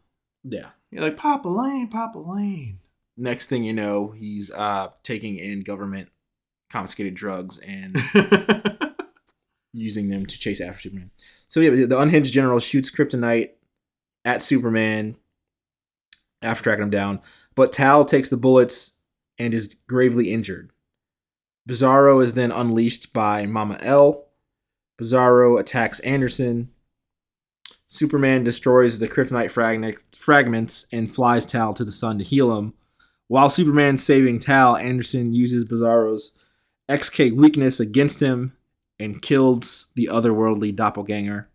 Yeah. 0.43 0.69
You're 0.91 1.01
like 1.03 1.17
Papa 1.17 1.47
Lane, 1.47 1.87
Papa 1.87 2.17
Lane. 2.19 2.79
Next 3.17 3.47
thing 3.47 3.63
you 3.63 3.73
know, 3.73 4.09
he's 4.17 4.51
uh 4.51 4.89
taking 5.03 5.37
in 5.37 5.61
government 5.61 6.09
confiscated 6.69 7.15
drugs 7.15 7.57
and 7.59 7.95
using 9.73 10.09
them 10.09 10.25
to 10.25 10.39
chase 10.39 10.61
after 10.61 10.81
Superman. 10.81 11.11
So 11.47 11.59
yeah, 11.59 11.69
the- 11.71 11.85
the 11.87 11.99
unhinged 11.99 12.33
general 12.33 12.59
shoots 12.59 12.91
Kryptonite 12.91 13.51
at 14.25 14.41
Superman 14.43 15.15
after 16.41 16.63
tracking 16.63 16.83
him 16.83 16.89
down, 16.89 17.21
but 17.55 17.71
Tal 17.71 18.05
takes 18.05 18.29
the 18.29 18.37
bullets 18.37 18.93
and 19.37 19.53
is 19.53 19.75
gravely 19.87 20.31
injured. 20.31 20.71
Bizarro 21.67 22.21
is 22.23 22.33
then 22.33 22.51
unleashed 22.51 23.13
by 23.13 23.45
Mama 23.45 23.77
L. 23.81 24.25
Bizarro 25.01 25.59
attacks 25.59 25.99
Anderson. 26.01 26.69
Superman 27.91 28.43
destroys 28.43 28.99
the 28.99 29.07
kryptonite 29.07 29.49
fragments 30.15 30.85
and 30.91 31.13
flies 31.13 31.47
Tal 31.47 31.73
to 31.73 31.83
the 31.83 31.91
sun 31.91 32.19
to 32.19 32.23
heal 32.23 32.55
him. 32.55 32.75
While 33.27 33.49
Superman's 33.49 34.03
saving 34.03 34.39
Tal, 34.39 34.77
Anderson 34.77 35.33
uses 35.33 35.65
Bizarro's 35.65 36.37
XK 36.87 37.35
weakness 37.35 37.79
against 37.79 38.21
him 38.21 38.55
and 38.99 39.23
kills 39.23 39.89
the 39.95 40.07
otherworldly 40.11 40.75
doppelganger. 40.75 41.49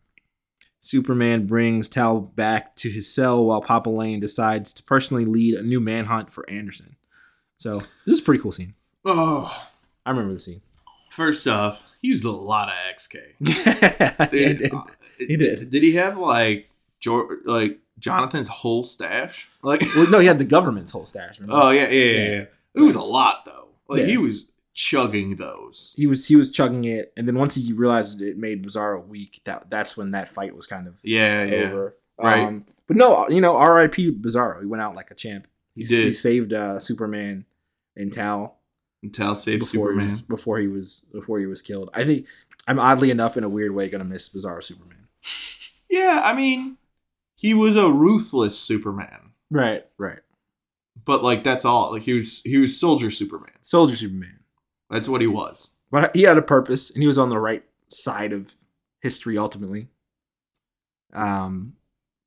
Superman 0.81 1.47
brings 1.47 1.89
Tal 1.89 2.21
back 2.21 2.75
to 2.77 2.91
his 2.91 3.09
cell 3.13 3.45
while 3.45 3.63
Papa 3.63 3.89
Lane 3.89 4.19
decides 4.19 4.75
to 4.75 4.83
personally 4.83 5.25
lead 5.25 5.55
a 5.55 5.63
new 5.63 5.81
manhunt 5.81 6.33
for 6.33 6.49
Anderson. 6.51 6.97
So 7.55 7.79
this 8.07 8.17
is 8.17 8.21
a 8.21 8.25
pretty 8.25 8.43
cool 8.43 8.53
scene. 8.53 8.75
oh, 9.05 9.67
I 10.05 10.11
remember 10.11 10.35
the 10.35 10.41
scene. 10.41 10.63
first 11.11 11.47
off, 11.47 11.85
he 12.05 12.11
used 12.11 12.25
a 12.25 12.31
lot 12.31 12.69
of 12.69 12.75
XK. 12.95 13.17
yeah, 13.41 14.27
Dude, 14.27 14.61
it- 14.61 14.73
uh, 14.75 14.83
He 15.19 15.37
did. 15.37 15.71
Did 15.71 15.83
he 15.83 15.93
have 15.95 16.19
like 16.19 16.69
George, 17.01 17.39
like 17.45 17.79
Jonathan's 17.99 18.49
whole 18.49 18.85
stash? 18.85 19.49
Like, 19.63 19.81
well, 19.97 20.11
no, 20.11 20.19
he 20.19 20.27
had 20.27 20.39
the 20.39 20.45
government's 20.45 20.93
whole 20.93 21.07
stash. 21.07 21.41
Remember? 21.41 21.63
oh 21.63 21.71
yeah, 21.71 21.89
yeah, 21.89 22.05
yeah, 22.13 22.31
yeah. 22.31 22.45
It 22.75 22.81
was 22.81 22.97
a 22.97 23.01
lot 23.03 23.45
though. 23.47 23.69
Like 23.89 24.01
Yeah. 24.01 24.07
he 24.07 24.19
was 24.19 24.47
chugging 24.75 25.37
those. 25.37 25.95
he 25.97 26.07
was 26.07 26.27
he 26.27 26.37
was 26.37 26.51
chugging 26.51 26.85
it, 26.85 27.13
and 27.17 27.27
then 27.29 27.39
once 27.39 27.55
he 27.55 27.73
realized 27.73 28.21
it 28.21 28.37
made 28.37 28.65
Bizarro 28.65 29.07
weak, 29.07 29.41
that 29.45 29.71
that's 29.71 29.97
when 29.97 30.11
that 30.11 30.29
fight 30.29 30.55
was 30.55 30.67
kind 30.67 30.87
of 30.89 30.95
Yeah, 31.03 31.45
yeah. 31.45 31.57
over. 31.69 31.97
Right. 32.19 32.45
Um, 32.45 32.65
but 32.87 32.97
no, 32.97 33.29
you 33.29 33.41
know, 33.41 33.57
R.I.P. 33.57 34.13
Bizarro. 34.21 34.61
He 34.61 34.67
went 34.67 34.81
out 34.83 34.95
like 34.95 35.11
a 35.11 35.15
champ. 35.15 35.47
He 35.75 35.83
He, 35.83 35.87
did. 35.89 36.05
he 36.07 36.13
saved 36.13 36.53
uh, 36.53 36.79
Superman 36.81 37.45
and 37.97 38.13
Tal 38.13 38.59
Until 39.05 39.35
save 39.37 39.61
before 39.61 39.89
Superman. 39.91 40.07
he 40.07 40.11
was 40.11 40.21
before 40.23 40.59
he 40.59 40.67
was 40.67 41.07
before 41.13 41.39
he 41.39 41.47
was 41.47 41.63
killed. 41.63 41.91
I 41.95 42.05
think 42.05 42.27
I'm 42.67 42.79
oddly 42.81 43.11
enough 43.11 43.37
in 43.37 43.45
a 43.45 43.49
weird 43.49 43.73
way 43.73 43.89
gonna 43.89 44.05
miss 44.05 44.29
Bizarro 44.29 44.63
Superman. 44.63 45.07
Yeah, 45.91 46.23
I 46.25 46.35
mean, 46.35 46.79
he 47.37 47.55
was 47.55 47.77
a 47.77 47.89
ruthless 47.89 48.59
Superman, 48.59 49.31
Right, 49.49 49.87
right. 49.97 50.19
but 51.05 51.23
like 51.23 51.45
that's 51.45 51.65
all. 51.65 51.93
Like 51.93 52.03
he 52.03 52.15
was, 52.15 52.41
he 52.43 52.59
was 52.59 52.77
soldier 52.81 53.13
Superman. 53.13 53.53
Soldier 53.63 53.95
Superman. 53.95 54.41
That's 54.91 55.09
what 55.09 55.21
he 55.21 55.29
was. 55.29 55.75
But 55.93 56.17
he 56.17 56.23
had 56.23 56.37
a 56.37 56.43
purpose, 56.43 56.91
and 56.91 57.01
he 57.01 57.07
was 57.07 57.19
on 57.19 57.29
the 57.29 57.39
right 57.39 57.63
side 57.91 58.33
of 58.33 58.53
history 59.03 59.39
ultimately. 59.39 59.87
Um, 61.13 61.75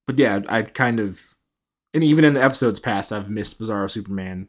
but 0.05 0.17
yeah, 0.17 0.39
I 0.47 0.61
kind 0.61 0.99
of, 1.01 1.36
and 1.93 2.03
even 2.03 2.23
in 2.23 2.36
the 2.36 2.43
episodes 2.43 2.80
past, 2.80 3.11
I've 3.11 3.30
missed 3.30 3.59
Bizarro 3.59 3.89
Superman 3.91 4.47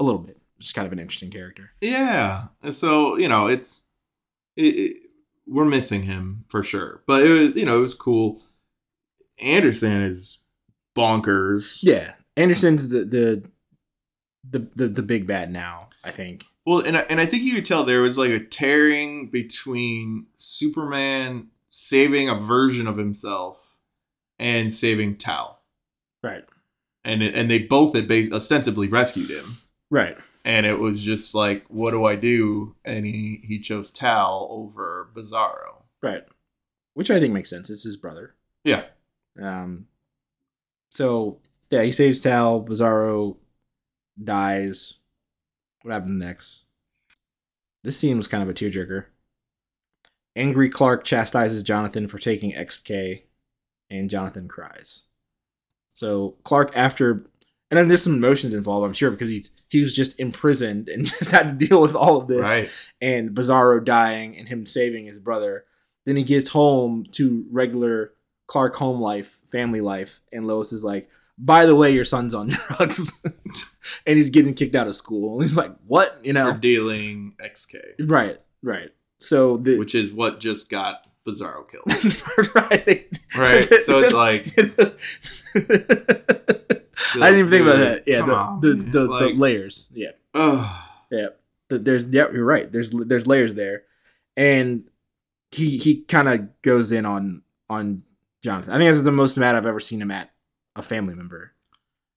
a 0.00 0.04
little 0.04 0.18
bit. 0.20 0.38
Just 0.58 0.74
kind 0.74 0.86
of 0.86 0.92
an 0.92 0.98
interesting 0.98 1.30
character. 1.30 1.70
Yeah, 1.80 2.44
so 2.72 3.16
you 3.18 3.28
know, 3.28 3.46
it's 3.46 3.82
it, 4.56 4.62
it- 4.74 4.96
we're 5.48 5.64
missing 5.64 6.02
him 6.02 6.44
for 6.48 6.64
sure. 6.64 7.02
But 7.06 7.22
it 7.24 7.28
was, 7.30 7.56
you 7.56 7.64
know, 7.64 7.78
it 7.78 7.82
was 7.82 7.94
cool. 7.94 8.42
Anderson 9.40 10.00
is 10.02 10.38
bonkers. 10.96 11.78
Yeah, 11.82 12.14
Anderson's 12.36 12.88
the 12.88 13.00
the 13.04 13.50
the 14.48 14.68
the, 14.74 14.88
the 14.88 15.02
big 15.02 15.26
bad 15.26 15.50
now. 15.52 15.88
I 16.04 16.10
think. 16.10 16.46
Well, 16.64 16.80
and 16.80 16.96
I, 16.96 17.00
and 17.02 17.20
I 17.20 17.26
think 17.26 17.42
you 17.44 17.54
could 17.54 17.64
tell 17.64 17.84
there 17.84 18.00
was 18.00 18.18
like 18.18 18.30
a 18.30 18.40
tearing 18.40 19.28
between 19.30 20.26
Superman 20.36 21.48
saving 21.70 22.28
a 22.28 22.34
version 22.34 22.86
of 22.88 22.96
himself 22.96 23.58
and 24.38 24.72
saving 24.74 25.16
Tal, 25.16 25.60
Right. 26.24 26.44
and 27.04 27.22
and 27.22 27.48
they 27.50 27.60
both 27.60 27.94
had 27.94 28.08
bas- 28.08 28.32
ostensibly 28.32 28.88
rescued 28.88 29.30
him, 29.30 29.44
Right. 29.90 30.16
And 30.46 30.64
it 30.64 30.78
was 30.78 31.02
just 31.02 31.34
like, 31.34 31.66
what 31.68 31.90
do 31.90 32.04
I 32.04 32.14
do? 32.14 32.76
And 32.84 33.04
he 33.04 33.42
he 33.44 33.58
chose 33.58 33.90
Tal 33.90 34.46
over 34.50 35.10
Bizarro. 35.12 35.82
Right. 36.02 36.22
Which 36.94 37.10
I 37.10 37.20
think 37.20 37.34
makes 37.34 37.50
sense. 37.50 37.68
It's 37.68 37.82
his 37.82 37.96
brother. 37.96 38.34
Yeah, 38.64 38.84
Um. 39.42 39.88
So 40.90 41.40
yeah, 41.70 41.82
he 41.82 41.92
saves 41.92 42.20
Tal. 42.20 42.64
Bizarro 42.64 43.36
dies. 44.22 44.94
What 45.82 45.92
happened 45.92 46.18
next? 46.18 46.66
This 47.84 47.98
scene 47.98 48.16
was 48.16 48.28
kind 48.28 48.42
of 48.42 48.48
a 48.48 48.54
tearjerker. 48.54 49.06
Angry 50.34 50.68
Clark 50.68 51.04
chastises 51.04 51.62
Jonathan 51.62 52.08
for 52.08 52.18
taking 52.18 52.52
XK, 52.52 53.22
and 53.90 54.10
Jonathan 54.10 54.48
cries. 54.48 55.06
So 55.88 56.36
Clark, 56.44 56.72
after, 56.74 57.26
and 57.70 57.78
then 57.78 57.88
there's 57.88 58.02
some 58.02 58.14
emotions 58.14 58.54
involved, 58.54 58.86
I'm 58.86 58.92
sure, 58.92 59.10
because 59.10 59.28
he's 59.28 59.50
he 59.70 59.82
was 59.82 59.94
just 59.94 60.18
imprisoned 60.20 60.88
and 60.88 61.06
just 61.18 61.30
had 61.32 61.58
to 61.58 61.66
deal 61.66 61.80
with 61.82 61.94
all 61.94 62.16
of 62.16 62.28
this 62.28 62.42
right. 62.46 62.70
and 63.00 63.30
Bizarro 63.30 63.84
dying 63.84 64.36
and 64.36 64.48
him 64.48 64.66
saving 64.66 65.06
his 65.06 65.18
brother. 65.18 65.64
Then 66.04 66.16
he 66.16 66.22
gets 66.22 66.48
home 66.50 67.04
to 67.12 67.44
regular 67.50 68.12
Clark 68.46 68.76
home 68.76 69.00
life, 69.00 69.40
family 69.50 69.80
life, 69.80 70.20
and 70.32 70.46
Lois 70.46 70.72
is 70.72 70.84
like, 70.84 71.08
"By 71.36 71.66
the 71.66 71.74
way, 71.74 71.90
your 71.90 72.04
son's 72.04 72.32
on 72.32 72.48
drugs," 72.68 73.20
and 74.06 74.16
he's 74.16 74.30
getting 74.30 74.54
kicked 74.54 74.76
out 74.76 74.86
of 74.86 74.94
school. 74.94 75.32
And 75.34 75.42
he's 75.42 75.56
like, 75.56 75.74
"What?" 75.88 76.20
You 76.22 76.32
For 76.32 76.38
know? 76.38 76.56
dealing 76.56 77.34
XK, 77.44 77.74
Right, 78.08 78.40
right. 78.62 78.90
So 79.18 79.56
the 79.56 79.78
which 79.78 79.96
is 79.96 80.12
what 80.12 80.38
just 80.38 80.70
got 80.70 81.08
Bizarro 81.26 81.68
killed. 81.68 82.54
right, 82.54 83.08
Right. 83.36 83.82
So 83.82 83.98
it's 84.04 84.12
like 84.12 84.54
I 87.22 87.30
didn't 87.30 87.38
even 87.46 87.50
think 87.50 87.62
about 87.62 87.78
that. 87.78 88.04
Yeah, 88.06 88.22
the 88.24 88.34
on, 88.34 88.60
the, 88.60 88.74
the, 88.74 89.04
Like- 89.04 89.34
the 89.34 89.38
layers. 89.40 89.90
Yeah. 89.94 90.10
Ugh. 90.34 90.82
Yeah, 91.10 91.26
Th- 91.70 91.82
there's 91.82 92.04
yeah, 92.06 92.26
you're 92.32 92.44
right. 92.44 92.70
There's 92.70 92.90
there's 92.90 93.26
layers 93.26 93.54
there, 93.54 93.84
and 94.36 94.88
he 95.52 95.76
he 95.78 96.02
kind 96.02 96.28
of 96.28 96.60
goes 96.62 96.90
in 96.92 97.06
on 97.06 97.42
on 97.70 98.02
Jonathan. 98.42 98.72
I 98.74 98.78
think 98.78 98.88
this 98.90 98.96
is 98.98 99.04
the 99.04 99.12
most 99.12 99.36
mad 99.36 99.54
I've 99.54 99.66
ever 99.66 99.78
seen 99.80 100.02
him 100.02 100.10
at 100.10 100.30
a 100.74 100.82
family 100.82 101.14
member. 101.14 101.52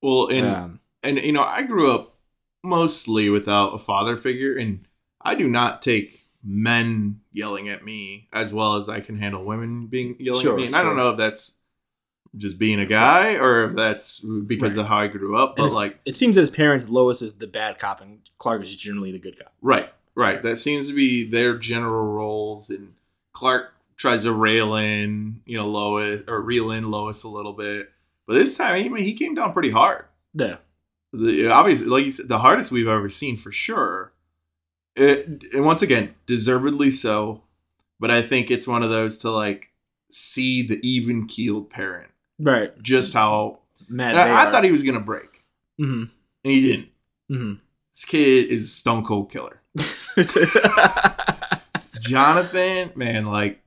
well, 0.01 0.27
and 0.27 0.47
um, 0.47 0.79
and 1.03 1.17
you 1.19 1.31
know, 1.31 1.43
I 1.43 1.61
grew 1.61 1.91
up 1.91 2.17
mostly 2.63 3.29
without 3.29 3.73
a 3.75 3.77
father 3.77 4.17
figure, 4.17 4.55
and 4.57 4.87
I 5.21 5.35
do 5.35 5.47
not 5.47 5.81
take 5.83 6.25
men 6.43 7.21
yelling 7.31 7.69
at 7.69 7.85
me 7.85 8.27
as 8.33 8.53
well 8.53 8.75
as 8.75 8.89
I 8.89 9.01
can 9.01 9.17
handle 9.17 9.45
women 9.45 9.85
being 9.87 10.15
yelling 10.19 10.41
Sure, 10.41 10.53
at 10.53 10.57
me. 10.59 10.65
And 10.67 10.75
I 10.75 10.81
don't 10.81 10.97
know 10.97 11.11
if 11.11 11.17
that's 11.17 11.58
just 12.35 12.57
being 12.59 12.79
a 12.79 12.85
guy 12.85 13.35
or 13.35 13.65
if 13.65 13.75
that's 13.75 14.19
because 14.19 14.75
Right. 14.77 14.83
of 14.83 14.87
how 14.87 14.97
I 14.97 15.07
grew 15.07 15.35
up. 15.37 15.55
But 15.57 15.71
like, 15.71 15.99
it 16.05 16.15
seems 16.17 16.37
as 16.37 16.49
parents, 16.49 16.89
Lois 16.89 17.21
is 17.21 17.33
the 17.33 17.47
bad 17.47 17.79
cop 17.79 18.01
and 18.01 18.19
Clark 18.37 18.61
is 18.63 18.75
generally 18.75 19.11
the 19.11 19.19
good 19.19 19.37
cop. 19.37 19.53
right, 19.61 19.91
right, 20.15 20.41
that 20.43 20.57
seems 20.57 20.87
to 20.89 20.93
be 20.93 21.23
their 21.23 21.57
general 21.57 22.05
roles. 22.13 22.69
And 22.69 22.93
Clark 23.33 23.73
tries 23.97 24.23
to 24.23 24.31
rail 24.33 24.75
in, 24.75 25.41
you 25.45 25.57
know, 25.57 25.67
Lois 25.67 26.23
or 26.27 26.41
reel 26.41 26.71
in 26.71 26.89
Lois 26.91 27.23
a 27.23 27.29
little 27.29 27.53
bit. 27.53 27.89
But 28.27 28.35
this 28.35 28.55
time, 28.57 28.75
I 28.75 28.87
mean, 28.87 29.03
he 29.03 29.13
came 29.13 29.33
down 29.33 29.53
pretty 29.53 29.71
hard. 29.71 30.05
Yeah, 30.33 30.57
the 31.11 31.47
obviously 31.49 31.87
like 31.87 32.05
you 32.05 32.11
said, 32.11 32.27
the 32.29 32.37
hardest 32.37 32.69
we've 32.71 32.87
ever 32.87 33.09
seen 33.09 33.35
for 33.37 33.51
sure 33.51 34.13
it, 34.95 35.25
and 35.55 35.65
once 35.65 35.81
again 35.81 36.13
deservedly 36.27 36.91
so 36.91 37.41
but 37.99 38.11
i 38.11 38.21
think 38.21 38.51
it's 38.51 38.67
one 38.67 38.83
of 38.83 38.91
those 38.91 39.17
to 39.17 39.31
like 39.31 39.71
see 40.11 40.61
the 40.61 40.79
even 40.87 41.25
keeled 41.25 41.69
parent 41.71 42.08
right. 42.39 42.79
just 42.81 43.13
how 43.13 43.59
Mad. 43.87 44.15
I, 44.15 44.47
I 44.47 44.51
thought 44.51 44.63
he 44.63 44.71
was 44.71 44.83
gonna 44.83 44.99
break 44.99 45.43
hmm 45.77 46.03
and 46.43 46.53
he 46.53 46.61
didn't 46.61 46.89
hmm 47.27 47.53
this 47.93 48.05
kid 48.05 48.47
is 48.47 48.65
a 48.65 48.69
stone 48.69 49.03
cold 49.03 49.31
killer 49.31 49.61
jonathan 51.99 52.91
man 52.95 53.25
like 53.25 53.61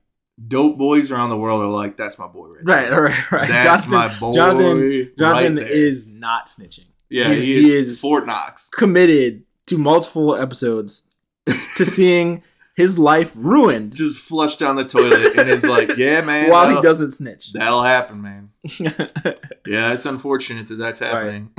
dope 0.47 0.77
boys 0.77 1.11
around 1.11 1.29
the 1.29 1.37
world 1.37 1.61
are 1.61 1.67
like 1.67 1.97
that's 1.97 2.17
my 2.17 2.27
boy 2.27 2.47
right 2.47 2.63
right, 2.63 2.89
there. 2.89 3.01
right, 3.03 3.31
right. 3.31 3.49
that's 3.49 3.85
Jonathan, 3.85 3.91
my 3.91 4.19
boy 4.19 4.33
Jonathan, 4.33 5.11
Jonathan 5.17 5.55
right 5.57 5.67
is 5.67 6.07
not 6.07 6.47
snitching. 6.47 6.85
yeah 7.09 7.29
he's- 7.29 7.43
he, 7.43 7.61
he 7.63 7.71
is 7.71 7.89
is- 7.89 8.01
fort 8.01 8.25
knox 8.25 8.69
Committed 8.69 9.43
to 9.67 9.77
multiple 9.77 10.35
episodes 10.35 11.07
to 11.45 11.85
seeing 11.85 12.43
his 12.75 12.97
life 12.97 13.31
ruined 13.35 13.93
just 13.93 14.17
flushed 14.27 14.59
down 14.59 14.75
the 14.75 14.85
toilet, 14.85 15.37
and 15.37 15.49
it's 15.49 15.65
like, 15.65 15.91
yeah, 15.97 16.21
man. 16.21 16.49
while 16.49 16.75
he 16.75 16.81
doesn't 16.81 17.11
snitch. 17.11 17.53
That'll 17.53 17.83
happen, 17.83 18.21
man. 18.21 18.49
Yeah, 19.65 19.93
it's 19.93 20.05
unfortunate 20.05 20.67
that 20.67 20.75
that's 20.75 20.99
happening. 20.99 21.51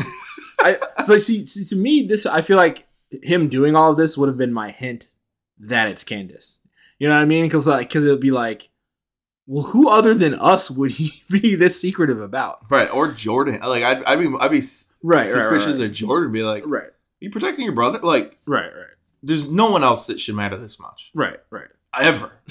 I 0.61 0.77
so 1.07 1.17
see, 1.17 1.47
see 1.47 1.65
to 1.75 1.77
me 1.81 2.03
this 2.07 2.27
I 2.27 2.43
feel 2.43 2.59
like 2.59 2.87
him 3.23 3.49
doing 3.49 3.75
all 3.75 3.93
of 3.93 3.97
this 3.97 4.19
would 4.19 4.29
have 4.29 4.37
been 4.37 4.53
my 4.53 4.71
hint 4.71 5.09
that 5.59 5.89
it's 5.89 6.05
Candace. 6.05 6.61
You 6.99 7.09
know 7.09 7.15
what 7.15 7.23
I 7.23 7.27
mean? 7.27 7.45
Because 7.47 7.67
like 7.67 7.89
because 7.89 8.05
it 8.05 8.11
would 8.11 8.21
be 8.21 8.31
like, 8.31 8.69
well, 9.47 9.65
who 9.65 9.89
other 9.89 10.13
than 10.15 10.35
us 10.35 10.71
would 10.71 10.91
he 10.93 11.23
be 11.31 11.55
this 11.55 11.81
secretive 11.81 12.21
about? 12.21 12.71
Right, 12.71 12.93
or 12.93 13.11
Jordan. 13.13 13.61
Like, 13.61 13.83
I'd, 13.83 14.05
I'd 14.05 14.19
be, 14.19 14.35
I'd 14.39 14.51
be 14.51 14.63
Right, 15.03 15.27
suspicious 15.27 15.79
right, 15.79 15.87
of 15.87 15.93
Jordan. 15.93 16.33
Be 16.33 16.43
like, 16.43 16.65
right, 16.67 16.91
you 17.21 17.31
protecting 17.31 17.65
your 17.65 17.75
brother? 17.75 18.01
Like, 18.01 18.39
right, 18.47 18.67
right, 18.67 18.94
there's 19.27 19.49
no 19.49 19.71
one 19.71 19.83
else 19.83 20.07
that 20.07 20.21
should 20.21 20.35
matter 20.35 20.57
this 20.57 20.79
much 20.79 21.11
right, 21.15 21.41
right. 21.51 21.69
ever. 22.01 22.41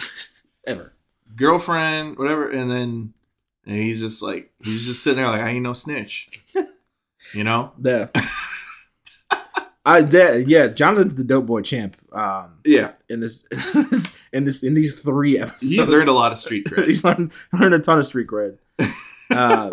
Ever. 0.66 0.94
Girlfriend, 1.36 2.18
whatever, 2.18 2.48
and 2.48 2.72
then 2.72 3.14
and 3.66 3.78
he's 3.78 4.00
just 4.02 4.22
like, 4.22 4.52
he's 4.64 4.86
just 4.86 5.04
sitting 5.04 5.18
there 5.18 5.28
like, 5.28 5.42
I 5.42 5.52
ain't 5.52 5.64
no 5.64 5.74
snitch. 5.74 6.44
you 7.34 7.44
know? 7.44 7.72
Yeah. 7.82 8.08
I 9.86 10.02
that, 10.02 10.46
yeah, 10.48 10.68
Jonathan's 10.68 11.16
the 11.16 11.26
dope 11.26 11.46
boy 11.46 11.62
champ. 11.62 11.98
Um, 12.14 12.60
Yeah, 12.64 12.94
in 13.10 13.20
this, 13.20 13.46
in 14.32 14.46
this, 14.46 14.64
in 14.64 14.74
these 14.74 15.02
three 15.02 15.38
episodes, 15.38 15.70
he's 15.70 15.94
earned 15.94 16.08
a 16.08 16.14
lot 16.14 16.32
of 16.32 16.40
street 16.40 16.66
cred. 16.66 16.88
he's 16.88 17.04
learned, 17.04 17.34
learned 17.52 17.74
a 17.74 17.80
ton 17.80 18.00
of 18.00 18.06
street 18.06 18.28
cred. 18.28 18.58
Uh, 19.30 19.70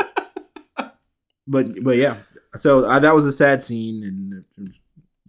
but 1.46 1.82
but 1.82 1.96
yeah, 1.96 2.16
so 2.56 2.84
uh, 2.84 2.98
that 2.98 3.14
was 3.14 3.26
a 3.26 3.32
sad 3.32 3.62
scene, 3.62 4.44
and 4.56 4.74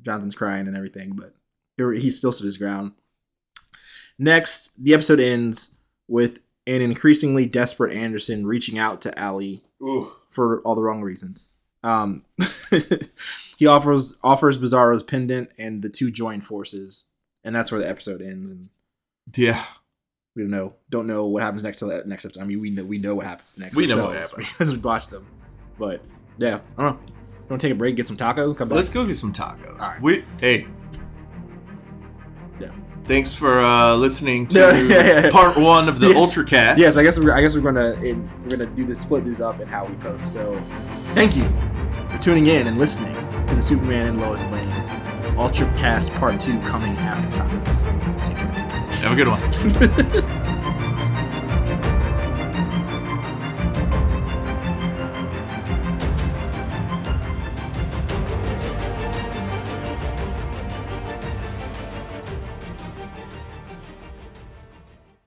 Jonathan's 0.01 0.36
crying 0.36 0.67
and 0.67 0.76
everything, 0.76 1.11
but 1.11 1.36
he, 1.78 1.84
he 1.99 2.11
still 2.11 2.32
stood 2.32 2.45
his 2.45 2.57
ground. 2.57 2.93
Next, 4.17 4.72
the 4.78 4.93
episode 4.93 5.19
ends 5.19 5.80
with 6.07 6.43
an 6.67 6.82
increasingly 6.82 7.45
desperate 7.45 7.95
Anderson 7.95 8.45
reaching 8.45 8.78
out 8.78 9.01
to 9.01 9.17
Ally 9.17 9.57
Ooh. 9.82 10.11
for 10.30 10.61
all 10.61 10.76
the 10.76 10.82
wrong 10.82 11.01
reasons. 11.01 11.47
Um, 11.84 12.24
he 13.57 13.65
offers 13.65 14.17
offers 14.24 14.59
Bizarro's 14.59 15.03
pendant, 15.03 15.49
and 15.57 15.82
the 15.82 15.89
two 15.89 16.11
join 16.11 16.41
forces, 16.41 17.07
and 17.43 17.55
that's 17.55 17.72
where 17.72 17.82
the 17.82 17.89
episode 17.89 18.22
ends. 18.22 18.49
And 18.51 18.69
Yeah, 19.36 19.65
we 20.36 20.43
don't 20.43 20.51
know 20.51 20.76
don't 20.89 21.07
know 21.07 21.26
what 21.26 21.41
happens 21.41 21.63
next 21.63 21.80
to 21.80 21.86
that 21.86 22.07
next 22.07 22.26
episode. 22.26 22.41
I 22.41 22.45
mean, 22.45 22.61
we 22.61 22.69
know 22.69 22.84
we 22.84 22.99
know 22.99 23.15
what 23.15 23.26
happens 23.26 23.57
next. 23.57 23.76
We 23.76 23.88
know 23.88 24.05
what 24.05 24.15
happens. 24.15 24.47
because 24.47 24.74
we 24.76 24.80
watched 24.80 25.09
them. 25.09 25.26
But 25.80 26.05
yeah, 26.38 26.59
I 26.78 26.84
don't 26.84 26.95
know. 26.95 27.07
You 27.07 27.47
want 27.49 27.61
to 27.61 27.67
take 27.67 27.74
a 27.74 27.78
break, 27.78 27.95
get 27.95 28.07
some 28.07 28.17
tacos, 28.17 28.55
come 28.55 28.69
back. 28.69 28.76
let's 28.76 28.89
go 28.89 29.05
get 29.05 29.17
some 29.17 29.34
tacos. 29.34 29.82
All 29.82 29.89
right. 29.89 30.01
We 30.01 30.24
hey. 30.39 30.67
Thanks 33.05 33.33
for 33.33 33.59
uh, 33.59 33.95
listening 33.95 34.47
to 34.47 34.59
Yeah, 34.59 34.79
yeah, 34.81 35.21
yeah. 35.23 35.29
part 35.31 35.57
one 35.57 35.89
of 35.89 35.99
the 35.99 36.09
Yes. 36.09 36.35
Ultracast. 36.35 36.77
yes, 36.77 36.97
I 36.97 37.03
guess 37.03 37.19
we're 37.19 37.33
I 37.33 37.41
guess 37.41 37.55
we're 37.55 37.61
gonna 37.61 37.93
we're 38.01 38.49
gonna 38.49 38.65
do 38.67 38.85
this 38.85 38.99
split 39.01 39.25
these 39.25 39.41
up 39.41 39.59
and 39.59 39.69
how 39.69 39.85
we 39.85 39.95
post. 39.95 40.31
So 40.31 40.61
thank 41.15 41.35
you 41.35 41.43
for 42.09 42.17
tuning 42.19 42.47
in 42.47 42.67
and 42.67 42.77
listening 42.79 43.13
to 43.47 43.55
the 43.55 43.61
Superman 43.61 44.07
and 44.07 44.21
Lois 44.21 44.45
Lane 44.47 44.69
Ultracast 45.35 46.13
Part 46.15 46.39
Two 46.39 46.59
coming 46.61 46.95
after 46.97 47.27
tacos. 47.37 48.27
Take 48.27 48.37
care. 48.37 48.47
Have 49.01 49.11
a 49.11 49.15
good 49.15 49.27
one. 49.27 49.41